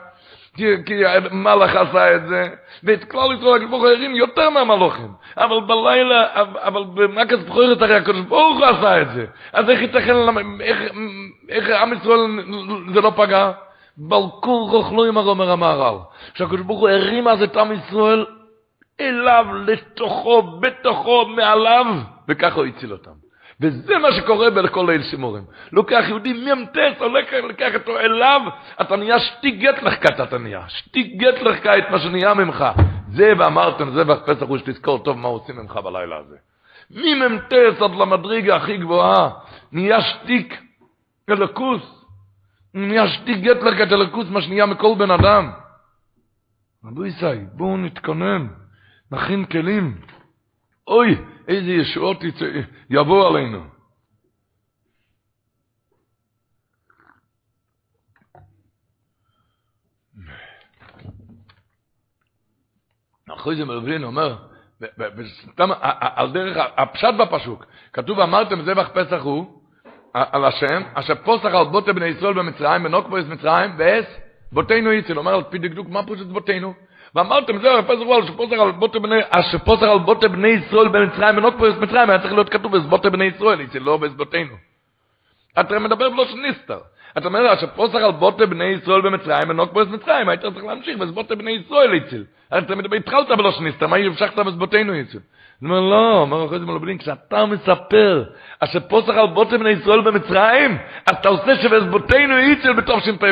[0.56, 0.94] כי, כי
[1.30, 2.48] מלאך עשה את זה,
[2.84, 5.08] ואת כלל ישראל הקדוש ברוך הוא הרים יותר מהמלוכים.
[5.36, 9.26] אבל בלילה, אבל במקס בכורת הרי הקדוש ברוך הוא עשה את זה.
[9.52, 10.16] אז איך ייתכן,
[10.60, 10.78] איך,
[11.48, 12.20] איך עם ישראל
[12.94, 13.52] זה לא פגע?
[13.98, 15.98] בלקור רוכלו עם הרומר המהר"ל.
[16.34, 18.26] שהקדוש ברוך הוא הרים אז את עם ישראל
[19.00, 21.86] אליו, לתוכו, בתוכו, מעליו,
[22.28, 23.10] וככה הוא הציל אותם.
[23.60, 25.42] וזה מה שקורה בכל ליל שימורים.
[25.72, 28.40] לוקח יהודי מ"ט, הולך לקח אותו אליו,
[28.80, 30.68] אתה נהיה שטיגט לך אתה נהיה.
[30.68, 32.64] שטיגט לך את מה שנהיה ממך.
[33.12, 36.36] זה ואמרתם, זה בפסח הוא שתזכור טוב מה עושים ממך בלילה הזה.
[36.90, 39.30] ממ"ט עד למדרגה הכי גבוהה,
[39.72, 40.62] נהיה שטיק
[41.30, 41.97] אלוקוס.
[42.86, 43.08] נהיה
[43.82, 45.50] את אלוקוס, מה שנהיה מכל בן אדם.
[46.84, 48.46] רבו ישי, בואו נתכונן,
[49.12, 50.00] נכין כלים.
[50.86, 51.18] אוי,
[51.48, 52.22] איזה ישועות
[52.90, 53.64] יבוא עלינו.
[63.34, 64.36] אחרי זה מלבין אומר,
[65.90, 69.57] על דרך הפשט בפסוק, כתוב אמרתם זבח פסח הוא,
[70.14, 74.06] על השם, אשר פוסח על בוטה בני ישראל במצרים, בנוקבויס מצרים, ואס
[74.52, 76.74] בותינו יציל, אומר על פי דקדוק, מה פושט בותינו?
[77.14, 81.36] ואמרתם, זהו, פסח הוא על שפוסח על בוטה בני, השפוסח על בוטה בני ישראל במצרים,
[81.36, 84.54] בנוקבויס מצרים, היה צריך להיות כתוב בזבוטה בני ישראל, יציל, לא בזבותינו.
[85.60, 86.78] אתה מדבר בלוש ניסטר.
[87.18, 91.50] אתה אומר, השפוסח על בוטה בני ישראל במצרים, בנוקבויס מצרים, היית צריך להמשיך בזבוטה בני
[91.50, 92.24] ישראל יציל.
[92.58, 95.20] אתה מדבר, התחלת בלוש ניסטר, מה המשכת בזבותינו יציל?
[95.60, 98.24] הוא אומר, לא, אומר אחרי זה מלבלין, כשאתה מספר,
[98.60, 100.78] אשר פוסח על בוטם בני ישראל במצרים,
[101.10, 103.22] אתה עושה שבזבותינו יצל בתוך ש"פ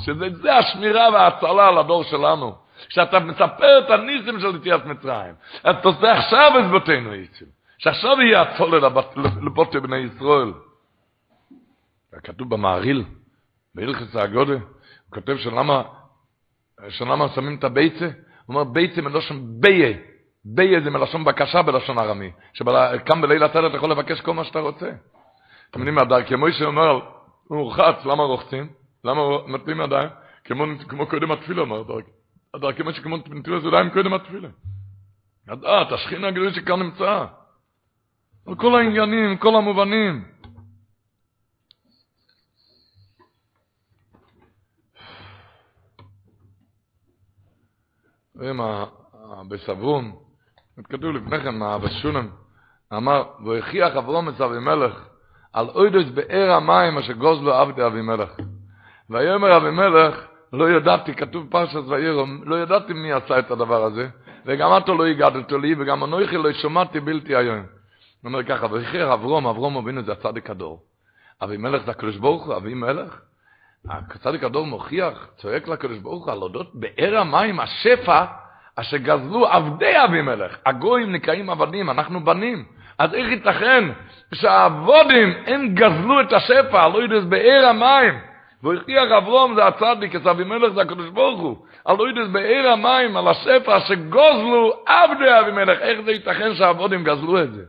[0.00, 2.54] שזה השמירה וההצלה על הדור שלנו.
[2.88, 5.34] כשאתה מספר את הניסים של יציאת מצרים,
[5.70, 7.44] אתה עושה עכשיו בזבותינו יצל.
[7.78, 8.88] שעכשיו יהיה הצולה
[9.42, 10.52] לבוטם בני ישראל.
[12.22, 13.04] כתוב במעריל,
[13.74, 14.60] בהלכס הגודל, הוא
[15.14, 15.82] כותב שלמה,
[16.88, 18.12] שלמה שמים את הביצה, הוא
[18.48, 19.96] אומר ביצה מלושן ביה.
[20.54, 24.58] ביה זה מלשון בקשה בלשון ארמי, שקם בליל הצד אתה יכול לבקש כל מה שאתה
[24.58, 24.90] רוצה.
[25.70, 27.00] אתם יודעים, הדר, כמו שאומר,
[27.48, 28.72] הוא רוחץ, למה רוחצים?
[29.04, 30.08] למה נותנים ידיים?
[30.44, 31.94] כמו, כמו קודם התפילה, אומר הדר.
[32.54, 34.48] הדר, כמו שכמו נטילת ידיים קודם התפילה.
[35.52, 37.26] ידעת, השכינה הגדולה שכאן נמצאה.
[38.46, 40.24] על כל העניינים, כל המובנים.
[48.36, 48.60] רואים
[49.48, 50.27] בסברון,
[50.84, 52.28] כתוב לפני כן, בשולם,
[52.92, 55.04] אמר, והכריח אברום את אבימלך,
[55.52, 58.30] על אוידוס באר המים אשר גוזלו עבדי אבימלך.
[59.10, 64.08] ויאמר אבימלך, לא ידעתי, כתוב פרשת וירום, לא ידעתי מי עשה את הדבר הזה,
[64.46, 67.58] וגם אתה לא הגדת לי, וגם אנוכי לא שמעתי בלתי היום.
[67.58, 67.64] הוא
[68.24, 70.82] אומר ככה, והכריח אברום, אברום אבינו זה הצדיק הדור.
[71.42, 73.20] אבימלך זה הקדוש ברוך הוא, אבימלך.
[73.90, 78.24] הצדיק הדור מוכיח, צועק לקדוש ברוך הוא על אודות באר המים, השפע,
[78.80, 80.58] אשר גזלו עבדי אבימלך.
[80.66, 82.64] הגויים נקראים עבדים, אנחנו בנים.
[82.98, 83.84] אז איך ייתכן
[84.34, 88.18] שהעבודים הם גזלו את השפע, לא יודעת, באר המים.
[88.62, 91.56] והכריח אברום זה הצדיק, את אבימלך זה הקדוש ברוך הוא.
[91.84, 95.78] על לא יודעת, באר המים, על השפע שגוזלו עבדי אבימלך.
[95.80, 97.64] איך זה ייתכן שהעבודים גזלו את זה?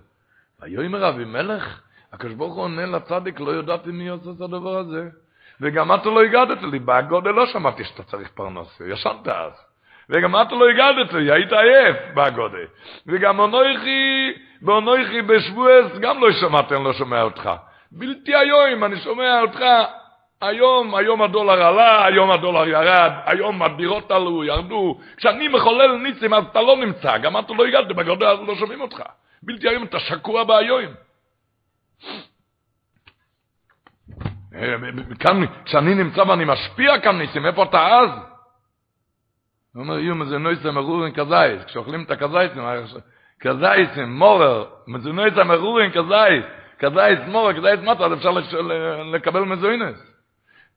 [0.61, 1.81] ויאמר אבימלך,
[2.13, 5.09] הקדוש ברוך הוא עונה לצדיק, לא ידעתי מי עושה את הדבר הזה.
[5.61, 9.68] וגם אתה לא הגדת לי, בגודל לא שמעתי שאתה צריך פרנס, ישנת אז.
[10.09, 12.65] וגם אתה לא הגדת לי, היית עייף בגודל.
[13.07, 17.49] וגם אונויכי, ואונויכי בשבועס, גם לא שמעתי, אני לא שומע אותך.
[17.91, 19.63] בלתי היום, אני שומע אותך,
[20.41, 24.99] היום, היום הדולר עלה, היום הדולר ירד, היום הדירות עלו, ירדו.
[25.17, 28.81] כשאני מחולל ניסים, אז אתה לא נמצא, גם אתה לא הגעת בגודל, אז לא שומעים
[28.81, 29.03] אותך.
[29.43, 30.93] בלתי היום, אתה שקוע באיום.
[35.19, 38.28] כאן, כשאני נמצא ואני משפיע כאן ניסים, איפה אתה אז?
[39.75, 42.63] הוא אומר, יום זה נויסם מרורין כזייס, כשאוכלים את הכזייסים,
[43.39, 44.65] כזייסים, מורר,
[44.99, 46.45] זה נויסם מרורין כזייס,
[46.79, 48.31] כזייס מורר, כזייס מטר, אז אפשר
[49.13, 49.97] לקבל מזוינס.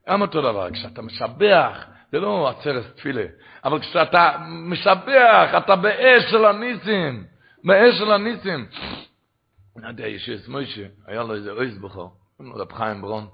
[0.09, 3.24] גם אותו דבר, כשאתה משבח, זה לא עצרס תפילה,
[3.64, 7.24] אבל כשאתה משבח, אתה באש של הניסים,
[7.64, 8.66] באש של הניסים.
[9.77, 13.27] אני יודע, יש מוישה, היה לו איזה אויס בכור, רב חיים ברון,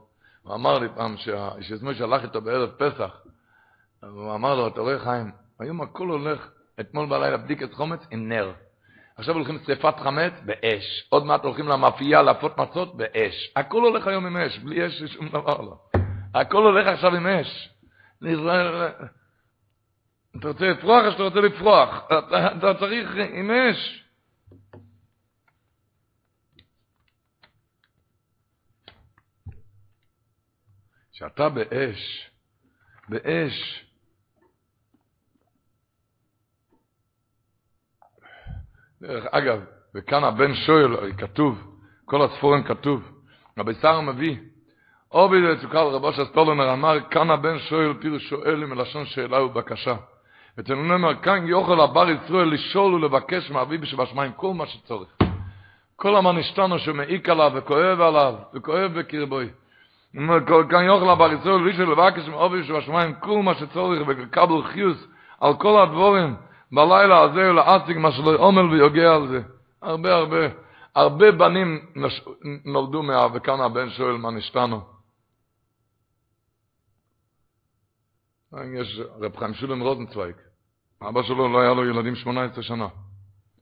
[0.43, 3.17] הוא אמר לי פעם שיש מוישה הלך איתו בערב פסח,
[4.01, 5.31] הוא אמר לו, אתה רואה חיים,
[5.61, 8.53] היום הכל הולך, אתמול בלילה בדיקת חומץ עם נר.
[9.17, 11.07] עכשיו הולכים לשרפת חמץ באש.
[11.09, 13.53] עוד מעט הולכים למאפייה להפות מצות באש.
[13.57, 15.77] הכל הולך היום עם אש, בלי אש שום דבר לא.
[16.35, 17.69] הכל הולך עכשיו עם אש.
[20.39, 22.07] אתה רוצה לפרוח או שאתה רוצה לפרוח?
[22.07, 24.05] אתה, אתה צריך עם אש.
[31.13, 32.31] כשאתה באש,
[33.09, 33.88] באש,
[39.03, 39.61] דרך אגב,
[39.95, 41.59] וכאן הבן שואל, כתוב,
[42.05, 43.03] כל הספורים כתוב,
[43.59, 44.37] רבי שר מביא,
[45.13, 49.95] או בידי צוקל רבו של סטולנר אמר, כאן הבן שואל פירוש שואל מלשון שאלה ובקשה.
[50.61, 55.09] אצלנו נאמר, כאן יוכל הבר ישראל לשאול ולבקש מאביב שבשמיים כל מה שצורך.
[55.97, 59.49] כל המנשתנו שמעיק עליו וכואב עליו וכואב בקרבוי.
[60.71, 65.07] כאן יוכל הבר ישראל לשאול ולבקש מאביב שבשמיים כל מה שצורך וקבל חיוס
[65.41, 66.48] על כל הדבורים.
[66.73, 69.41] בלילה הזה להציג מה שלא עומל ויוגע על זה.
[69.83, 70.49] הרבה הרבה,
[70.95, 71.87] הרבה בנים.
[72.65, 73.27] נולדו מה...
[73.35, 74.81] וכאן הבן שואל מה נשתנו.
[78.53, 80.35] יש רב חיים שולם רוזנצוויג,
[81.03, 82.89] אבא שלו לא היה לו ילדים 18 שנה.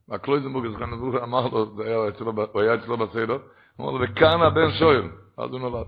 [0.09, 1.65] והקלויזנבורג זכן נבוך אמר לו,
[2.53, 3.39] הוא היה אצלו בסדר,
[3.81, 5.09] אמר לו, וכאן הבן שואל,
[5.39, 5.87] אז הוא נולד.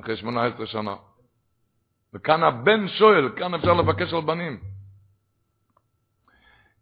[0.00, 0.96] אחרי 18 שנה.
[2.14, 4.60] וכאן הבן שואל, כאן אפשר לבקש על בנים.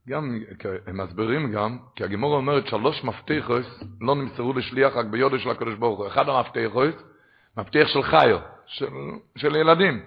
[0.09, 0.39] גם,
[0.87, 3.65] הם מסבירים גם, כי הגימור אומרת שלוש מפתחות
[4.01, 6.07] לא נמסרו לשליח רק ביודו של הקדוש ברוך הוא.
[6.07, 6.95] אחד המפתחות,
[7.57, 8.87] מפתח של חיו, של,
[9.37, 10.03] של ילדים.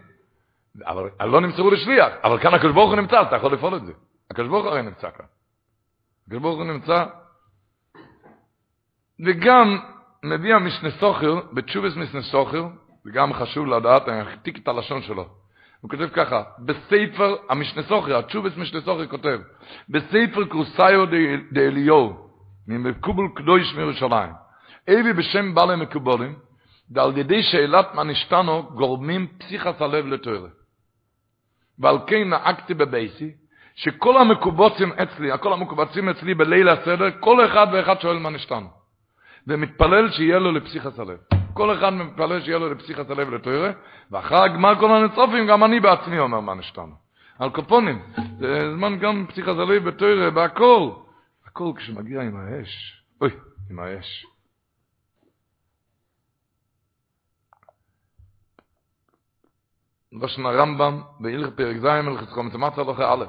[0.85, 3.93] אבל לא נמסרו לשליח, אבל כאן הקדוש ברוך הוא נמצא, אתה יכול לפעול את זה.
[4.31, 5.25] הקדוש ברוך הוא הרי נמצא כאן.
[6.27, 7.05] הקדוש ברוך הוא נמצא,
[9.25, 9.77] וגם
[10.23, 12.67] מביא המשנה סוחר, בתשובס משנה סוחר,
[13.05, 15.27] וגם חשוב לדעת, אני אחתיק את הלשון שלו.
[15.81, 19.39] הוא כותב ככה, בספר, המשנה סוחר, התשובס משנה סוחר כותב,
[19.89, 21.05] בספר קרוסיו
[21.51, 22.29] דאליהו,
[22.67, 24.33] ממקובל קדוש מירושלים,
[24.89, 26.35] אבי בשם בעלי מקובלים,
[26.91, 30.49] ועל ידי שאלת מה נשתנו, גורמים פסיכס הלב לתוארה.
[31.79, 33.31] ועל כן נהגתי בבייסי,
[33.75, 38.67] שכל המקובצים אצלי, כל המקובצים אצלי בליל הסדר, כל אחד ואחד שואל מה נשתנו.
[39.47, 41.38] ומתפלל שיהיה לו לפסיכס הלב.
[41.53, 43.71] כל אחד מתפלל שיהיה לו לפסיכת הלב לתוירה,
[44.11, 46.93] ואחר הגמר כל הנצופים, גם אני בעצמי אומר מה נשתנו.
[47.39, 48.01] על קופונים,
[48.39, 50.89] זה זמן גם פסיכת הלב בתוירה, בהכל.
[51.47, 53.29] הכל כשמגיע עם האש, אוי,
[53.69, 54.25] עם האש.
[60.21, 63.25] ראשון הרמב"ם, בהלך פרק ז', הלכת חומץ מצה הלכה א',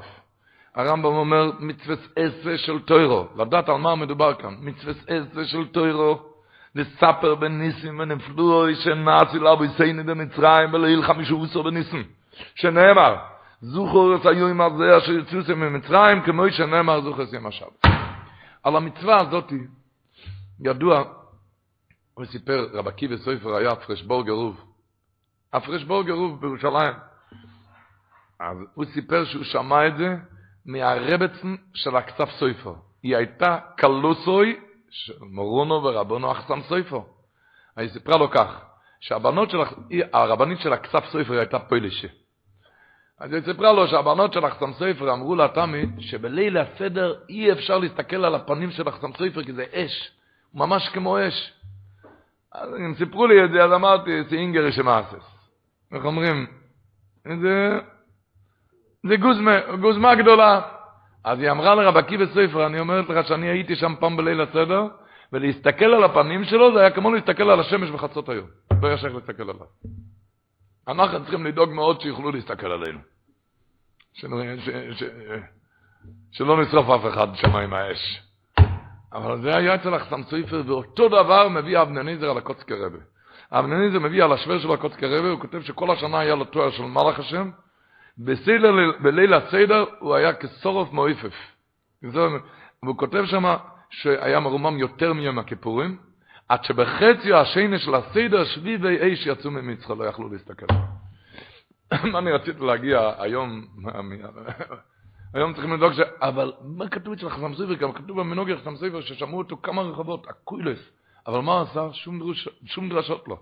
[0.75, 6.30] הרמב"ם אומר, מצווה עשה של תוירו, לדעת על מה מדובר כאן, מצווה עשה של תוירו,
[6.75, 12.03] וספר בניסים ונפלוי שנאצי לאבו יסייני במצרים ולהיל חמישו וסו בניסים
[12.55, 13.15] שנאמר
[13.61, 17.85] זוכר את היום הזה אשר יצאו ממצרים, כמו שנאמר זוכר את יום השבת.
[18.63, 19.53] על המצווה הזאת
[20.59, 21.03] ידוע,
[22.13, 24.61] הוא סיפר, רב עקיבא סופר היה פרשבור גרוב.
[25.53, 26.93] הפרשבור גרוב בירושלים.
[28.39, 30.15] אז הוא סיפר שהוא שמע את זה
[30.65, 32.73] מהרבצן של הכסף סופר.
[33.03, 34.59] היא הייתה קלוסוי
[35.21, 36.99] מורונו ורבונו אחסם סופר.
[37.77, 38.65] היא סיפרה לו כך,
[38.99, 39.57] שהבנות של,
[40.13, 42.07] הרבנית של הכסף סופר הייתה פוילשה.
[43.19, 47.77] אז היא סיפרה לו שהבנות של אחסם סופר אמרו לה, תמי, שבליל הסדר אי אפשר
[47.77, 50.11] להסתכל על הפנים של אחסם סופר כי זה אש,
[50.53, 51.53] ממש כמו אש.
[52.51, 55.41] אז הם סיפרו לי את זה, אז אמרתי, זה אינגר שמאסס.
[55.93, 56.47] איך אומרים?
[57.25, 57.79] זה,
[59.03, 60.61] זה גוזמה, גוזמה גדולה.
[61.23, 64.87] אז היא אמרה לרב עקיבא סופר, אני אומרת לך שאני הייתי שם פעם בליל הסדר,
[65.33, 68.47] ולהסתכל על הפנים שלו זה היה כמו להסתכל על השמש בחצות היום.
[68.81, 69.65] לא היה שייך להסתכל עליו.
[70.87, 72.99] אנחנו צריכים לדאוג מאוד שיוכלו להסתכל עלינו.
[74.13, 74.69] שלא, ש,
[74.99, 75.03] ש,
[76.31, 78.21] שלא נשרוף אף אחד שם עם האש.
[79.13, 82.97] אבל זה היה אצל החסם סופר, ואותו דבר מביא אבנניזר על הקוצקי רבה.
[83.51, 86.83] אבנניזר מביא על השוור של הקוצקי רבה, הוא כותב שכל השנה היה לו תואר של
[86.83, 87.49] מלאך השם,
[88.25, 88.71] בסדר,
[89.01, 91.33] בליל הסדר הוא היה כסורוף מויפף.
[92.83, 93.43] והוא כותב שם
[93.89, 95.97] שהיה מרומם יותר מיום הכיפורים,
[96.49, 100.65] עד שבחציו השני של הסדר שביבי אש יצאו ממצחה, לא יכלו להסתכל.
[102.11, 103.65] מה אני רציתי להגיע היום,
[105.33, 105.99] היום צריכים לדאוג ש...
[106.21, 107.73] אבל מה כתוב אצל חסם סופר?
[107.73, 110.79] גם כתוב במנוגיה חסם סופר ששמעו אותו כמה רחבות, הקוילס.
[111.27, 111.93] אבל מה עשה?
[111.93, 112.33] שום,
[112.65, 113.37] שום דרשות לא.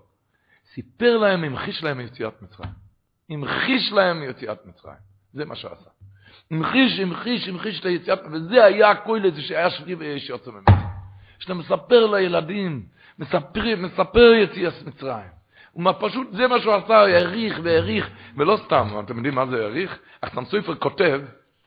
[0.74, 2.89] סיפר להם, המחיש להם יציאת מצרים.
[3.30, 4.94] המחיש להם יציאת מצרים.
[5.32, 5.90] זה מה שעשה.
[6.50, 10.78] המחיש, המחיש, המחיש את היציאת, וזה היה הקוילס שהיה שביעי ויש יוצא ממצרים.
[11.38, 12.82] שאתה מספר לילדים,
[13.18, 15.40] מספר, מספר יציאת מצרים.
[16.00, 19.98] פשוט, זה מה שהוא עשה, העריך והעריך, ולא סתם, אתם יודעים מה זה העריך?
[20.20, 21.20] אחסם סופר כותב,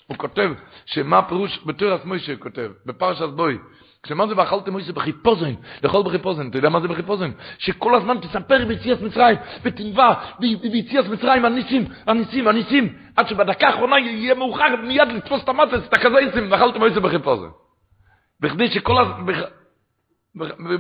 [0.08, 0.52] הוא כותב,
[0.86, 3.58] שמה פירוש, בתורס מוישה כותב, בפרשת בוי,
[4.04, 5.54] כשמה זה ואכלתם מוישה בחיפוזן,
[5.84, 7.32] לאכול בחיפוזן, אתה יודע מה זה בחיפוזן?
[7.58, 14.36] שכל הזמן תספר ביציאת מצרים, ותנבע ביציאת מצרים, הניסים, הניסים, הניסים, עד שבדקה האחרונה יהיה
[14.36, 17.50] מאוחר מיד לתפוס את המצס, את הקזייסים, ואכלתם מוישה בחיפוזן.
[18.40, 19.34] בכדי שכל הזמן,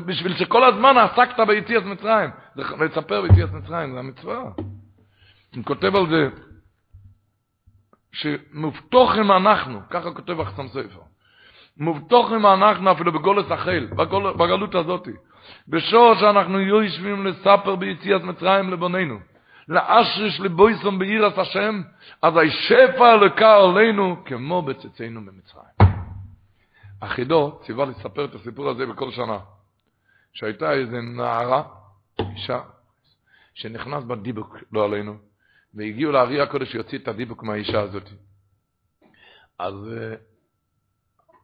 [0.05, 4.43] בשביל שכל הזמן עסקת ביציאת מצרים, לספר ביציאת מצרים, זה המצווה.
[5.55, 6.29] הוא כותב על זה,
[8.11, 10.99] שמובטוחים אנחנו, ככה כותב אחסם ספר,
[11.77, 13.87] מובטוחים אנחנו אפילו בגולת החל,
[14.37, 15.07] בגלות הזאת,
[15.67, 19.19] בשור שאנחנו יושבים לספר ביציאת מצרים לבוננו,
[19.67, 21.81] לאשריש לבויסום בעירת השם,
[22.21, 25.93] אז השפע לקה עלינו כמו בצאצאנו במצרים.
[26.99, 29.37] אחידו ציווה לספר את הסיפור הזה בכל שנה,
[30.33, 31.63] שהייתה איזה נערה,
[32.19, 32.59] אישה,
[33.53, 35.15] שנכנס בדיבוק, לא עלינו,
[35.73, 38.09] והגיעו לארי הקודש שיוציא את הדיבוק מהאישה הזאת.
[39.59, 39.75] אז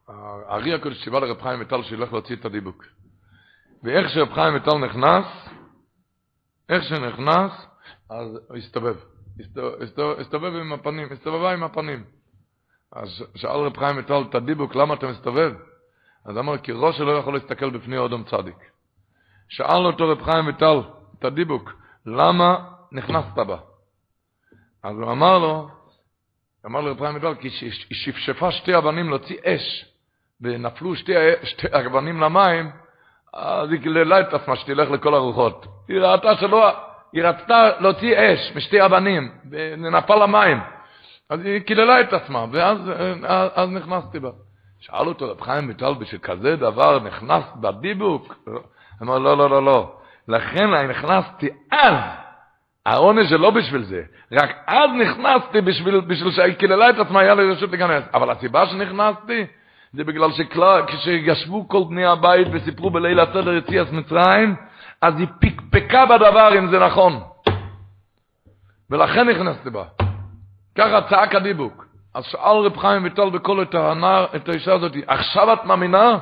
[0.10, 2.86] הארי הקודש ציווה לרב חיים מטל שילך להוציא את הדיבוק.
[3.84, 5.26] ואיך שרב חיים מטל נכנס,
[6.69, 7.52] איך שנכנס,
[8.10, 8.95] אז הוא הסתובב.
[10.19, 12.03] הסתובב עם הפנים, הסתובבה עם הפנים.
[12.91, 15.53] אז שאל רב חיים מטל את הדיבוק, למה אתה מסתובב?
[16.26, 18.56] אז אמר, כי ראש לא יכול להסתכל בפני אודום צדיק.
[19.49, 20.80] שאל אותו רב חיים מטל
[21.19, 21.72] את הדיבוק,
[22.06, 23.57] למה נכנסת בה?
[24.84, 25.69] אז הוא אמר לו,
[26.65, 27.49] אמר לו חיים מטל, כי
[27.94, 29.86] שפשפה שתי אבנים להוציא אש,
[30.41, 31.14] ונפלו שתי,
[31.44, 32.72] שתי אבנים למים,
[33.34, 35.66] אז היא קיללה את עצמה שתלך לכל הרוחות.
[35.88, 36.72] היא ראתה שלא,
[37.14, 40.57] היא רצתה להוציא אש משתי אבנים, ונפל למים.
[41.30, 42.78] אז היא קיללה את עצמה, ואז
[43.56, 44.30] אז, נכנסתי בה.
[44.80, 48.36] שאל אותו רב חיים מטל, בשביל כזה דבר נכנס בדיבוק?
[49.02, 49.95] אמר, לא, לא, לא, לא.
[50.28, 51.95] לכן אני נכנסתי אז.
[52.86, 54.03] העונש זה לא בשביל זה.
[54.32, 58.03] רק אז נכנסתי בשביל, בשביל שהיא קיללה את עצמה, היה לי רשות להיכנס.
[58.14, 59.45] אבל הסיבה שנכנסתי,
[59.94, 64.56] זה בגלל שכשישבו כל בני הבית וסיפרו בליל הסדר יציאת מצרים,
[65.02, 67.20] אז היא פקפקה בדבר אם זה נכון.
[68.90, 69.84] ולכן נכנסתי בה.
[70.78, 71.86] ככה צעק הדיבוק.
[72.14, 76.20] אז שאל רב חיים ויטל בקול את הנער, את האישה הזאת, עכשיו את מאמינה?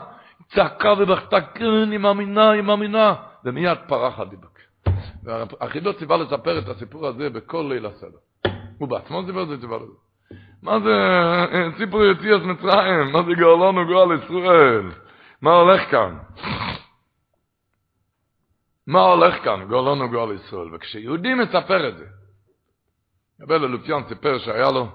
[0.55, 3.13] צעקה ובכתה, כן, היא מאמינה, היא מאמינה.
[3.45, 4.57] ומיד פרח הדיבוק.
[5.23, 8.17] והחידות ציווה לספר את הסיפור הזה בכל ליל הסדר.
[8.77, 10.06] הוא בעצמו סיפר את זה, ציווה לזה.
[10.63, 10.95] מה זה
[11.77, 13.11] סיפור יציאת מצרים?
[13.11, 14.91] מה זה גאולנו גואל ישראל?
[15.41, 16.17] מה הולך כאן?
[18.87, 19.67] מה הולך כאן?
[19.69, 20.75] גאולנו גואל ישראל.
[20.75, 22.05] וכשיהודי מספר את זה,
[23.41, 24.87] רבי ללופיון סיפר שהיה לו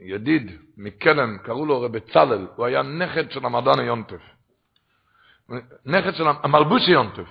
[0.00, 4.20] ידיד מקלם, קראו לו רבי צלל, הוא היה נכד של המדען יונטף.
[5.86, 7.28] נכד של המלבושי יונטף.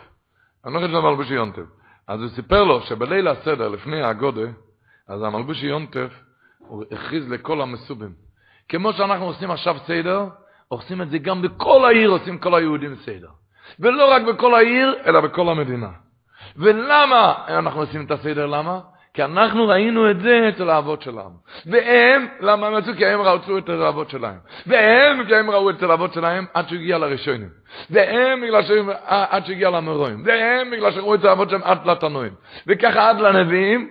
[0.64, 1.66] הנכד של המלבושי יונטף.
[2.08, 4.48] אז הוא סיפר לו שבליל הסדר, לפני הגודה,
[5.08, 6.12] אז המלבושי יונטף,
[6.68, 8.12] הוא הכריז לכל המסובים.
[8.70, 10.26] כמו שאנחנו עושים עכשיו סדר,
[10.68, 13.30] עושים את זה גם בכל העיר, עושים כל היהודים סדר.
[13.80, 15.90] ולא רק בכל העיר, אלא בכל המדינה.
[16.58, 18.46] ולמה אנחנו עושים את הסדר?
[18.46, 18.80] למה?
[19.14, 21.36] כי אנחנו ראינו את זה אצל האבות שלנו.
[21.66, 22.92] והם, למה הם רצו?
[22.98, 24.38] כי הם רצו את האבות שלהם.
[24.68, 27.50] והם, כי הם ראו אצל האבות שלהם עד שהגיע לראשונים.
[27.90, 30.24] והם, בגלל שהם, עד שהגיע למרואים.
[30.26, 32.34] והם, בגלל שראו את האבות שלהם עד לתנועים.
[32.68, 33.90] וככה עד לנביאים,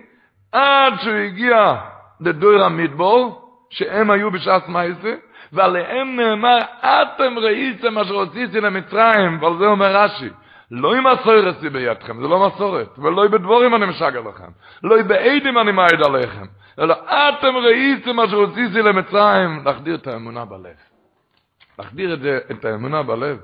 [0.51, 1.75] עד שהוא הגיע
[2.21, 5.15] לדויר המדבור, שהם היו בשעת מייסה,
[5.53, 10.29] ועליהם נאמר, אתם ראיתם אשר הוציאתי למצרים, ועל זה אומר רש"י.
[10.71, 14.51] לא עם הסוירס היא בידכם, זה לא מסורת, ולא בדבורים אני משגר לכם,
[14.83, 16.45] לא בעדים אני מעיד עליכם,
[16.79, 20.75] אלא אתם ראיתם אשר הוציאתי למצרים, להחדיר את האמונה בלב.
[21.79, 23.37] להחדיר את, את האמונה בלב.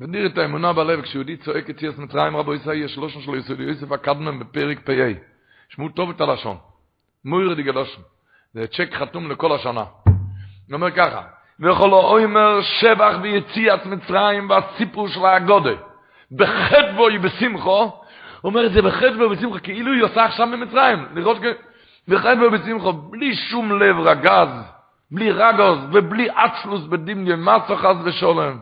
[0.00, 3.62] להחדיר את האמונה בלב, כשיהודי צועק את יציאת מצרים, רבו ישראל, יש שלושה שלו יסודי
[3.62, 5.12] יוסף הקדמן בפרק פ"א.
[5.68, 6.56] שמעו טוב את הלשון.
[7.24, 8.02] מויר דיגלושן.
[8.54, 9.84] זה צ'ק חתום לכל השנה.
[10.72, 11.22] אומר ככה,
[11.60, 15.70] וכל האוימר שבח ויציאת מצרים והסיפור של הגודה.
[16.32, 17.90] בחטבו היא בשמחו, הוא
[18.44, 21.44] אומר את זה בחטבו בשמחו, כאילו היא עושה עכשיו במצרים, לראות כ...
[22.08, 24.48] בחטבו בשמחו, בלי שום לב רגז,
[25.10, 28.58] בלי רגוז ובלי עצלוס בדמיון מסו ושולם.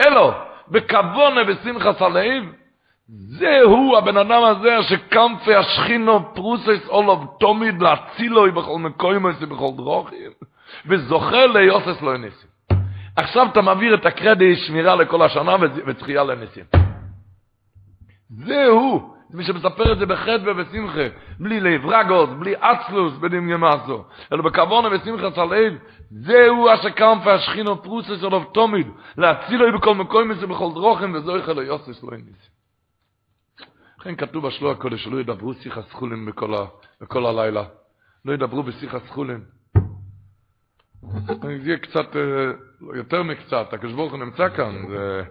[0.00, 0.32] אלו,
[0.68, 2.44] בכבונה בשמחת הלב,
[3.12, 10.30] זהו הבן אדם הזה שקמפי השכינו פרוסס אולוב תומיד להצילוי בכל מקוימוס ובכל דרוכים.
[10.86, 12.50] וזוכר ליוסס לא ניסים.
[13.16, 15.56] עכשיו אתה מעביר את הקרדיט שמירה לכל השנה
[15.86, 16.64] וצחייה לניסים.
[18.30, 21.06] זהו, מי שמספר את זה בחטא ובשמחה,
[21.40, 25.78] בלי לב רגוס, בלי אצלוס בדמיה מסו, אלא בכוונה ושמחה צלעיל,
[26.10, 32.02] זהו אשר קם והשכינו פרוסס עליו תומיד, להצילו בכל מקום מסו בכל דרוכם וזוכר ליוסס
[32.02, 32.59] לא ניסים.
[34.00, 36.54] לכן כתוב בשלוע הקודש, שלא ידברו שיחה סחולים בכל,
[37.00, 37.64] בכל הלילה.
[38.24, 38.98] לא ידברו בשיחה.
[41.42, 42.16] אני אגיד קצת,
[42.94, 45.22] יותר מקצת, הקדוש ברוך הוא נמצא כאן, זה...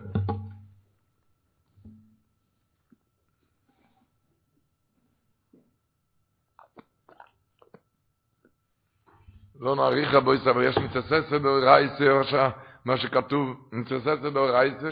[9.60, 12.50] לא נעריך רבויס, אבל יש מצססה באורייסה,
[12.86, 14.90] מה שכתוב, מצססה באורייסה,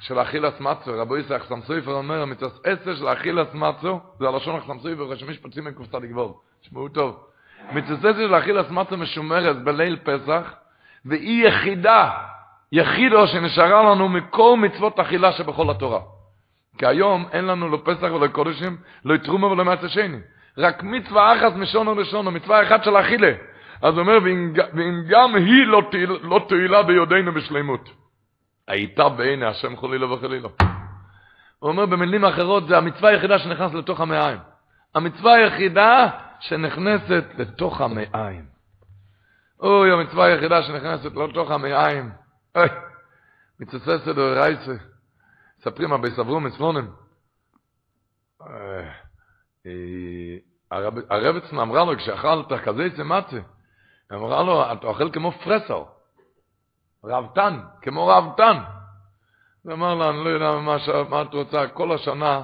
[0.00, 5.02] של אכילס מצו, רבויס אחסם סויפר אומר, מצססה של אכילס מצו, זה הלשון אחסם סויפר,
[5.02, 7.24] רשמיש פצים מקופסה לגבור, שמעו טוב.
[7.72, 10.54] מצטט של אכיל עצמת משומרת בליל פסח,
[11.04, 12.10] והיא יחידה,
[12.72, 16.00] יחידו שנשארה לנו מכל מצוות אכילה שבכל התורה.
[16.78, 20.18] כי היום אין לנו לא פסח ולא קודשים, לא יתרומה ולא מעצה שני.
[20.58, 23.32] רק מצווה אחת משונו לשונו, מצווה אחת של אכילה.
[23.82, 25.82] אז הוא אומר, ואם גם היא לא,
[26.22, 27.90] לא תועילה ביודענו בשלימות.
[28.68, 30.48] הייתה בעיני השם חולילו וחלילו.
[31.58, 34.38] הוא אומר במילים אחרות, זה המצווה היחידה שנכנס לתוך המעיים.
[34.94, 36.08] המצווה היחידה
[36.40, 38.44] שנכנסת לתוך המעיים.
[39.60, 42.10] אוי, המצווה היחידה שנכנסת לתוך המעיים.
[42.56, 42.68] אוי,
[43.60, 44.74] מצססת דורייסה.
[45.58, 46.90] מספרים הרבה סברו מספונים.
[51.10, 53.38] הרבצן אמרה לו, כשאכלת כזה צמצה,
[54.12, 55.84] אמרה לו, אתה אוכל כמו פרסר,
[57.08, 58.56] רבתן, כמו רבתן.
[59.62, 60.50] הוא אמר לה, אני לא יודע
[61.10, 62.42] מה את רוצה, כל השנה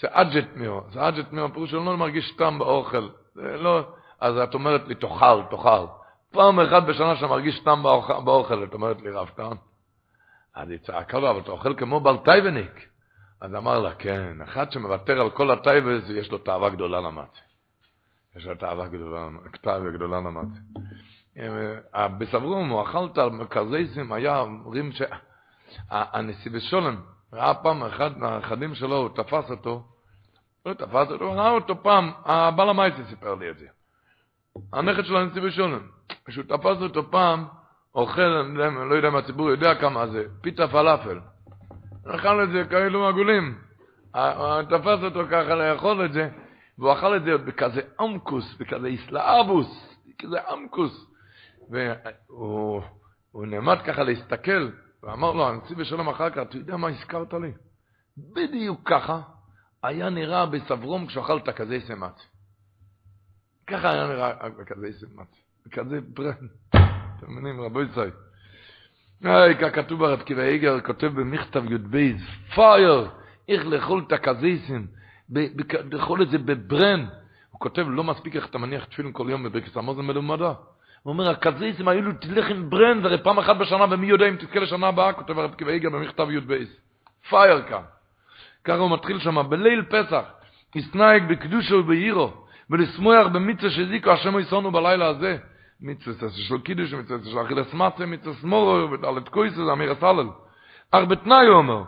[0.00, 3.08] סאג'ט מיו, סאג'ט מיו, פירוש שהוא לא מרגיש טעם באוכל.
[3.36, 3.82] לא,
[4.20, 5.86] אז את אומרת לי, תאכל, תאכל.
[6.32, 7.82] פעם אחת בשנה שאתה מרגיש טעם
[8.24, 9.56] באוכל, את אומרת לי, רב טעם.
[10.54, 12.88] אז היא צעקה לו, אבל אתה אוכל כמו בל טייבניק.
[13.40, 17.40] אז אמר לה, כן, אחד שמוותר על כל הטייבס, יש לו תאווה גדולה למצה.
[18.36, 19.28] יש לו תאווה גדולה,
[19.60, 20.60] תאווה גדולה למצה.
[22.18, 26.96] בסברום, הוא אכלת על מקרזייסים, היה אומרים שהנשיא בשולם,
[27.32, 29.84] ראה פעם אחד מהאחדים שלו, הוא תפס אותו,
[30.66, 33.66] לא תפס אותו, ראה אותו פעם, הבעל המייסי סיפר לי את זה.
[34.72, 35.88] הנכד שלו נציב ראשון,
[36.24, 37.44] כשהוא תפס אותו פעם,
[37.94, 41.20] אוכל, אני לא יודע אם הציבור יודע כמה זה, פיתה פלאפל.
[42.06, 43.58] אכל את זה כאלו עגולים.
[44.68, 46.28] תפס אותו ככה לאכול את זה,
[46.78, 51.13] והוא אכל את זה בכזה עמקוס, בכזה איסלאבוס, כזה עמקוס.
[51.70, 54.70] והוא נעמד ככה להסתכל,
[55.02, 57.52] ואמר לו, הנציב בשלום אחר כך, אתה יודע מה הזכרת לי?
[58.16, 59.20] בדיוק ככה
[59.82, 62.20] היה נראה בסברום כשאכלת כזה סמט.
[63.66, 65.28] ככה היה נראה בכזה סמט.
[65.66, 66.46] בכזה ברן.
[66.70, 68.10] אתם מבינים, רבו ישראל.
[69.22, 71.96] היי, כך כתוב ברב קיבי איגר, כותב במכתב י"ב,
[72.54, 73.10] פייר,
[73.48, 74.86] איך לאכול את הכזיסים,
[75.90, 77.06] לאכול את זה בברן.
[77.50, 80.52] הוא כותב, לא מספיק איך אתה מניח תפילין כל יום בברכס המוזן מלומדה.
[81.06, 84.60] אומר, הקזיסים היו לו תלך עם ברן, זה פעם אחת בשנה, ומי יודע אם תזכה
[84.60, 86.54] לשנה הבאה, כותב הרב קיבי במכתב י"ב.
[87.28, 87.82] פייר כאן.
[88.64, 90.24] ככה הוא מתחיל שם, בליל פסח,
[90.76, 92.32] הסנאיק בקדושו ובעירו,
[92.70, 95.36] ולשמוח במצווה שזיקו השם יסונו בלילה הזה.
[95.80, 100.28] מצווה זה של קידוש, מצווה זה של אכילס מצה, מצווה סמורו, ודלת קויסס, אמיר הסלל.
[100.90, 101.82] אך בתנאי הוא אומר,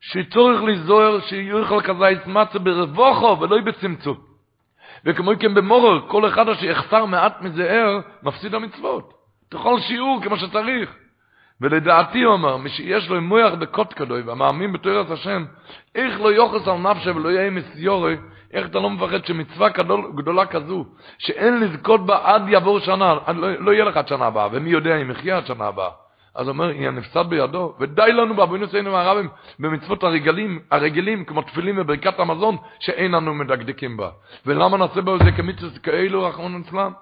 [0.00, 4.33] שצורך לזוהר שיוכל כזה מצה ברבוכו ולא בצמצום.
[5.04, 9.12] וכמו כן במורר, כל אחד שיחסר מעט מזהר, מפסיד המצוות.
[9.48, 10.94] תאכל שיעור כמו שצריך.
[11.60, 15.44] ולדעתי הוא אמר, מי שיש לו מויח בקוט כדוי, והמאמין בתוירת השם,
[15.94, 18.16] איך לא יוחס על נפשה ולא יהיה מסיורי,
[18.52, 20.84] איך אתה לא מפחד שמצווה גדול, גדולה כזו,
[21.18, 24.96] שאין לזכות בה עד יעבור שנה, לא, לא יהיה לך עד שנה הבאה, ומי יודע
[24.96, 26.03] אם יחיה עד שנה הבאה.
[26.34, 29.28] אז אומר, היא הנפסד בידו, ודי לנו באבינו ציינו מהרבים,
[29.58, 34.10] במצוות הרגלים, הרגילים, כמו תפילים וברכת המזון, שאין לנו מדקדקים בה.
[34.46, 36.92] ולמה נעשה בו זה כמצוות כאלו, רחמון אצלם?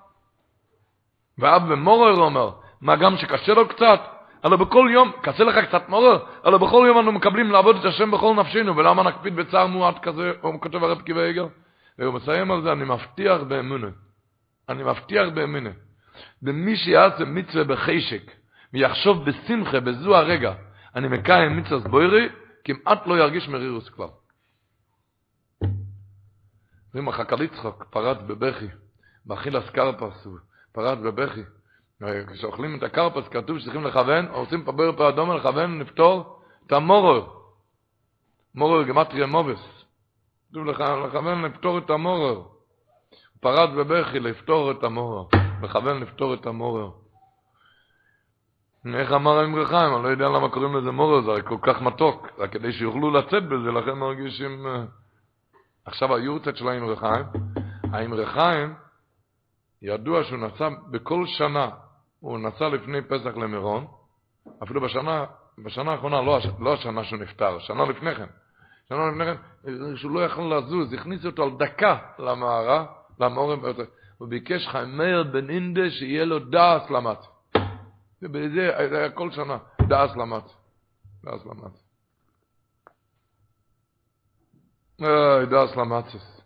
[1.38, 2.50] ואב במורר אומר,
[2.80, 4.00] מה גם שקשה לו קצת,
[4.44, 8.10] אלא בכל יום, קשה לך קצת מורר, אלא בכל יום אנו מקבלים לעבוד את השם
[8.10, 11.38] בכל נפשנו, ולמה נקפיד בצער מועט כזה, הוא כותב הרב קיבי?
[11.98, 13.86] והוא מסיים על זה, אני מבטיח באמונה,
[14.68, 15.70] אני מבטיח באמונה,
[16.42, 18.41] במי שיעשה מצווה בחשק,
[18.72, 20.54] ויחשוב בשמחה בזו הרגע,
[20.94, 22.28] אני מקיים מצווה בוירי,
[22.64, 24.08] כמעט לא ירגיש מרירוס כבר.
[26.94, 28.66] ואם החכ"ל יצחק פרץ בבכי,
[29.24, 30.38] באכילס קרפס, הוא
[30.72, 31.42] פרץ בבכי,
[32.32, 37.26] כשאוכלים את הקרפס כתוב שצריכים לכוון, רוצים פבר אדום לכוון, לפתור את המורר.
[38.54, 39.84] מורר גמטריה מובס.
[40.50, 42.42] כתוב לכוון לפתור את המורר.
[43.40, 45.24] פרץ בבכי לפתור את המורר.
[45.62, 46.90] לכוון לפתור את המורר.
[48.86, 52.26] איך אמר האמרי חיים, אני לא יודע למה קוראים לזה מורר, זה כל כך מתוק,
[52.38, 54.66] רק כדי שיוכלו לצאת בזה, לכן מרגישים...
[55.84, 57.24] עכשיו היורצת של האמרי חיים,
[57.92, 58.74] האמרי חיים,
[59.82, 61.70] ידוע שהוא נסע בכל שנה,
[62.20, 63.86] הוא נסע לפני פסח למירון,
[64.62, 65.24] אפילו בשנה,
[65.64, 68.26] בשנה האחרונה, לא, לא השנה שהוא נפטר, שנה לפני כן.
[68.88, 72.86] שנה לפני כן, שהוא לא יכול לזוז, הכניסו אותו על דקה למערה,
[73.20, 73.60] למורם,
[74.18, 77.31] הוא ביקש חיים מאיר בן אינדה שיהיה לו דעס למת.
[78.22, 79.58] ובזה היה כל שנה,
[79.88, 80.44] דעס למת.
[81.24, 81.72] דעס למת.
[85.00, 86.40] אוי, דעס למצס.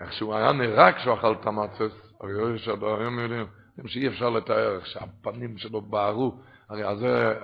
[0.00, 3.46] איך שהוא היה נראה כשהוא אכל את המצס, הרי יש היום יודעים,
[3.86, 6.36] שאי אפשר לתאר איך שהפנים שלו בערו,
[6.68, 7.38] הרי אז זה...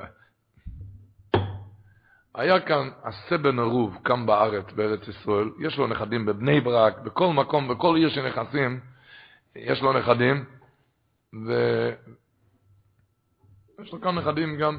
[2.35, 7.69] היה כאן הסבן ערוב, כאן בארץ, בארץ ישראל, יש לו נכדים בבני ברק, בכל מקום,
[7.69, 8.81] בכל עיר שנכנסים,
[9.57, 10.45] יש לו נכדים,
[11.47, 11.53] ו...
[13.83, 14.79] יש לו כאן נכדים גם,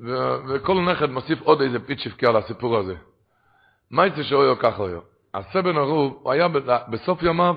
[0.00, 0.12] ו...
[0.48, 2.94] וכל נכד מוסיף עוד איזה פיצ'יפקי על הסיפור הזה.
[3.90, 5.00] מה יצא שאויו ככה אויו?
[5.34, 6.48] הסבן ערוב, הוא היה
[6.90, 7.56] בסוף ימיו,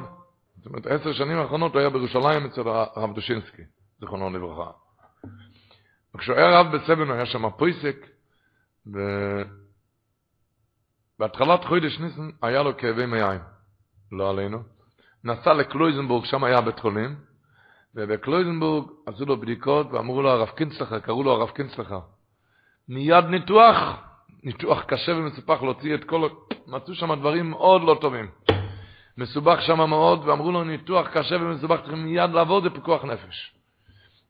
[0.57, 3.61] זאת אומרת, עשר שנים האחרונות הוא היה בירושלים אצל הרב דושינסקי,
[3.99, 4.71] זיכרונו לברכה.
[6.15, 8.07] וכשהוא היה רב בסבן, הוא היה שם פויסק,
[11.17, 13.41] ובהתחלת חודש ניסן היה לו כאבי מעיים,
[14.11, 14.63] לא עלינו.
[15.23, 17.15] נסע לקלויזנבורג, שם היה בית חולים,
[17.95, 21.99] ובקלויזנבורג עשו לו בדיקות ואמרו לו הרב קינסלחה, קראו לו הרב קינסלחה.
[22.89, 23.77] מיד ניתוח,
[24.43, 26.29] ניתוח קשה ומסופח להוציא את כל...
[26.67, 28.27] מצאו שם דברים מאוד לא טובים.
[29.17, 33.53] מסובך שם מאוד, ואמרו לו ניתוח קשה ומסובך, צריכים מיד לעבוד בפיקוח נפש.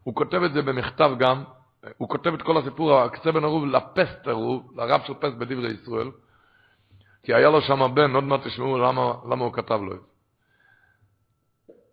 [0.04, 1.44] הוא כותב את זה במכתב גם,
[1.98, 6.12] הוא כותב את כל הסיפור, הקצה בן ערוב לפסטר הוא, לרב של פסט בדברי ישראל,
[7.24, 10.11] כי היה לו שם בן, עוד מעט תשמעו למה, למה הוא כתב לו את זה.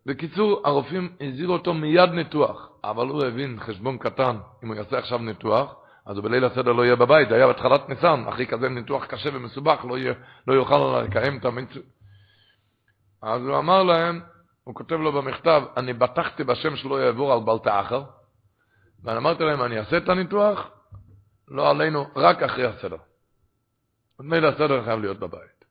[0.08, 5.18] בקיצור, הרופאים הזהירו אותו מיד ניתוח, אבל הוא הבין חשבון קטן, אם הוא יעשה עכשיו
[5.18, 5.74] ניתוח,
[6.06, 9.30] אז הוא בליל הסדר לא יהיה בבית, זה היה בתחילת ניסן, אחרי כזה ניתוח קשה
[9.32, 10.12] ומסובך, לא, יהיה,
[10.46, 11.82] לא יוכל לקיים את המצווה.
[13.22, 14.20] אז הוא אמר להם,
[14.64, 18.02] הוא כותב לו במכתב, אני בטחתי בשם שלא יעבור על בל תאחר,
[19.04, 20.70] ואני אמרתי להם, אני אעשה את הניתוח,
[21.48, 22.96] לא עלינו, רק אחרי הסדר.
[24.20, 25.64] מילא הסדר חייב להיות בבית.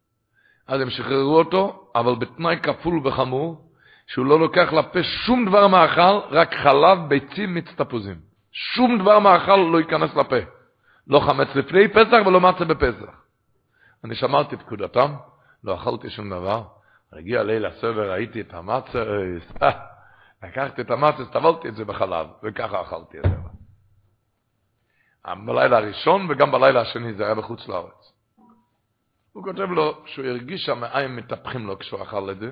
[0.68, 3.67] אז הם שחררו אותו, אבל בתנאי כפול וחמור,
[4.08, 8.20] שהוא לא לוקח לפה שום דבר מאכל, רק חלב, ביצים, מיץ תפוזים.
[8.52, 10.36] שום דבר מאכל לא ייכנס לפה.
[11.08, 13.24] לא חמץ לפני פסח ולא מצה בפסח.
[14.04, 15.14] אני שמרתי את פקודתם,
[15.64, 16.64] לא אכלתי שום דבר.
[17.14, 19.04] הגיע ליל הסדר, ראיתי את המצה,
[20.44, 23.36] לקחתי את המצה, טבלתי את זה בחלב, וככה אכלתי את זה.
[25.46, 28.14] בלילה הראשון וגם בלילה השני זה היה בחוץ לארץ.
[29.34, 32.52] הוא כותב לו שהוא הרגיש שהמעיים מטפחים לו כשהוא אכל את זה.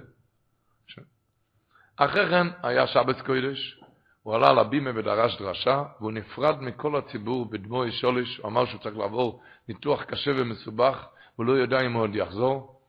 [1.98, 3.82] אחרי כן היה שבץ קודש,
[4.24, 8.98] הוא עלה לבימה ודרש דרשה, והוא נפרד מכל הציבור בדמוי שולש, הוא אמר שהוא צריך
[8.98, 11.06] לעבור ניתוח קשה ומסובך,
[11.36, 12.82] הוא לא יודע אם הוא עוד יחזור.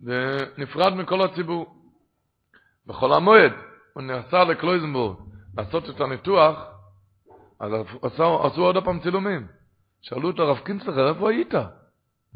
[0.00, 1.76] ונפרד מכל הציבור.
[2.86, 3.52] בחול המועד,
[3.92, 5.16] הוא נסע לקלויזנבורג
[5.56, 6.58] לעשות את הניתוח,
[7.60, 7.72] אז
[8.02, 9.46] עשו, עשו עוד פעם צילומים.
[10.02, 11.54] שאלו את הרב קינסלר, איפה היית?
[11.54, 11.62] הוא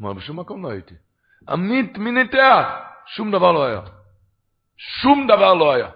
[0.01, 0.95] אמר, בשום מקום לא הייתי.
[1.49, 2.65] עמית, מי ניתח?
[3.05, 3.81] שום דבר לא היה.
[4.81, 5.89] שום דבר לא היה.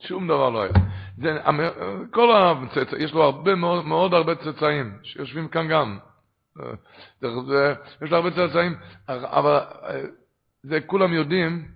[0.00, 0.72] שום דבר לא היה.
[1.16, 1.38] זה,
[2.10, 5.98] כל הצאצא, יש לו הרבה מאוד, מאוד הרבה צאצאים, שיושבים כאן גם.
[7.20, 8.74] זה, יש לו הרבה צאצאים,
[9.08, 9.60] אבל
[10.62, 11.68] זה כולם יודעים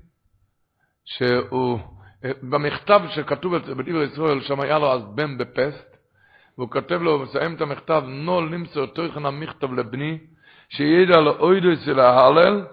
[1.04, 1.78] שהוא,
[2.42, 5.96] במכתב שכתוב בדברי ישראל, שם היה לו אז בן בפסט,
[6.58, 10.18] והוא כותב לו, הוא מסיים את המכתב, נול נמצא תוכן המכתב לבני,
[10.68, 12.66] שידע לאוידוס אל ההלל,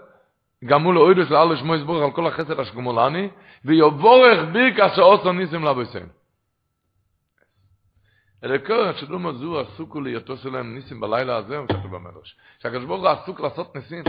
[0.64, 3.30] גמו לאוידוס להלל שמו יסבור על כל החסד השגמולני,
[3.66, 6.08] ויובורך בירקה שעושה ניסים לבויסן.
[8.44, 12.36] אלה קורא שדו מזו עסוקו להיותו שלהם ניסים בלילה הזה, הוא כתוב במדרש.
[12.88, 14.04] הוא עסוק לעשות ניסים.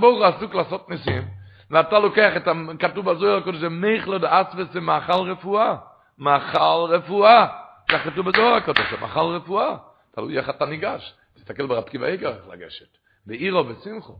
[0.00, 1.22] הוא עסוק לעשות ניסים,
[1.70, 5.76] ואתה לוקח את הכתוב בזוהר הקודש, זה מיכלו דאצווס זה מאכל רפואה.
[6.18, 7.46] מאכל רפואה.
[7.90, 9.76] כך כתוב בזוהר הקודש, זה מאכל רפואה.
[10.14, 11.14] תלוי איך אתה ניגש.
[11.34, 12.96] תסתכל ברב ואיגר איך לגשת.
[13.26, 14.16] בעירו ושמחו.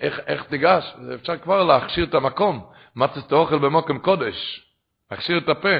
[0.00, 0.96] איך, איך תיגש?
[1.14, 2.66] אפשר כבר להכשיר את המקום.
[2.96, 4.66] מצת את האוכל במוקם קודש.
[5.10, 5.76] להכשיר את הפה.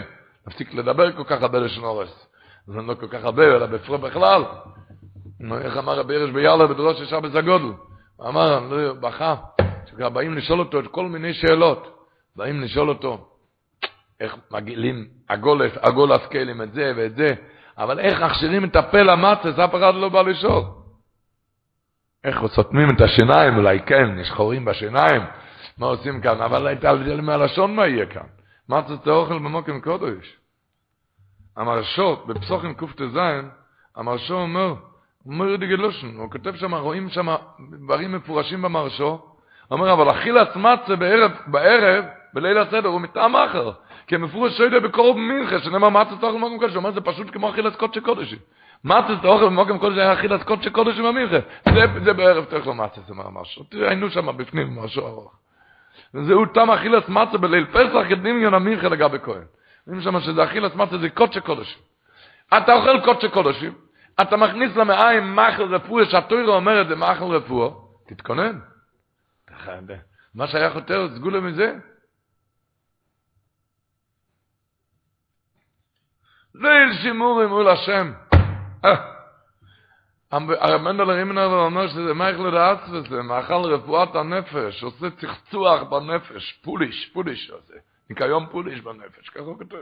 [0.47, 2.27] להפסיק לדבר כל כך הרבה לשון אורס.
[2.67, 4.45] זה לא כל כך הרבה, אלא בפרו בכלל.
[5.61, 7.73] איך אמר רבי ירש ביאללה בדרוש ישר בזגודל?
[8.29, 9.35] אמר, לא, בכה,
[10.13, 12.07] באים לשאול אותו את כל מיני שאלות.
[12.37, 13.29] באים לשאול אותו,
[14.21, 17.35] איך מגעילים עגולת, עגולת כלים את זה ואת זה,
[17.79, 20.63] אבל איך מכשירים את הפה למצס, אף אחד לא בא לשאול.
[22.25, 25.23] איך סותמים את השיניים, אולי כן, יש חורים בשיניים,
[25.79, 28.27] מה עושים כאן, אבל הייתה הבדל מהלשון מה יהיה כאן.
[28.69, 30.37] מצס זה אוכל במוקם קודש.
[31.57, 33.19] המרשו, בפסוחים קט"ז,
[33.97, 34.75] המרשו אומר,
[35.27, 37.29] אומר די גלושן, הוא כותב שם, רואים שם
[37.85, 39.23] דברים מפורשים במרשו,
[39.71, 43.73] אומר, אבל אכילת מצה בערב, בערב, בליל הסדר, הוא מטעם אחר,
[44.07, 47.51] כי מפורש שוידה בקרוב מנחה, שנאמר מצה תאכל במוקם קודש, הוא אומר, זה פשוט כמו
[47.51, 48.37] אכילת קודשי קודשי.
[48.85, 51.39] מצה תאכל במוקם קודש, היה אכילת קודשי קודשי במנחה.
[51.75, 53.65] זה, זה בערב תאכל מצה, זה משהו.
[53.73, 55.37] היינו שם בפנים, משהו ארוך.
[56.15, 59.45] וזהו תם אכילת מצה בליל פסח, כדמיון המנחה לגבי כהן.
[59.87, 61.79] אומרים שם שזה אכילת מצה זה קודשי קודשים.
[62.57, 63.75] אתה אוכל קודשי קודשים,
[64.21, 67.71] אתה מכניס למעיים מאכל רפואה, שהתוירה אומרת זה מאכל רפואה,
[68.07, 68.59] תתכונן.
[70.35, 71.75] מה שהיה חותר, סגולה מזה.
[76.55, 78.13] ליל שימורים מול השם.
[80.33, 87.75] המנדל רימנר אומר שזה לדעת וזה מאכל רפואת הנפש, עושה צחצוח בנפש, פוליש, פוליש הזה.
[88.11, 89.77] ניקיון פוליש בנפש, ככה הוא כותב.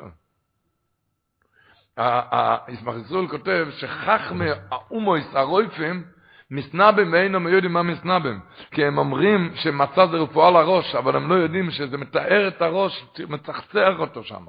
[2.68, 6.04] ישמח ישראל כותב שחכמי האומויס הרויפים
[6.50, 11.34] מסנבם ואינם יודעים מה מסנבם כי הם אומרים שמצא זה רפואה לראש אבל הם לא
[11.34, 14.46] יודעים שזה מתאר את הראש מצחצח אותו שם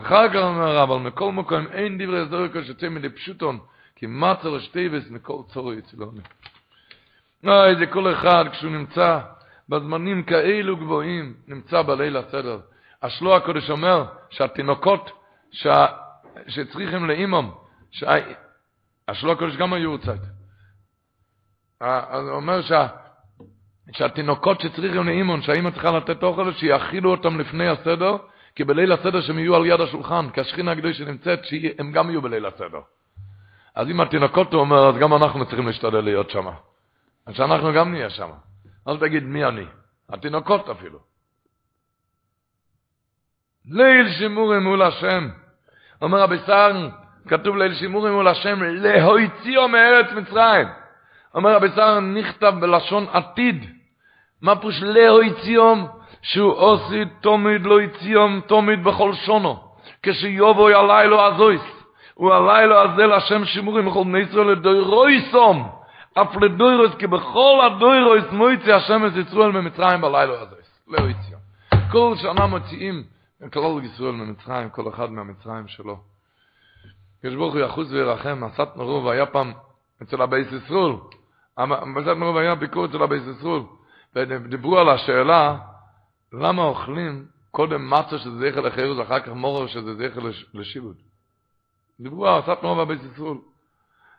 [0.00, 3.58] אחר כך אומר אבל מכל מקום אין דברי זורקו שצא מדי פשוטון
[3.96, 6.20] כי מצא לשטייבס מכל צורו יצילוני
[7.44, 9.18] אוי זה כל אחד כשהוא נמצא
[9.68, 12.60] בזמנים כאלו גבוהים נמצא בליל הסדר
[13.02, 15.10] השלוע הקודש אומר שהתינוקות
[15.50, 15.86] שה,
[16.48, 17.54] שצריכים לאימום,
[17.90, 18.14] שה,
[19.08, 20.20] השלוע הקודש גם היו הוצאת.
[21.80, 22.86] הוא אומר שה,
[23.92, 28.16] שהתינוקות שצריכים לאימון, שהאימא צריכה לתת אוכל, שיאכילו אותם לפני הסדר,
[28.54, 32.22] כי בליל הסדר שהם יהיו על יד השולחן, כי השכינה הקדוש שנמצאת, שהם גם יהיו
[32.22, 32.80] בליל הסדר.
[33.74, 36.46] אז אם התינוקות הוא אומר, אז גם אנחנו צריכים להשתדל להיות שם.
[37.26, 38.30] אז שאנחנו גם נהיה שם.
[38.88, 39.64] אל תגיד מי אני.
[40.08, 40.98] התינוקות אפילו.
[43.64, 45.28] ליל שימורים מול השם.
[46.02, 46.88] אומר רבי סער,
[47.28, 50.68] כתוב ליל שימורים מול השם, להויציאו מארץ מצרים.
[51.34, 53.70] אומר רבי סער, נכתב בלשון עתיד.
[54.42, 56.01] מה פוש להויציאו?
[56.22, 59.60] שהוא עושי תומיד לא יציאום תומיד בכל שונו.
[60.02, 61.62] כשיובו יעלי לו הזויס.
[62.66, 65.68] לו הזה להשם שימורים בכל בני ישראל לדוירויסום.
[66.14, 70.82] אף לדוירויס, כי בכל הדוירויס מויצי השם את יצרו אל ממצרים בלילה הזויס.
[70.88, 71.38] להויציאו.
[71.90, 73.02] כל שנה מוציאים
[73.50, 75.96] כל ישראל ממצרים, כל אחד מהמצרים שלו.
[77.24, 79.52] יש ברוך הוא יחוס וירחם, עשת מרוב היה פעם
[80.02, 80.96] אצל הבייס ישרול.
[81.56, 83.62] עשת מרוב היה ביקור אצל הבייס ישרול.
[84.16, 85.56] ודיברו על השאלה,
[86.32, 90.20] למה אוכלים קודם מצה שזה זכר לחירות, אחר כך מורו שזה זכר
[90.54, 90.96] לשיבוד.
[92.00, 93.38] דיברו על עשת מרוב הבייס ישרול.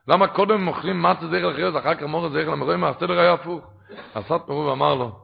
[0.07, 3.65] למה קודם אוכלים מצה זכר לחירות, אחר כך מורו זכר למרואים, הסדר היה הפוך.
[4.14, 5.19] עשת מרוב אמר לו,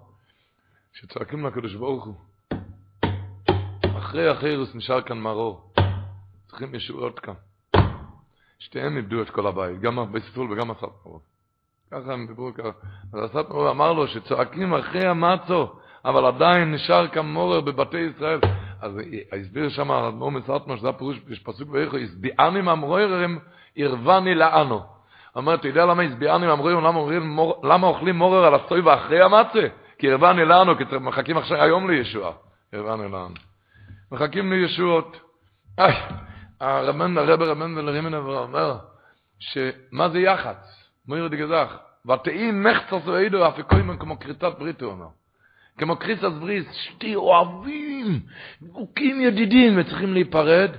[0.93, 2.15] שצועקים לקדוש ברוך הוא,
[3.97, 5.73] אחרי החירוס נשאר כאן מרור.
[6.47, 7.33] צריכים ישועות כאן.
[8.59, 11.21] שתיהם איבדו את כל הבית, גם בספול וגם הסת מרוב.
[11.91, 12.69] ככה הם דיברו ככה.
[13.13, 18.39] אז הסת מרוב אמר לו שצועקים אחרי המצו, אבל עדיין נשאר כאן מורר בבתי ישראל.
[18.81, 18.99] אז
[19.31, 23.39] הסביר שם על אדמו"ר מסרטמו, שזה הפירוש, פסוק באיכו, הסביעני מהמוררים,
[23.75, 24.81] ערבני לענו.
[25.35, 26.99] אומר, אתה יודע למה הסביעני מהמוררים, למה,
[27.63, 29.67] למה אוכלים מורר על הסוי ואחרי המצה?
[29.97, 32.31] כי רבני לנו, כי מחכים עכשיו היום לישוע.
[32.73, 33.33] רבני לנו.
[34.11, 35.19] מחכים לישועות.
[35.79, 35.95] איי,
[36.59, 38.77] הרבן, הרב רבן ולרימן אומר,
[39.39, 40.89] שמה זה יח"צ?
[41.07, 41.77] מויר די גזח.
[42.07, 45.18] ותהי מחצה סועדו, אף קוימן כמו כריתת ברית, הוא אומר.
[45.79, 48.19] כמו קריסס בריס, שתי אוהבים,
[48.61, 50.71] דבוקים ידידים, וצריכים להיפרד.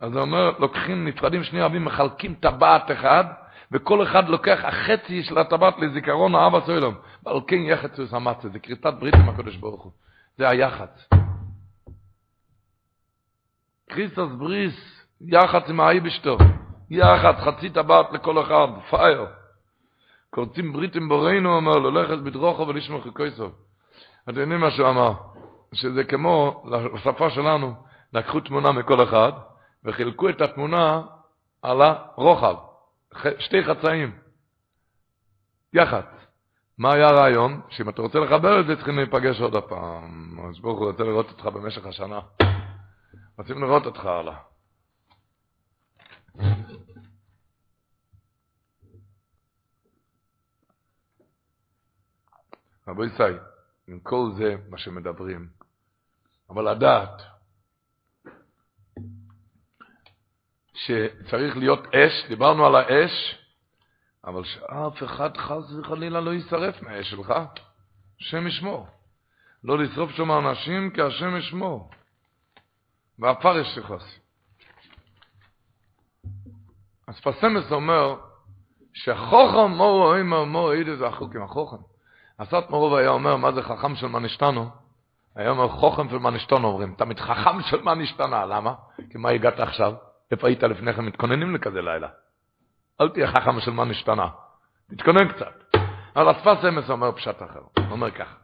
[0.00, 3.24] אז הוא אומר, לוקחים, נפרדים שני אוהבים, מחלקים טבעת אחד,
[3.72, 6.94] וכל אחד לוקח החצי של הטבעת לזיכרון האבא סוילום.
[7.26, 9.92] ועל כן יחץ הוא סמצה, זה כריתת ברית עם הקדוש ברוך הוא.
[10.38, 11.08] זה היחץ.
[13.90, 16.00] קריסס בריס, יחץ עם האי.
[16.90, 19.26] יחץ, חצי טבעת לכל אחד, פייר.
[20.30, 23.50] קורצים ברית עם בורינו, אומר, ללכת בדרוכו ולשמור חיקויסו.
[24.24, 25.12] אתם יודעים מה שהוא אמר?
[25.74, 27.74] שזה כמו, לשפה שלנו,
[28.12, 29.32] לקחו תמונה מכל אחד,
[29.84, 31.02] וחילקו את התמונה
[31.62, 32.54] על הרוחב.
[33.38, 34.18] שתי חצאים.
[35.72, 36.02] יחד.
[36.78, 37.60] מה היה הרעיון?
[37.68, 40.40] שאם אתה רוצה לחבר את זה, צריכים להיפגש עוד הפעם.
[40.48, 42.20] אז ברוך הוא רוצה לראות אותך במשך השנה.
[43.38, 44.36] רוצים לראות אותך הלאה.
[52.88, 53.38] רבו ישראל,
[53.92, 55.48] עם כל זה מה שמדברים,
[56.50, 57.22] אבל לדעת
[60.74, 63.38] שצריך להיות אש, דיברנו על האש,
[64.24, 67.32] אבל שאף אחד חס וחלילה לא יישרף מהאש שלך,
[68.20, 68.86] השם ישמור.
[69.64, 71.90] לא לשרוף שם אנשים כי השם ישמור.
[73.18, 74.18] והפרש תכעס.
[77.08, 78.20] אז פסמס אומר
[78.94, 81.91] שהחוכם מורו אימר מורו אידו זה החוקים החוכם.
[82.42, 84.70] הסת מרוב היה אומר מה זה חכם של מנשתנו,
[85.36, 88.74] היה אומר חוכם של מנשתנו אומרים, תמיד חכם של מנשתנה, למה?
[89.10, 89.94] כי מה הגעת עכשיו?
[90.30, 92.08] איפה היית לפני כן מתכוננים לכזה לילה?
[93.00, 94.28] אל תהיה חכם של מה נשתנה.
[94.90, 95.76] תתכונן קצת.
[96.16, 97.60] אבל התפס אמס אומר פשט אחר.
[97.76, 98.34] הוא אומר ככה.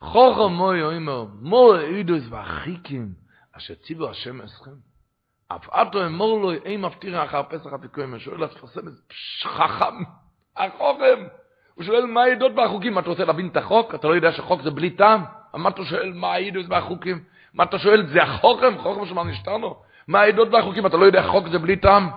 [0.00, 3.08] חוכם מוי אומר, מוי אידוס ואחיקים,
[3.52, 4.70] אשר ציבו השם אסכם.
[5.48, 9.02] אף אתו אמור לו, אי מפתירה אחר פסח אפיקוים, שואל התפס אמס,
[9.42, 9.94] חכם,
[10.56, 11.26] החוכם.
[11.76, 13.94] הוא שואל מה העדות והחוקים, אתה רוצה להבין את החוק?
[13.94, 15.24] אתה לא יודע שחוק זה בלי טעם?
[15.54, 17.20] מה אתה שואל מה העדות והחוקים?
[17.54, 18.78] מה אתה שואל, זה החוכם?
[18.78, 19.74] חוכם שמה נשתנו?
[20.08, 20.86] מה העדות והחוקים?
[20.86, 22.08] אתה לא יודע חוק זה בלי טעם?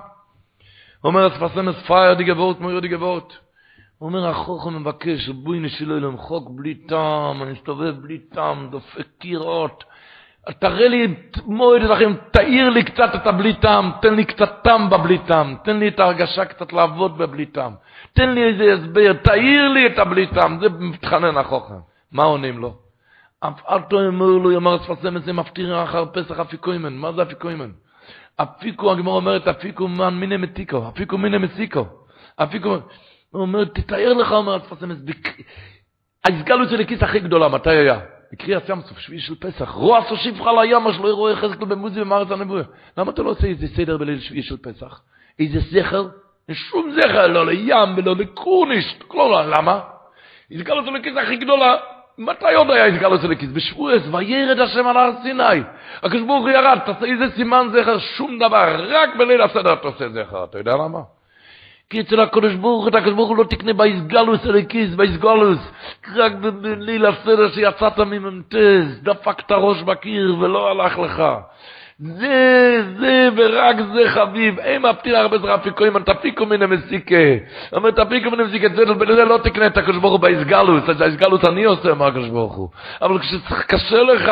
[1.04, 3.34] אומר הספסנס פייר די גבורט, מויר די גבורט.
[3.98, 9.08] הוא אומר, החוכם מבקש, בואי נשילו אליהם חוק בלי טעם, אני מסתובב בלי טעם, דופק
[9.20, 9.84] קירות.
[10.60, 15.18] תראה לי, מועד לכם, תאיר לי קצת את הבלי טעם, תן לי קצת טעם בבלי
[15.18, 17.74] טעם, תן לי את ההרגשה קצת לעבוד בבלי טעם,
[18.14, 21.74] תן לי איזה הסבר, תאיר לי את הבלי טעם, זה מתחנן החוכם.
[22.12, 22.74] מה עונים לו?
[23.40, 26.94] אף אתו אמר לו, יאמר ספסם את זה מפטיר אחר פסח אפיקוימן.
[26.94, 27.70] מה זה אפיקוימן?
[28.36, 31.86] אפיקו, הגמור אומרת, אפיקו מן מיני מתיקו, אפיקו מיני מסיקו.
[32.36, 32.78] אפיקו,
[33.32, 35.12] הוא אומר, תתאר לך, אומר ספסם את זה,
[36.26, 38.00] ההסגלות של הכיס הכי גדולה, מתי היה?
[38.34, 42.32] בקריאת ים סוף, שביעי של פסח, רוע סושיבך לים, מה שלא יראה חזק במוזי ומארץ
[42.32, 42.64] הנבואה.
[42.98, 45.02] למה אתה לא עושה איזה סדר בליל שביעי של פסח?
[45.40, 46.08] איזה זכר?
[46.52, 49.80] שום זכר, לא לים ולא לקרוניש, לא, למה?
[50.52, 51.76] הסגלות של הכיס הכי גדולה,
[52.18, 53.50] מתי עוד היה עושה לכיס?
[53.50, 55.62] בשבועס, וירד השם על הר סיני.
[56.04, 60.10] הקדוש ברוך הוא ירד, תעשה איזה סימן זכר, שום דבר, רק בליל הסדר אתה עושה
[60.10, 60.44] זכר.
[60.44, 61.00] אתה יודע למה?
[61.90, 65.60] כי אצל הקדוש ברוך הוא, הקדוש ברוך לא תקנה באיסגלוס אלקיס, באיסגלוס,
[66.16, 71.24] רק בליל הסדר שיצאת מממתז, דפקת ראש בקיר ולא הלך לך.
[72.00, 74.60] זה, זה ורק זה חביב.
[74.60, 77.16] אין מפתיע הרבה זרע אפיקוים, אל תפיקו מן המסיקה.
[77.74, 81.46] אומר, תפיקו מן המסיקה, זה בזה לא תקנה את הקדוש ברוך הוא באיסגלוס, אז האיסגלוס
[81.46, 82.70] אני עושה, אמר הקדוש ברוך הוא.
[83.02, 84.32] אבל כשקשה לך,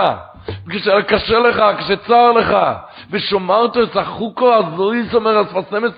[0.70, 2.58] כשקשה לך, כשצר לך,
[3.12, 5.46] ושומרת את החוקו, אז לא אומר, אז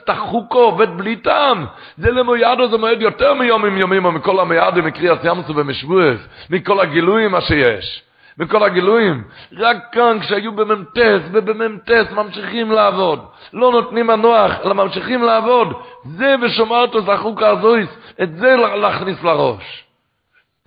[0.04, 1.66] את החוקו, עובד בלי טעם.
[1.98, 6.20] זה למוידו, זה מועד יותר מיומים יומים, או מכל המיידים, מקריאס ימסו ומשבועס,
[6.50, 8.04] מכל הגילויים מה שיש.
[8.38, 9.24] בכל הגילויים.
[9.58, 13.26] רק כאן כשהיו במ"טס ובמ"טס ממשיכים לעבוד.
[13.54, 15.74] לא נותנים מנוח, אלא ממשיכים לעבוד.
[16.04, 17.90] זה ושומעת אותו זכוק הזויס,
[18.24, 19.84] את זה להכניס לראש.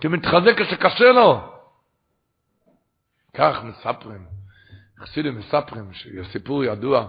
[0.01, 1.52] כי מתחזק כשקשה לו.
[3.37, 4.25] כך מספרים,
[4.99, 5.91] חסידים מספרים,
[6.31, 7.07] סיפור ידוע,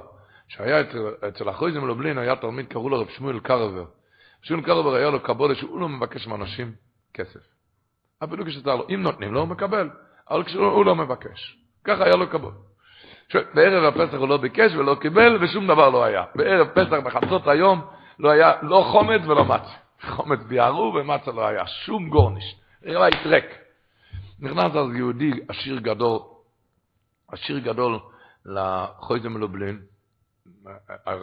[0.48, 0.98] שהיה אצל,
[1.28, 3.84] אצל החויזם לובלין, היה תלמיד, קראו לו רב שמואל קרבר.
[4.42, 6.72] שמואל קרבר היה לו קבולה שהוא לא מבקש מאנשים
[7.14, 7.40] כסף.
[8.24, 9.90] אפילו כשזה לו, אם נותנים לו, הוא מקבל.
[10.30, 11.59] אבל כשהוא לא מבקש.
[11.84, 12.55] ככה היה לו כבוד.
[13.55, 16.24] בערב הפסח הוא לא ביקש ולא קיבל ושום דבר לא היה.
[16.34, 17.80] בערב פסח בחצות היום
[18.18, 19.72] לא היה לא חומץ ולא מצה.
[20.02, 21.66] חומץ ביערו ומצה לא היה.
[21.66, 22.56] שום גורניש.
[22.82, 23.64] היה ריק.
[24.40, 26.19] נכנס אז יהודי עשיר גדול,
[27.28, 27.98] עשיר גדול
[28.47, 29.81] לחויזה מלובלין,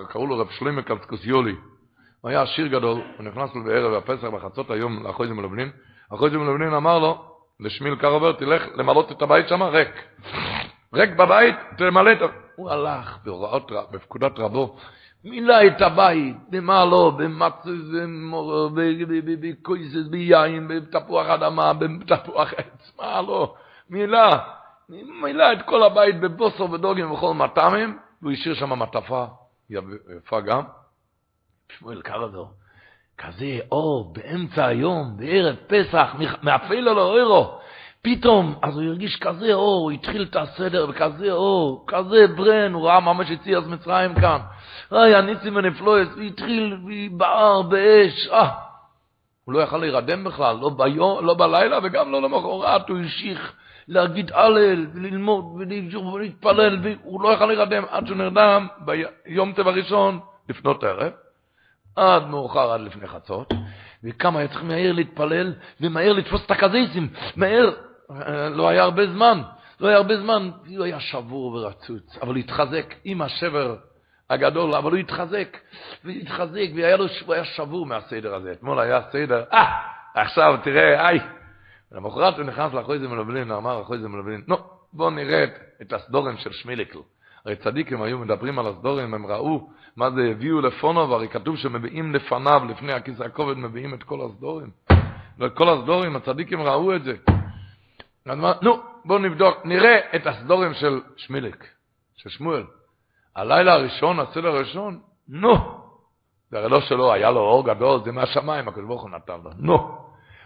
[0.09, 1.55] קראו לו רב שלמה קלסקוסיולי.
[2.21, 5.71] הוא היה עשיר גדול, הוא נכנס לו בערב הפסח בחצות היום לחויזה מלובלין.
[6.11, 9.89] החויזה מלובלין אמר לו, לשמיל קרובר, תלך למלות את הבית שם, ריק.
[10.93, 12.31] ריק בבית, תמלא את...
[12.55, 14.77] הוא הלך בהוראות, בפקודת רבו,
[15.23, 17.97] מילא את הבית, במה לא, במצז,
[19.41, 23.55] בקויסס, ביין, בתפוח אדמה, בתפוח עץ, מה לא,
[23.89, 24.37] מילא,
[24.89, 29.25] מילא את כל הבית בבוסר ודוגים ובכל מטעמים, והוא השאיר שם מטפה
[29.69, 30.61] יפה גם.
[31.77, 32.47] שמואל קרדו,
[33.17, 37.59] כזה אור באמצע היום, בערב פסח, מאפל לו אורו,
[38.01, 42.87] פתאום, אז הוא הרגיש כזה אור, הוא התחיל את הסדר וכזה אור, כזה ברן, הוא
[42.87, 44.39] ראה ממש יציאת מצרים כאן.
[44.91, 46.77] אוי, הניסים ונפלויס, הוא התחיל
[47.11, 48.49] בער באש, אה.
[49.45, 53.53] הוא לא יכל להירדם בכלל, לא, ביום, לא בלילה וגם לא למחרת, הוא המשיך
[53.87, 55.45] להגיד הלל וללמוד
[56.13, 60.19] ולהתפלל, והוא לא יכל להירדם עד שהוא נרדם ביום טבע ראשון,
[60.49, 61.11] לפנות ערב,
[61.95, 63.53] עד מאוחר, עד לפני חצות,
[64.03, 67.71] וכמה היה צריך מהר להתפלל ומהר לתפוס את הקזיסים, מהר,
[68.49, 69.41] לא היה הרבה זמן,
[69.79, 73.75] לא היה הרבה זמן, הוא היה שבור ורצוץ, אבל הוא התחזק עם השבר
[74.31, 75.57] הגדול, אבל הוא התחזק,
[76.05, 78.51] והתחזק, והיה לו, הוא היה שבור מהסדר הזה.
[78.51, 79.81] אתמול היה סדר, אה,
[80.15, 81.19] עכשיו תראה, איי.
[81.91, 84.57] למחרת הוא נכנס לאחוז מלובלין, אמר אחוז מלובלין, נו,
[84.93, 85.45] בואו נראה
[85.81, 86.99] את הסדורים של שמיליקל.
[87.45, 92.15] הרי צדיקים היו מדברים על הסדורים, הם ראו מה זה הביאו לפונו, הרי כתוב שמביאים
[92.15, 94.69] לפניו, לפני הכיסא הכובד, מביאים את כל הסדורים.
[95.39, 97.13] וכל הסדורים, הצדיקים ראו את זה.
[98.61, 101.67] נו, בואו נבדוק, נראה את הסדורים של שמיליק,
[102.15, 102.63] של שמואל.
[103.35, 104.99] הלילה הראשון, הסדר הראשון,
[105.29, 105.55] נו.
[106.51, 109.49] זה הרי לא שלו, היה לו אור גדול, זה מהשמיים, הקדוש ברוך הוא נתן לו.
[109.57, 109.97] נו.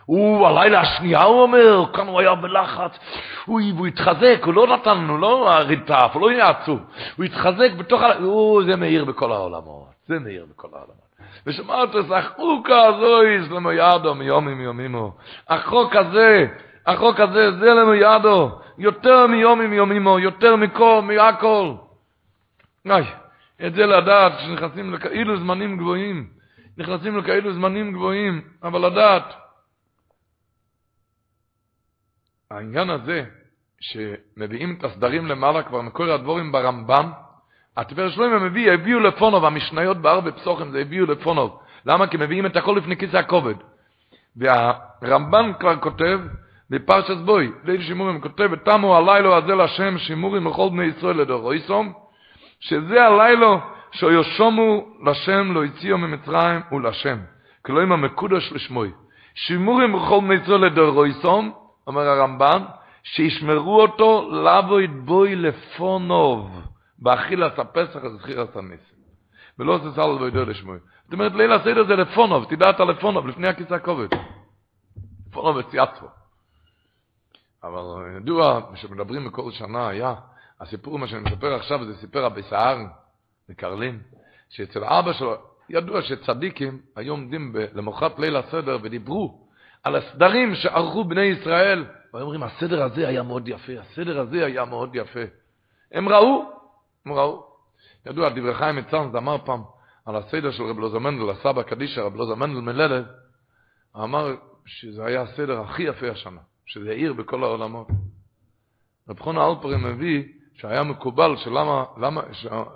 [0.06, 2.92] הוא, הלילה השנייה, הוא אומר, כאן הוא היה בלחץ,
[3.46, 6.80] הוא, הוא התחזק, הוא לא נתן לנו, לא ריטף, הוא לא היה עצוב,
[7.18, 8.14] הוא התחזק בתוך ה...
[8.14, 11.06] הוא, זה מאיר בכל העולמות, זה מאיר בכל העולמות.
[11.48, 15.12] ושמעת, החוק הזויס למו ידו מיומים יומימו.
[15.50, 16.48] החוק הזה,
[16.88, 21.72] החוק הזה, זה למו ידו, יותר מיומים יומימו, יותר מכל, מהכל.
[22.92, 23.06] איי,
[23.66, 26.28] את זה לדעת שנכנסים לכאילו זמנים גבוהים,
[26.78, 29.34] נכנסים לכאילו זמנים גבוהים, אבל לדעת,
[32.52, 33.26] העניין הזה,
[33.80, 37.12] שמביאים את הסדרים למעלה כבר מכל הדבורים ברמב"ם,
[37.78, 41.60] התפארת שלמה מביא, הביאו לפונוב, המשניות בהר בפסוחם זה הביאו לפונוב.
[41.86, 42.08] למה?
[42.08, 43.56] כי מביאים את הכל לפני כיסא הכובד.
[44.36, 46.20] והרמב"ן כבר כותב,
[46.70, 51.94] בפרשת בוי, ליל שימורים, כותב, ותמו הלילה הזה להשם שימורים לכל בני ישראל לדורויסום,
[52.60, 53.58] שזה הלילה
[53.92, 57.18] שיושומו לשם לא הציעו ממצרים ולשם.
[57.62, 58.92] כלומר מקודש לשמוי.
[59.36, 61.52] שימורים בכל בני ישראל לדורויסום,
[61.88, 62.64] אומר הרמב"ן,
[63.04, 66.62] שישמרו אותו לבו יתבוי לפונוב,
[67.00, 68.96] באכילת הפסח אז זכירת הניסים.
[69.60, 70.78] ולא עושה סל וידוע לשמוי.
[71.04, 74.08] זאת אומרת, ליל הסדר זה לפונוב, תדע אתה לפונוב, לפני הכיסא הכובד.
[75.30, 76.06] לפונוב וציאצו.
[77.64, 77.82] אבל
[78.18, 80.14] ידוע, כשמדברים בכל שנה היה,
[80.62, 82.78] הסיפור, מה שאני מספר עכשיו, זה סיפר רבי סהר
[83.50, 84.00] מקרלין,
[84.50, 85.36] שאצל אבא שלו,
[85.70, 89.48] ידוע שצדיקים היו עומדים למחרת ליל הסדר ודיברו
[89.84, 94.66] על הסדרים שערכו בני ישראל, והם אומרים, הסדר הזה היה מאוד יפה, הסדר הזה היה
[94.66, 95.20] מאוד יפה.
[95.92, 96.52] הם ראו,
[97.06, 97.46] הם ראו.
[98.06, 99.64] ידוע, דברי חיים מצאנז אמר פעם
[100.06, 103.06] על הסדר של רב לוזר מנדל, הסבא קדישא, רב לוזר מנדל מללד,
[103.96, 107.88] אמר שזה היה הסדר הכי יפה השנה, שזה העיר בכל העולמות.
[109.10, 110.24] רב חונה אלפרי מביא
[110.56, 112.22] שהיה מקובל שלמה למה,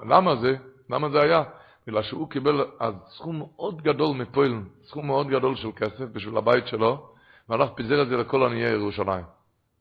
[0.09, 0.55] למה זה,
[0.89, 1.43] למה זה היה?
[1.87, 6.67] בגלל שהוא קיבל אז סכום מאוד גדול מפוילן, סכום מאוד גדול של כסף בשביל הבית
[6.67, 7.09] שלו,
[7.49, 9.23] והלך פיזר את זה לכל עניי ירושלים.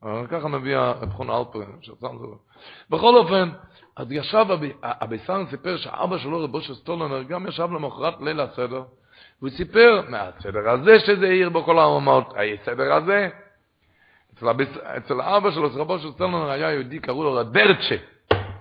[0.02, 1.68] ככה מביא רב חון אלפרין,
[2.90, 3.50] בכל אופן,
[3.96, 4.46] אז ישב,
[4.82, 8.82] הביסן סיפר שאבא שלו, רבו של סטולנר, גם ישב למחרת ליל הסדר,
[9.42, 13.28] והוא סיפר מהסדר הזה שזה עיר בכל האומות, הסדר הזה.
[14.38, 17.96] אצל, הביס, אצל אבא שלו, רבו של סטולנר, היה יהודי, קראו לו רברצ'ה.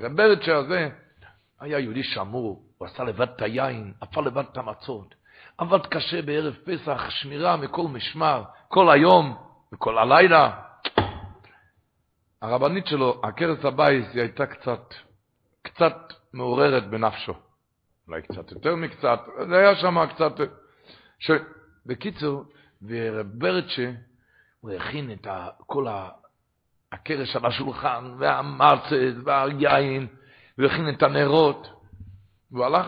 [0.02, 0.90] רברצ'ה הזה
[1.60, 5.16] היה יהודי שמור, הוא עשה לבד את היין, עפה לבד את המצות.
[5.58, 9.38] עבד קשה בערב פסח, שמירה מכל משמר, כל היום
[9.74, 10.62] וכל הלילה.
[12.42, 14.94] הרבנית שלו, עקרת הבייס, היא הייתה קצת,
[15.62, 17.34] קצת מעוררת בנפשו.
[18.08, 20.34] אולי קצת יותר מקצת, זה היה שם קצת...
[21.20, 21.32] ש...
[21.86, 22.44] בקיצור,
[22.88, 23.92] ורב ברצ'ה,
[24.60, 25.28] הוא הכין את.
[25.58, 25.88] כל.
[26.92, 30.08] הקרש על השולחן, והמצת, והיין,
[30.58, 31.68] הוא הכין את הנרות.
[32.52, 32.88] והוא הלך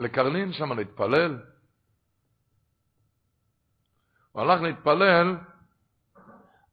[0.00, 1.38] לקרלין שם להתפלל.
[4.32, 5.36] הוא הלך להתפלל,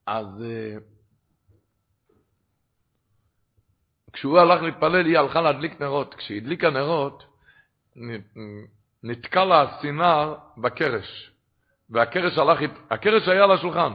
[0.06, 0.81] אז uh,
[4.14, 6.15] כשהוא הלך להתפלל, היא הלכה להדליק נרות.
[6.15, 7.23] כשהיא הדליקה נרות,
[9.03, 11.31] נתקע לה הסינר בקרש.
[11.89, 13.93] והקרש הלך, הקרש היה על השולחן,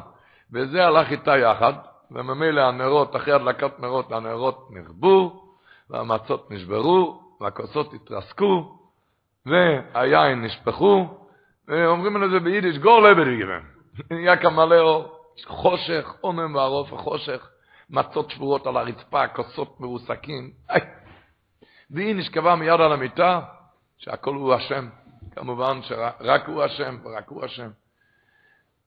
[0.55, 1.73] וזה הלך איתה יחד,
[2.11, 5.45] וממילא הנרות, אחרי הדלקת נרות, הנרות נכבו,
[5.91, 8.79] והמצות נשברו, והכוסות התרסקו,
[9.47, 11.19] והיין נשפכו,
[11.69, 13.63] ואומרים על זה ביידיש, גור לבדיגרם.
[14.11, 17.49] נהיה כמלא אור, חושך, עומם וערוף וחושך,
[17.91, 20.51] מצות שבורות על הרצפה, כוסות מרוסקים.
[21.91, 23.41] והיא נשכבה מיד על המיטה,
[23.99, 24.89] שהכל הוא השם.
[25.33, 27.69] כמובן שרק הוא השם, רק הוא השם.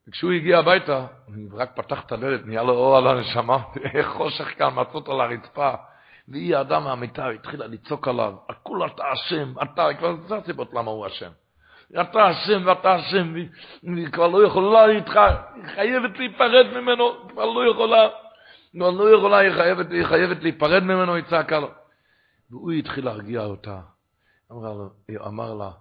[0.07, 3.57] וכשהוא הגיע הביתה, הוא רק פתח את הדלת, נהיה לו אור על הנשמה,
[4.17, 5.73] חושך כאן, מצות על הרצפה.
[6.27, 11.07] והיא האדם מהמיטה, התחילה לצעוק עליו, הכול אתה אשם, אתה, כבר זה הסיבות למה הוא
[11.07, 11.31] אשם.
[12.01, 13.33] אתה אשם ואתה אשם,
[13.83, 15.19] והיא כבר לא יכולה איתך,
[15.55, 18.07] היא חייבת להיפרד ממנו, כבר לא יכולה,
[18.73, 21.69] כבר לא יכולה, היא חייבת, היא חייבת להיפרד ממנו, היא צעקה לו.
[22.51, 23.79] והוא התחיל להרגיע אותה.
[25.27, 25.71] אמר לה,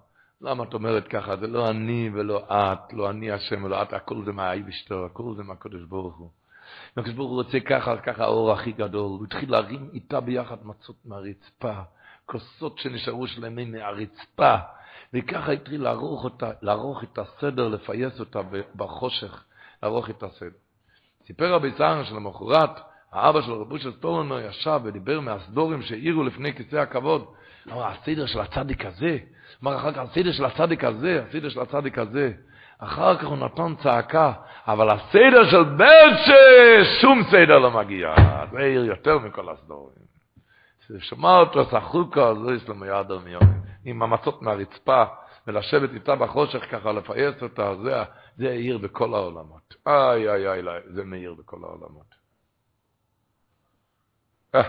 [0.41, 1.37] למה את אומרת ככה?
[1.37, 5.35] זה לא אני ולא את, לא אני השם ולא את, הכל זה מהאי ושתו, הכל
[5.37, 6.31] זה מהקדוש ברוך הוא.
[6.97, 9.19] הקדוש ברוך הוא רוצה ככה, ככה האור הכי גדול.
[9.19, 11.81] הוא התחיל להרים איתה ביחד מצות מהרצפה,
[12.27, 14.55] כוסות שנשארו שלמים מהרצפה,
[15.15, 18.41] וככה התחיל לערוך, אותה, לערוך את הסדר, לפייס אותה
[18.77, 19.45] בחושך,
[19.83, 20.57] לערוך את הסדר.
[21.27, 22.71] סיפר רבי צהרן שלמחרת,
[23.13, 27.25] האבא של רבו של סטורנו ישב ודיבר מהסדורים שהעירו לפני כיסא הכבוד.
[27.69, 29.19] אמר, הסדר של הצדיק הזה,
[29.63, 32.33] אמר אחר כך, הסדר של הצדיק הזה, הסדר של הצדיק הזה.
[32.79, 34.33] אחר כך הוא נתן צעקה,
[34.67, 38.15] אבל הסדר של ברצ'ה, שום סדר לא מגיע.
[38.53, 40.07] זה עיר יותר מכל הסדורים.
[40.87, 43.63] ששמע אותו סחוקה, אז לא יש לו מיד מיומים.
[43.85, 45.05] עם המצות מהרצפה,
[45.47, 48.03] ולשבת איתה בחושך ככה, לפייס אותה, זה,
[48.37, 49.75] זה עיר בכל העולמות.
[49.87, 52.15] איי, איי, איי, זה מאיר בכל העולמות.
[54.55, 54.63] אה.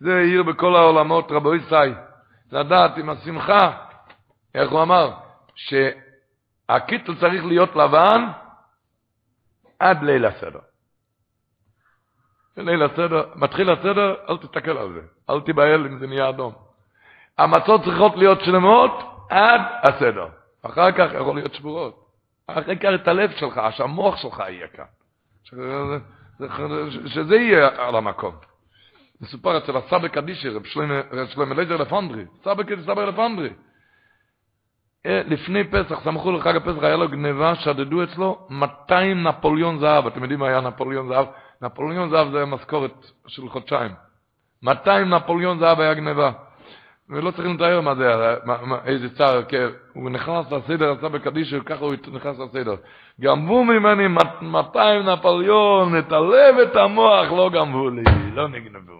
[0.00, 1.74] זה עיר בכל העולמות, רבו ישי.
[2.52, 3.70] לדעת עם השמחה,
[4.54, 5.12] איך הוא אמר?
[5.54, 8.28] שהקיטל צריך להיות לבן
[9.78, 10.60] עד ליל הסדר.
[12.56, 15.00] ליל הסדר, מתחיל הסדר, אל תסתכל על זה,
[15.30, 16.54] אל תיבהל אם זה נהיה אדום.
[17.38, 18.90] המצות צריכות להיות שלמות
[19.30, 20.28] עד הסדר.
[20.62, 22.06] אחר כך יכול להיות שבורות.
[22.46, 24.84] אחר כך את הלב שלך, שהמוח שלך יהיה כאן.
[27.06, 28.34] שזה יהיה על המקום.
[29.20, 33.50] מסופר אצל הסבא קדישי, רב שלמה לייזר לפנדרי, סבא קדישי, סבא לפנדרי.
[35.06, 40.06] אה, לפני פסח, סמכו לחג הפסח, היה לו גניבה, שדדו אצלו 200 נפוליון זהב.
[40.06, 41.26] אתם יודעים מה היה נפוליון זהב?
[41.62, 43.92] נפוליון זהב זה משכורת של חודשיים.
[44.62, 46.32] 200 נפוליון זהב היה גניבה.
[47.10, 48.12] ולא צריכים לתאר מה זה,
[48.44, 52.74] מה, מה, איזה צער, כן, הוא נכנס לסדר, עשה בקדישו, ככה הוא נכנס לסדר.
[53.20, 54.08] גנבו ממני
[54.42, 58.02] 200 נפוליון, את הלב ואת המוח לא גנבו לי,
[58.34, 58.99] לא נגנבו.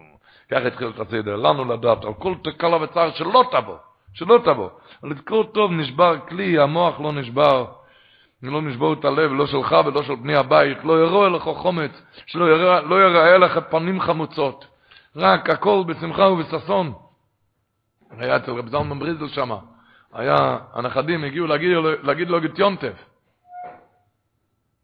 [0.51, 3.77] ככה התחיל את הסדר, לנו לדעת, על כל תקלה וצער שלא תבוא,
[4.13, 4.69] שלא תבוא.
[5.03, 7.65] על כל טוב נשבר כלי, המוח לא נשבר.
[8.43, 11.91] לא נשבור את הלב, לא שלך ולא של בני הבית, לא יראו אליך חומץ,
[12.25, 14.65] שלא יראה, לא יראה לך פנים חמוצות.
[15.15, 16.93] רק הכל בשמחה ובששון.
[18.11, 19.51] היה אצל רב זלמן בריזל שם,
[20.13, 21.71] היה, הנכדים הגיעו להגיד,
[22.03, 22.93] להגיד לו גת יונטף,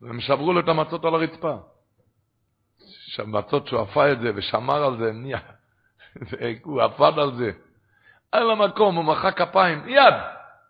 [0.02, 1.56] והם שברו לו את המצות על הרצפה.
[3.08, 5.40] שהמצות שהוא עפה את זה ושמר על זה, נהיה,
[6.64, 7.52] הוא עפד על זה.
[8.32, 10.14] על המקום, הוא מחא כפיים, מיד,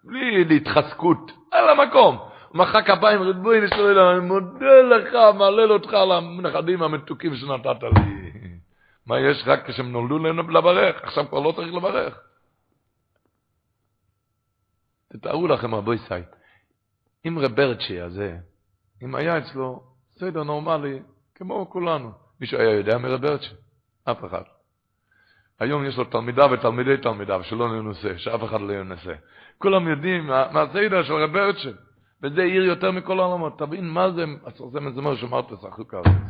[0.04, 2.18] בלי להתחזקות, על המקום.
[2.50, 8.18] הוא מחא כפיים, ריבוי נשאר אני מודה לך, מהלל אותך על הנכדים המתוקים שנתת לי.
[9.06, 10.20] מה יש רק כשהם נולדו
[10.50, 12.20] לברך, עכשיו כבר לא צריך לברך.
[15.14, 16.14] תתארו לכם, רבו ישי,
[17.28, 18.38] אם רברצ'י הזה,
[19.04, 19.84] אם היה אצלו
[20.20, 21.00] סדר נורמלי,
[21.36, 22.12] כמו כולנו,
[22.42, 23.50] מישהו היה יודע מרברצ'י?
[24.04, 24.57] אף אחד.
[25.60, 29.14] היום יש לו תלמידה ותלמידי תלמידה, שלא ננסה, שאף אחד לא ינסה.
[29.58, 31.70] כולם יודעים מה, מה הסדר של רברצ'י,
[32.24, 33.60] וזה עיר יותר מכל העולמות.
[33.60, 34.26] תבין מה זה,
[34.72, 36.22] זה מזמור שמרת שחוקה הזאת.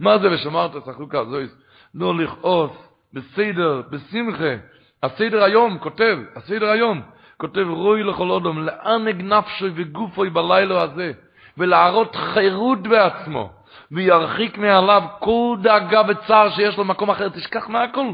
[0.00, 1.50] מה זה ושמרת שחוקה הזאת?
[1.94, 2.70] לא לכעוס,
[3.12, 4.54] בסדר, בשמחה.
[5.02, 7.02] הסדר היום, כותב, הסדר היום,
[7.36, 11.12] כותב רוי לכל אדם, לענג נפשי וגופוי בלילה הזה,
[11.58, 13.50] ולהראות חירות בעצמו,
[13.92, 18.12] וירחיק מעליו כל דאגה וצער שיש לו מקום אחר, תשכח מהכל.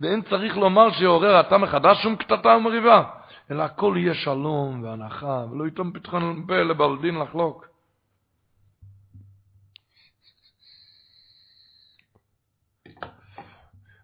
[0.00, 3.10] ואין צריך לומר שיעורר אתה מחדש שום קטטה ומריבה,
[3.50, 7.66] אלא הכל יהיה שלום והנחה, ולא יתום פתחון פה לבעל דין לחלוק.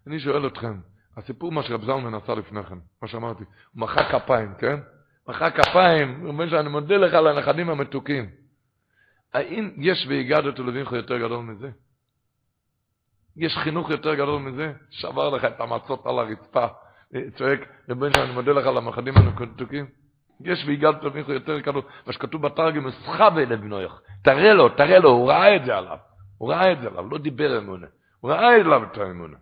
[0.07, 0.79] אני שואל אתכם,
[1.17, 4.79] הסיפור מה שרב זלמן עשה לפני כן, מה שאמרתי, הוא מחא כפיים, כן?
[5.27, 8.29] מחא כפיים, הוא אומר שאני מודה לך על הנכדים המתוקים.
[9.33, 11.69] האם יש והגדת לבינך יותר גדול מזה?
[13.37, 14.73] יש חינוך יותר גדול מזה?
[14.89, 16.67] שבר לך את המצות על הרצפה,
[17.35, 17.59] צועק,
[17.89, 19.85] רבי שאני מודה לך על הנכדים המתוקים?
[20.41, 24.01] יש והגדת מיכו יותר כתוב, מה שכתוב בתרגם, סחבה לבנויך.
[24.23, 25.97] תראה לו, תראה לו, הוא ראה את זה עליו.
[26.37, 27.87] הוא ראה את זה עליו, לא דיבר אמונה.
[28.19, 29.37] הוא ראה עליו את האמונה.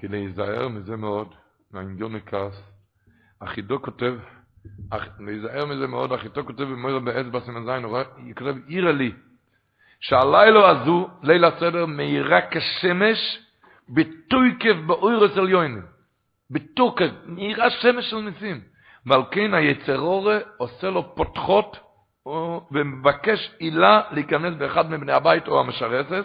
[0.00, 1.34] כי להיזהר מזה מאוד,
[1.70, 2.62] מהאינדיון הכעס,
[3.40, 4.14] אחידו כותב,
[5.20, 7.98] להיזהר מזה מאוד, אחידו כותב במוירה באצבע סימן זין, הוא
[8.36, 9.12] כותב, עירה לי,
[10.00, 13.38] שהלילה הזו, ליל הסדר, מאירה כשמש,
[13.88, 15.82] בתויקף באוירס עליונים.
[16.50, 18.60] בתוקף, מאירה שמש של ניסים.
[19.06, 21.76] ועל כן היצרורה עושה לו פותחות
[22.72, 26.24] ומבקש עילה להיכנס באחד מבני הבית או המשרתת,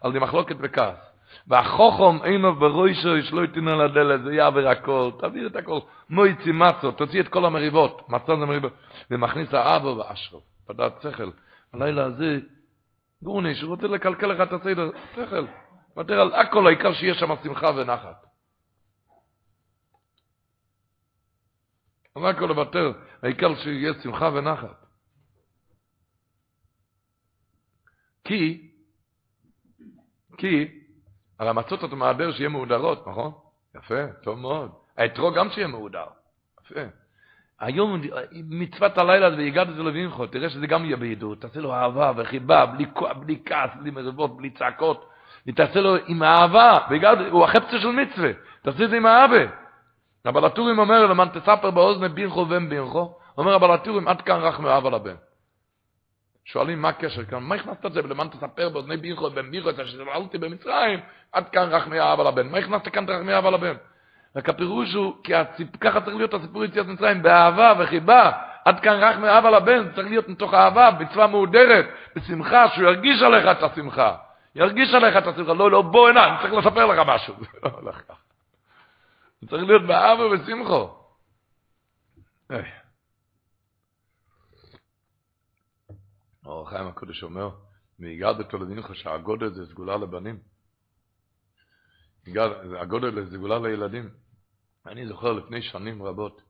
[0.00, 1.13] על די מחלוקת וכעס.
[1.46, 5.78] והחוכם אינו ברוישו, יש לא יתנו על הדלת, זה יעבר הכל, תעביר את הכל,
[6.10, 8.72] מויצי מצו, תוציא את כל המריבות, מצון זה מריבות,
[9.10, 11.30] ומכניס האבו ואשרו, פדעת שכל.
[11.72, 12.38] הלילה הזה,
[13.22, 15.46] גורניש, הוא רוצה לקלקל לך את הסדר, שכל,
[15.96, 18.24] מוותר על הכל, העיקר שיש שם שמחה ונחת.
[22.14, 22.92] על הכל לוותר,
[23.22, 24.84] העיקר שיש שמחה ונחת.
[28.24, 28.70] כי,
[30.38, 30.83] כי,
[31.38, 33.32] על המצות אתה מעבר שיהיה מהודרות, נכון?
[33.76, 34.70] יפה, טוב מאוד.
[34.98, 36.06] האתרוג גם שיהיה מהודר.
[36.64, 36.80] יפה.
[37.60, 38.00] היום
[38.32, 42.66] מצוות הלילה והגעת את זה לווינכו, תראה שזה גם יהיה בידור, תעשה לו אהבה וחיבה,
[42.66, 42.86] בלי,
[43.20, 45.10] בלי כעס, בלי מריבות, בלי צעקות,
[45.46, 48.30] ותעשה לו עם אהבה, והגעת, הוא החפצה של מצווה,
[48.62, 49.44] תעשה את זה עם אהבה.
[50.26, 54.60] אבל הטורים אומר, למען תספר באוזן בינכו ובן בינכו, אומר אבל הטורים, עד כאן רח
[54.60, 55.14] מאהבה לבן.
[56.44, 59.76] שואלים מה הקשר כאן, מה הכנסת את זה, ולמען תספר באוזני בינכו ובן בינכו, את
[59.86, 61.00] שזללתי במצרים,
[61.32, 62.48] עד כאן רח מאהבה לבן.
[62.48, 63.74] מה הכנסת כאן רח מאהבה לבן?
[64.36, 65.76] רק הפירוש הוא, כי הציפ...
[65.76, 68.32] ככה צריך להיות הסיפור יציאת מצרים, באהבה וחיבה,
[68.64, 73.46] עד כאן רח מאהבה לבן, צריך להיות מתוך אהבה, בצבא מהודרת, בשמחה, שהוא ירגיש עליך
[73.58, 74.16] את השמחה.
[74.54, 77.34] ירגיש עליך את השמחה, לא, לא, בוא הנה, אני צריך לספר לך משהו.
[77.40, 78.20] זה לא הולך ככה.
[79.48, 80.88] צריך להיות באהבה ובשמחו.
[86.44, 87.50] אור החיים הקודש אומר,
[87.98, 90.38] והגעת בתולדינך שהגודל זה סגולה לבנים.
[92.80, 94.10] הגודל זה סגולה לילדים.
[94.86, 96.42] אני זוכר לפני שנים רבות,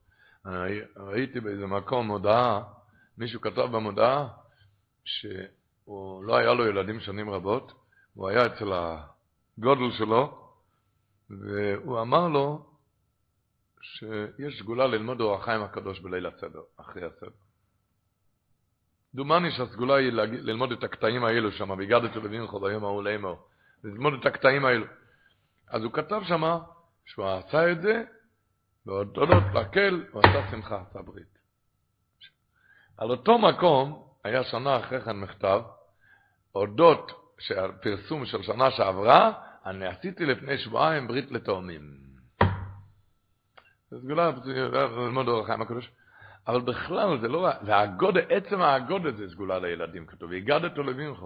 [0.96, 2.62] ראיתי באיזה מקום מודעה,
[3.18, 4.28] מישהו כתב במודעה
[5.04, 7.72] שהוא לא היה לו ילדים שנים רבות,
[8.14, 10.50] הוא היה אצל הגודל שלו,
[11.30, 12.66] והוא אמר לו
[13.80, 17.43] שיש סגולה ללמוד אור החיים הקדוש בליל הסדר, אחרי הסדר.
[19.14, 23.48] דומני שהסגולה היא ללמוד את הקטעים האלו שם, והגדת לבינך ביום ההוא לאמור,
[23.84, 24.86] ללמוד את הקטעים האלו.
[25.70, 26.42] אז הוא כתב שם
[27.04, 28.02] שהוא עשה את זה,
[28.86, 31.38] והודות להקל, הוא עשה שמחה, עשה ברית.
[32.96, 35.62] על אותו מקום, היה שנה אחרי כן מכתב,
[36.52, 39.32] הודות שהפרסום של שנה שעברה,
[39.66, 42.04] אני עשיתי לפני שבועיים ברית לתאומים.
[43.90, 44.30] סגולה,
[44.96, 45.90] ללמוד אור החיים הקדוש.
[46.46, 51.18] אבל בכלל זה לא, והגודל, עצם הגודל זה סגולה לילדים, כתוב, והגדת לבינך.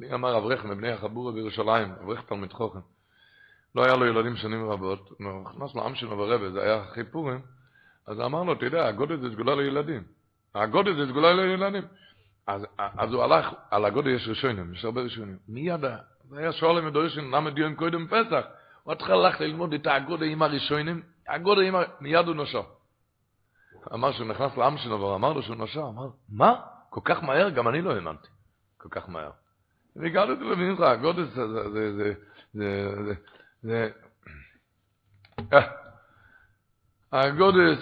[0.00, 2.78] מי אמר אברך מבני החבורה בירושלים, אברך תלמיד חוכם.
[3.74, 7.40] לא היה לו ילדים שנים רבות, הוא נכנס לעם שלו ברבה, זה היה אחרי פורים,
[8.06, 10.02] אז אמר לו, יודע, הגודל זה סגולה לילדים.
[10.54, 11.82] הגודל זה סגולה לילדים.
[12.46, 15.38] אז, אז הוא הלך, על הגודל יש ראשונים, יש הרבה ראשונים.
[15.48, 15.96] מי ידע?
[16.28, 18.44] זה היה שואל עם הדורשים, למה דיון קודם פסח?
[18.82, 21.82] הוא התחיל ללכת ללמוד את הגודל עם הראשונים, הגודל עם ה...
[22.00, 22.60] מיד הוא נושא.
[23.94, 26.54] אמר שהוא נכנס לעם שלו ואמר לו שהוא נושע, אמר, מה?
[26.90, 27.48] כל כך מהר?
[27.48, 28.28] גם אני לא האמנתי.
[28.78, 29.30] כל כך מהר.
[29.96, 32.14] והגעתי למינך, הגודס זה, זה, זה, זה,
[32.52, 33.14] זה,
[33.62, 33.88] זה,
[37.12, 37.78] הגודס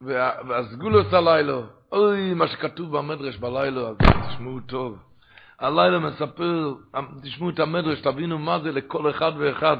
[0.00, 1.56] והסגולוס הלילה,
[1.92, 3.96] אוי, מה שכתוב במדרש בלילה, אז
[4.28, 4.98] תשמעו טוב.
[5.58, 6.74] הלילה מספר,
[7.22, 9.76] תשמעו את המדרש, תבינו מה זה לכל אחד ואחד.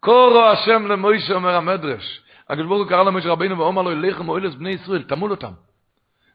[0.00, 2.22] קורו השם למוישה אומר המדרש.
[2.50, 5.52] הקדוש ברוך הוא קרא למשה רבינו ואומר לו, אליכם אוהלס בני ישראל, תמול אותם.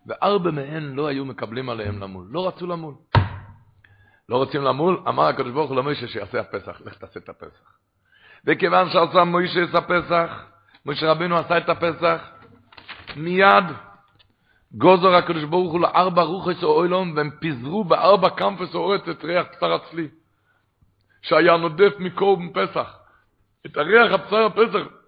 [0.08, 2.94] וארבע מהן לא היו מקבלים עליהם למול, לא רצו למול.
[4.30, 7.78] לא רוצים למול, אמר הקדוש ברוך הוא למשה שיעשה הפסח, לך תעשה את הפסח.
[8.46, 10.44] וכיוון שעשה משה את הפסח,
[10.86, 12.22] משה רבינו עשה את הפסח,
[13.16, 13.66] מיד
[14.72, 19.24] גוזר הקדוש ברוך הוא לארבע רוחס או אוילום, והם פיזרו בארבע קמפס או אורץ את
[19.24, 20.08] ריח בשר הצלי,
[21.22, 22.98] שהיה נודף מקורבן פסח.
[23.66, 25.05] את הריח הבשר הפסח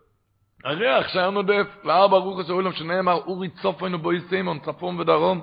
[0.67, 5.41] הריח שהיה נודף, לארבע רוחס העולם שנאמר, אורי צופן ובואי סיימון, צפון ודרום.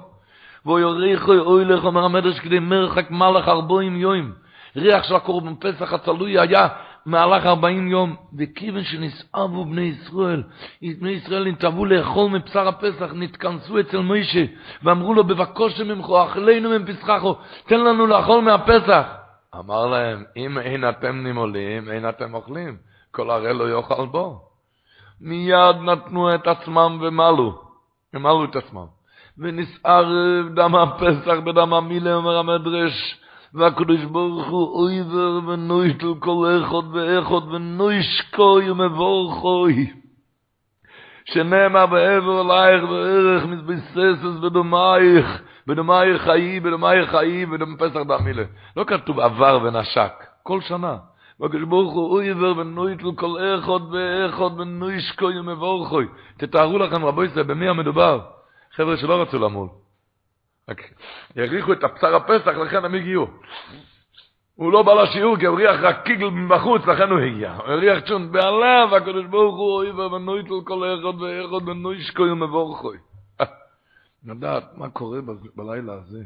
[0.67, 4.33] ואוי יוריך אוי לך, אומר המדרש, כדי מרחק מלך ארבעים יום.
[4.77, 6.69] ריח של הקורבן פסח הצלוי היה
[7.07, 10.43] מהלך ארבעים יום, וכיוון שנסעבו בני ישראל,
[10.83, 14.45] בני ישראל נתאבו לאכול מבשר הפסח, נתכנסו אצל מוישה,
[14.83, 17.37] ואמרו לו, בבקושם ממך, אכלנו מפסחו,
[17.67, 19.07] תן לנו לאכול מהפסח.
[19.59, 22.77] אמר להם, אם אין אתם נימולים, אין אתם אוכלים,
[23.11, 24.54] כל הרי לא יאכל בו.
[25.21, 27.63] מיד נתנו את עצמם ומלו,
[28.15, 28.87] הם מלו את עצמם.
[29.39, 30.05] ונסער
[30.55, 33.21] דם הפסח בדם המילה, אומר המדרש,
[33.55, 39.91] והקדוש ברוך הוא אויבר ונויטל כל אחד ואחד ונוישקוי ומבורכוי.
[41.25, 48.43] שנאמר בעבר לייך וערך מזביססס בדומייך, בדומייך חיי, בדומייך חיי, בדומייך פסח דמילה.
[48.77, 50.13] לא כתוב עבר ונשק,
[50.43, 50.97] כל שנה.
[51.41, 56.07] והקדוש ברוך הוא אויבר ונויטל כל אחד ואחד ונוישקוי ומבורכוי.
[56.37, 58.21] תתארו לכם רבו ישראל במי המדובר?
[58.73, 59.69] חבר'ה שלא רצו למול.
[60.69, 60.83] רק
[61.37, 63.27] יריחו את הבשר הפסח, לכן הם הגיעו.
[64.55, 67.53] הוא לא בא לשיעור כי הוא ריח רק קיגל מבחוץ, לכן הוא הגיע.
[67.53, 72.99] הוא ריח צ'ון בעליו, הקדוש ברוך הוא אוהב ונויטל כל אחד ואחד ונוישקוי ומבורכוי.
[74.25, 75.19] לדעת מה קורה
[75.57, 76.23] בלילה הזה.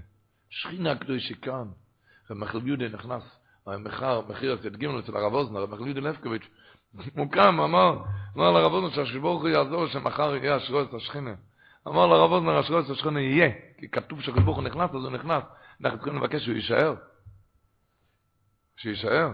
[0.50, 1.64] שכינה הקדוש כאן.
[2.30, 3.37] ומחל יהודה נכנס,
[3.74, 6.48] המחר, מחיר אצל ג' אצל הרב אוזנר, מחל יהודה נפקוביץ',
[7.16, 7.98] הוא קם, אמר,
[8.36, 11.34] אמר לרב אוזנר שהשבורך יעזור שמחר יהיה אשרו את השכינה.
[11.88, 15.42] אמר לרב אוזנר, את השכינה יהיה, כי כתוב שהקדוש הוא נכנס, אז הוא נכנס.
[15.80, 16.94] אנחנו צריכים לבקש שהוא יישאר.
[18.76, 19.28] שיישאר.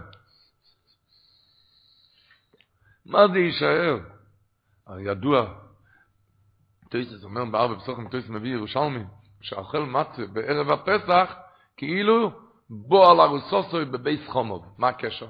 [3.06, 3.98] מה זה יישאר?
[4.86, 5.54] הרי ידוע,
[6.90, 9.04] טויסס אומר בארבע פסוחים, טויסס מביא ירושלמי,
[9.40, 11.34] שאוכל מצה בערב הפסח,
[11.76, 14.64] כאילו בו על ארוסוסוי בבייס חומוב.
[14.78, 15.26] מה הקשר?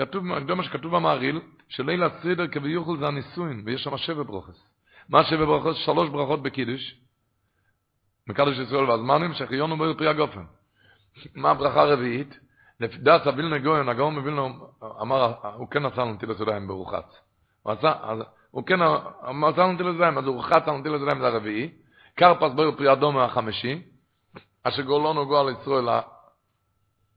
[0.00, 4.68] כתוב, מה שכתוב במעריל, שליל הסדר כביכול זה הנישואין, ויש שם שבע ברוכס.
[5.08, 5.76] מה שבע ברוכס?
[5.76, 6.94] שלוש ברכות בקידוש,
[8.28, 10.44] מקדוש ישראל והזמנים, שחיון אומר פרי הגופן.
[11.34, 12.38] מה הברכה הרביעית?
[12.80, 14.42] לפדס אבילנה גויין, הגאון מבילנה
[15.00, 17.20] אמר, הוא כן עשה לנו תילס ידיים ברוחץ.
[17.62, 17.92] הוא עשה,
[18.50, 21.70] הוא כן עשה לנו תילס ידיים, אז הוא רוחץ לנו תילס ידיים זה הרביעי.
[22.14, 23.82] קרפס בור פרי אדום החמישי.
[24.62, 25.88] אשר גאולנו גואל ישראל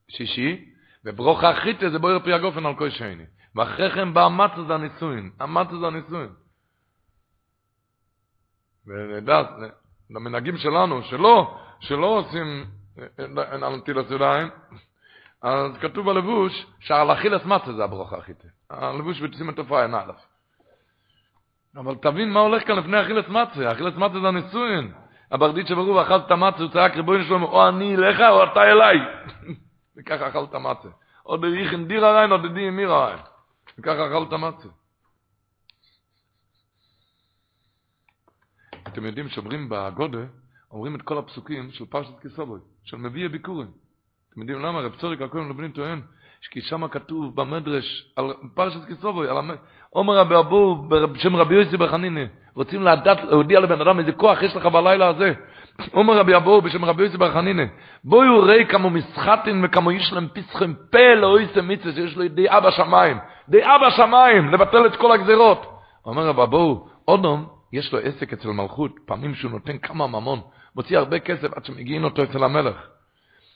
[0.10, 0.66] השישי.
[1.06, 3.24] וברוכה חיטה זה בור פרי הגופן על כל שני.
[3.56, 5.32] ואחרי כן בא המצה זה הנישואין.
[5.40, 6.30] המצה זה הנישואין.
[10.10, 12.66] למנהגים שלנו, שלא, שלא עושים
[13.78, 14.50] נטילת ידיים,
[15.42, 18.48] אז כתוב בלבוש שעל אכילת מצה זה הברוכה החיטה.
[18.70, 20.12] הלבוש בתשים את אין א'.
[21.76, 23.72] אבל תבין מה הולך כאן לפני אכילת מצה.
[23.72, 24.92] אכילת מצה זה הנישואין.
[25.32, 28.98] הברדית שברור ואכלת את המצה, הוא צעק ריבונו שלמה, או אני אליך או אתה אליי.
[30.00, 30.90] וככה אכלת מצה.
[31.26, 33.20] או דייכן דיר הריין או דדי אמיר הריין.
[33.80, 34.68] וככה אכלת מצה.
[38.88, 40.24] אתם יודעים שאומרים בגודה,
[40.72, 43.68] אומרים את כל הפסוקים של פרשת כסובוי, של מביא הביקורים.
[44.30, 44.82] אתם יודעים למה?
[44.82, 46.02] רב צוריק הכהן לבנים טוען,
[46.52, 49.52] כי שם כתוב במדרש, על פרשת כסובוי, על המ...
[49.90, 52.22] עומר רבי אבו, בשם רבי יוסי בחנינה,
[52.54, 55.34] רוצים לדעת, להודיע לבן אדם איזה כוח יש לך בלילה הזה.
[55.92, 57.64] עומר רבי אבו, בשם רבי יוסי בחנינה,
[58.04, 62.72] בואי וראי כמה מסחטין וכמה יש להם פסחם פה לאויסם מצווה, שיש לו די אבא
[62.72, 63.18] שמיים,
[63.50, 65.66] די אבא שמיים, לבטל את כל הגזירות.
[66.06, 70.40] אומר רבי אבו, אודום, יש לו עסק אצל מלכות, פעמים שהוא נותן כמה ממון,
[70.76, 72.76] מוציא הרבה כסף עד שמגיעים אותו אצל המלך.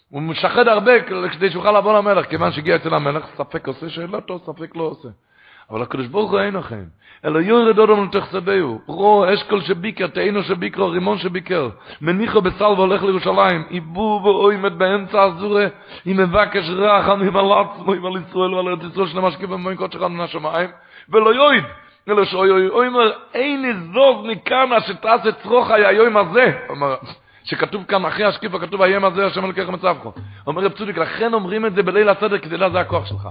[0.09, 0.91] הוא משחד הרבה
[1.33, 5.09] כדי שיוכל לבוא למלך, כיוון שהגיע אצל המלך, ספק עושה שאלתו, ספק לא עושה.
[5.73, 6.83] אבל הקדוש ברוך הוא אין לכם.
[7.25, 8.79] אלא יורד אודום לתחסדהו.
[8.85, 11.69] פרו אשכול שביקר, תאינו שביקר, רימון שביקר.
[12.01, 13.63] מניחו בסל והולך לירושלים.
[13.71, 15.67] איבו ואוימת באמצע הזורה.
[16.05, 20.07] היא מבקש רחמים על עצמו, על ישראל ועל ארץ ישראל שלמה שקיף במוין קודש אחד
[20.07, 20.69] מן השמיים.
[21.09, 21.63] ולא יויד.
[22.09, 26.51] אלא שאוי אוי אוי אומר, אין נזוב מכאן שתעשה צרוחי היום הזה.
[26.69, 26.95] אומר,
[27.43, 30.07] שכתוב כאן אחרי השקיפה, כתוב היום הזה השם אלוקיך מצבך.
[30.47, 33.27] אומר רב צודיק, לכן אומרים את זה בליל הסדר, כדי לדעת זה הכוח שלך.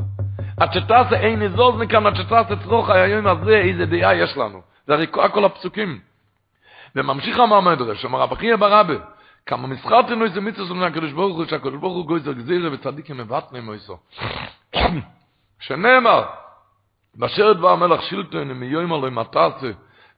[0.73, 4.61] שתעשה אין נזוז מכאן, שתעשה צרוך היום הזה, איזה דעה יש לנו.
[4.87, 6.01] זה הרי כל הפסוקים.
[6.97, 8.97] וממשיך המדרש, אמר רב חייא ברבי,
[9.47, 13.65] כמה מסחרתנו איזה מצווה של הקדוש ברוך הוא, שהקדוש ברוך הוא גויזר גזירה וצדיקים מבטנים
[13.65, 13.99] מויסו.
[15.61, 16.25] שנאמר,
[17.15, 19.71] באשר דבר המלך שילטון, מיום אלוהים מתעשה,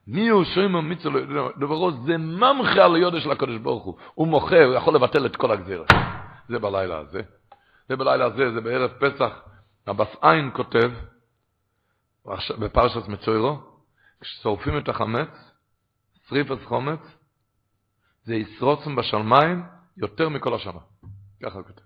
[0.07, 1.21] מי הוא שוים המצווה
[1.57, 3.95] לדברו, זה ממחה על היודע של הקדוש ברוך הוא.
[4.13, 5.85] הוא מוכר, הוא יכול לבטל את כל הגזירה.
[6.49, 7.21] זה בלילה הזה.
[7.89, 9.41] זה בלילה הזה, זה בערב פסח.
[9.87, 10.91] הבס עין כותב,
[12.59, 13.59] בפרשת מצוירו,
[14.21, 15.29] כששורפים את החמץ,
[16.27, 16.99] שריפת חומץ,
[18.23, 19.63] זה ישרוצם בשמיים
[19.97, 20.79] יותר מכל השנה.
[21.43, 21.81] ככה הוא כותב,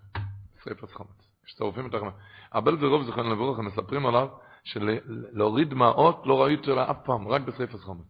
[0.64, 1.30] שריפת חומץ.
[1.44, 2.14] כששורפים את החמץ.
[2.54, 4.28] אבל ורוב זכרנו לברוך, הם מספרים עליו,
[4.64, 8.06] שלהוריד דמעות לא ראיתי לה אף פעם, רק בשריפת חומץ.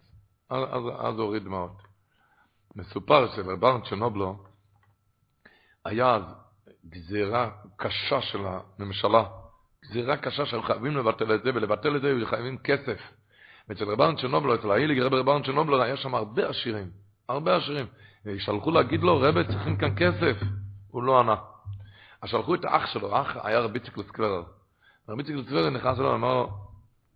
[0.50, 1.82] אז, אז, אז הוריד דמעות.
[2.76, 4.44] מסופר שלברנט צ'רנובלו
[5.84, 6.22] היה אז
[6.86, 9.24] גזירה קשה של הממשלה,
[9.90, 13.00] גזירה קשה שהם חייבים לבטל את זה, ולבטל את זה חייבים כסף.
[13.68, 16.90] ואצל רברן צ'רנובלו, אצל האיליג רבי רברן צ'רנובלו, היה שם הרבה עשירים,
[17.28, 17.86] הרבה עשירים.
[18.26, 20.36] ושלחו להגיד לו, רבי, צריכים כאן כסף.
[20.90, 21.34] הוא לא ענה.
[22.22, 24.42] אז שלחו את האח שלו, אח היה רבי ציקלוס קלרר.
[25.08, 26.46] רבי קלרר נכנס אליו ואמר,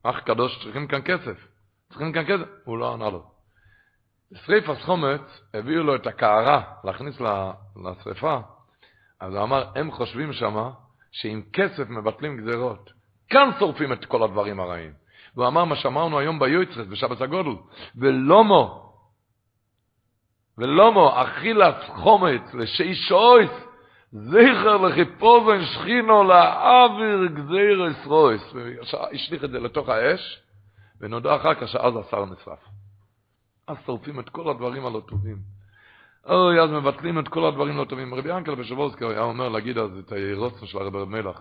[0.03, 1.47] אח קדוש, צריכים כאן כסף.
[1.89, 2.49] צריכים כאן כסף?
[2.65, 3.25] הוא לא ענה לו.
[4.35, 5.21] שריפת חומץ
[5.55, 7.21] הביאו לו את הקערה להכניס
[7.85, 8.41] לשריפה,
[9.21, 10.71] אז הוא אמר, הם חושבים שמה
[11.15, 12.93] שעם כסף מבטלים גזירות.
[13.29, 14.93] כאן שורפים את כל הדברים הרעים.
[15.35, 17.57] והוא אמר מה שאמרנו היום ביועצרס, בשבת הגודל,
[17.97, 18.93] ולומו,
[20.59, 23.51] ולומו, אכילת חומץ לשיש אויס,
[24.13, 28.43] זכר לחיפוזן שכינו לאוויר גזיר אסרויס.
[28.55, 30.43] והשליך את זה לתוך האש,
[31.01, 32.65] ונודע אחר כך שאז השר נשרף.
[33.69, 35.37] אז שורפים את כל הדברים הלא טובים.
[36.27, 38.15] אוי, אז מבטלים את כל הדברים הלא טובים.
[38.15, 41.41] רבי ינקל בשבולסקי היה אומר להגיד אז את הירוסה של הרב מלך,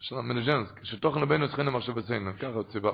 [0.00, 2.90] של המנג'נסק, שתוכן לבינו צריכים משהו בסיינו, ככה הוא ציבה.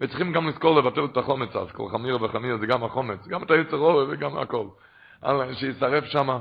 [0.00, 3.50] וצריכים גם לזכור לבטל את החומץ אז, כל חמיר וחמיר זה גם החומץ, גם את
[3.50, 4.66] היצר אורי וגם הכל.
[5.52, 6.40] שישרף שמה.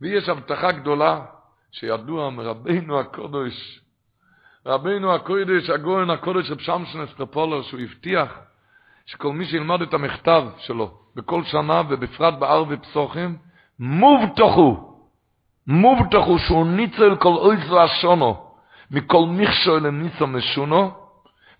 [0.00, 1.26] ויש הבטחה גדולה
[1.72, 3.80] שידוע מרבינו הקודש,
[4.66, 8.38] רבינו הקודש, הגויין הקודש רב שמשון אסטרפולר, שהוא הבטיח
[9.06, 13.36] שכל מי שילמד את המכתב שלו בכל שנה ובפרט בער ופסוחים,
[13.78, 14.90] מובטחו,
[15.66, 18.46] מובטחו שהוא ניצל כל אויז ואשונו,
[18.90, 20.90] מכל מכשו לניסו משונו,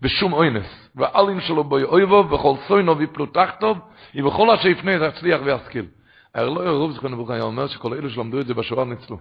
[0.02, 3.74] ושום אוינס, ואלים שלו בוי אויבו, וכל סוינו ויפלו תחתו,
[4.14, 5.86] ובכל אשר יפנה יצליח וישכיל.
[6.34, 9.18] לא ירוב זכרנו ברוך היה אומר שכל אלו שלמדו את זה בשואה ניצלו.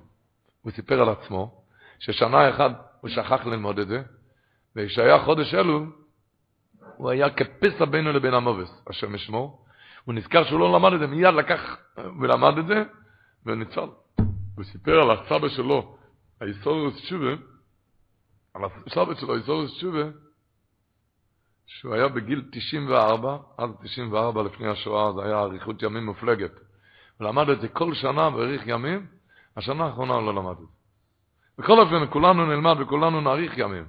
[0.62, 1.52] הוא סיפר על עצמו,
[2.00, 4.02] ששנה אחת הוא שכח ללמוד את זה,
[4.76, 5.86] וכשהיה חודש אלו,
[6.98, 9.60] הוא היה כפסע בינו לבין המובס, השם ישמו,
[10.04, 11.78] הוא נזכר שהוא לא למד את זה, מיד לקח
[12.22, 12.84] ולמד את זה,
[13.46, 13.90] וניצל.
[14.56, 15.98] הוא סיפר על הסבא שלו,
[16.42, 17.32] היסורוס תשובה,
[18.54, 20.04] על הסבא שלו, היסורוס תשובה,
[21.66, 26.52] שהוא היה בגיל 94, אז 94 לפני השואה, זה היה אריכות ימים מופלגת.
[27.18, 29.08] הוא למד את זה כל שנה באריך ימים,
[29.58, 30.66] השנה האחרונה הוא לא למד את זה.
[31.58, 33.86] בכל אופן, כולנו נלמד וכולנו נאריך ימים.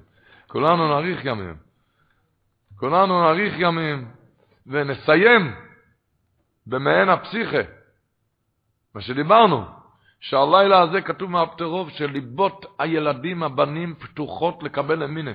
[0.47, 1.55] כולנו נאריך ימים.
[2.79, 4.07] כולנו נאריך ימים,
[4.67, 5.55] ונסיים
[6.67, 7.61] במעין הפסיכה,
[8.95, 9.63] מה שדיברנו,
[10.19, 15.31] שהלילה הזה כתוב מהפטרוב שליבות הילדים, הבנים, פתוחות לקבל אמינה.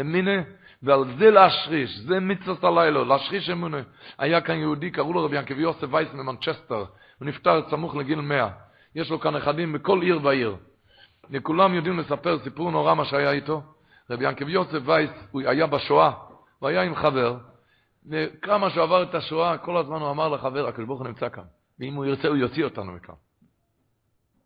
[0.00, 0.42] אמינה,
[0.82, 3.80] ועל זה להשריש, זה מצוות הלילה, להשריש אמונה.
[4.18, 6.84] היה כאן יהודי, קראו לו רבי ינקב יוסף וייס ממנצ'סטר,
[7.18, 8.48] הוא נפטר סמוך לגיל מאה.
[8.94, 10.56] יש לו כאן נכדים בכל עיר ועיר.
[11.30, 13.62] וכולם יודעים לספר סיפור נורא מה שהיה איתו.
[14.10, 16.10] רבי ינקב יוסף וייס, הוא היה בשואה,
[16.58, 17.36] הוא היה עם חבר,
[18.10, 21.44] וכמה שהוא עבר את השואה, כל הזמן הוא אמר לחבר, הקדוש ברוך הוא נמצא כאן,
[21.80, 23.14] ואם הוא ירצה הוא יוציא אותנו מכאן.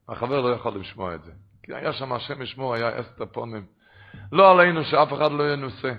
[0.08, 1.32] החבר לא יכול לשמוע את זה,
[1.62, 3.66] כי היה שם השם ישמור, היה אסתר פונים.
[4.32, 5.92] לא עלינו שאף אחד לא ינוסה.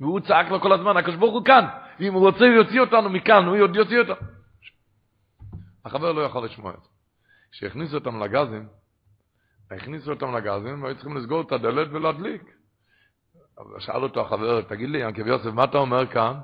[0.00, 1.64] והוא צעק לו כל הזמן, הקדוש ברוך הוא כאן,
[2.00, 4.26] ואם הוא רוצה הוא יוציא אותנו מכאן, הוא יוציא אותנו.
[5.84, 6.88] החבר לא יכול לשמוע את זה.
[7.52, 8.68] כשהכניסו אותם לגזים,
[9.70, 12.42] הכניסו אותם לגזים, והיו צריכים לסגור את הדלת ולהדליק.
[13.78, 16.34] שאל אותו החבר, תגיד לי, ינקב יוסף, מה אתה אומר כאן?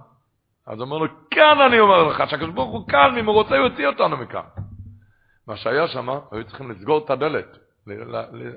[0.66, 3.58] אז הוא אומר לו, כאן אני אומר לך, שהקדוש ברוך הוא כאן, אם הוא רוצה,
[3.58, 4.40] הוא יוציא אותנו מכאן.
[5.46, 7.58] מה שהיה שם, היו צריכים לסגור את הדלת,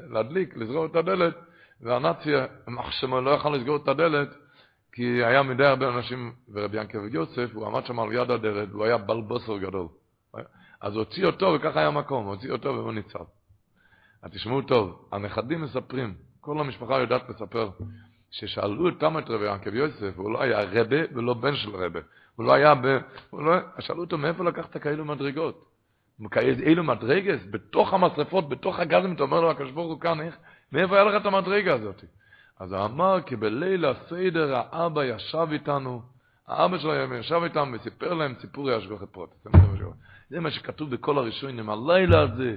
[0.10, 1.36] להדליק, לסגור את הדלת,
[1.82, 2.30] והנאצי,
[2.68, 4.30] מחשמו לא יכול לסגור את הדלת,
[4.92, 8.86] כי היה מדי הרבה אנשים, ורבי ינקב יוסף, הוא עמד שם על יד הדלת, והוא
[8.86, 9.88] היה בלבוסר גדול.
[10.82, 13.20] אז הוציא אותו, וככה היה מקום, הוציא אותו והוא ניצל.
[14.24, 17.70] אז תשמעו טוב, הנכדים מספרים, כל המשפחה יודעת לספר,
[18.32, 22.00] ששאלו אותם את רבי ינקב יוסף, הוא לא היה רבה ולא בן של רבה.
[22.36, 22.98] הוא לא היה ב...
[23.30, 23.56] הוא לא...
[23.80, 25.66] שאלו אותו, מאיפה לקחת כאלו מדרגות?
[26.44, 27.40] אילו מדרגס?
[27.52, 30.38] בתוך המשרפות, בתוך הגזים, אתה אומר לו, הקדוש ברוך הוא כאן, איך?
[30.72, 32.04] מאיפה היה לך את המדרגה הזאת?
[32.60, 36.02] אז הוא אמר, כי בליל הסדר האבא ישב איתנו,
[36.48, 39.30] האבא שלו ישב איתם וסיפר להם סיפור ישגוח את פרוט.
[40.30, 42.56] זה מה שכתוב בכל הראשונים, הלילה הזה,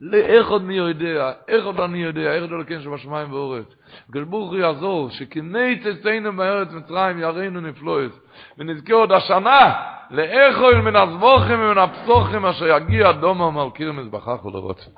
[0.00, 3.74] לאיך עוד מי יודע, איך עוד אני יודע, איך עוד אלוקים שבשמיים ואורץ.
[4.08, 8.12] הקדוש ברוך הוא יעזור, שכני צאצאינו בארץ מצרים יראינו נפלויס,
[8.58, 9.72] ונזכה עוד השנה,
[10.10, 14.88] לאיכול מן הזבוכים ומן הפסוחים אשר יגיע דומה מלכיר מזבחך ולרוץ.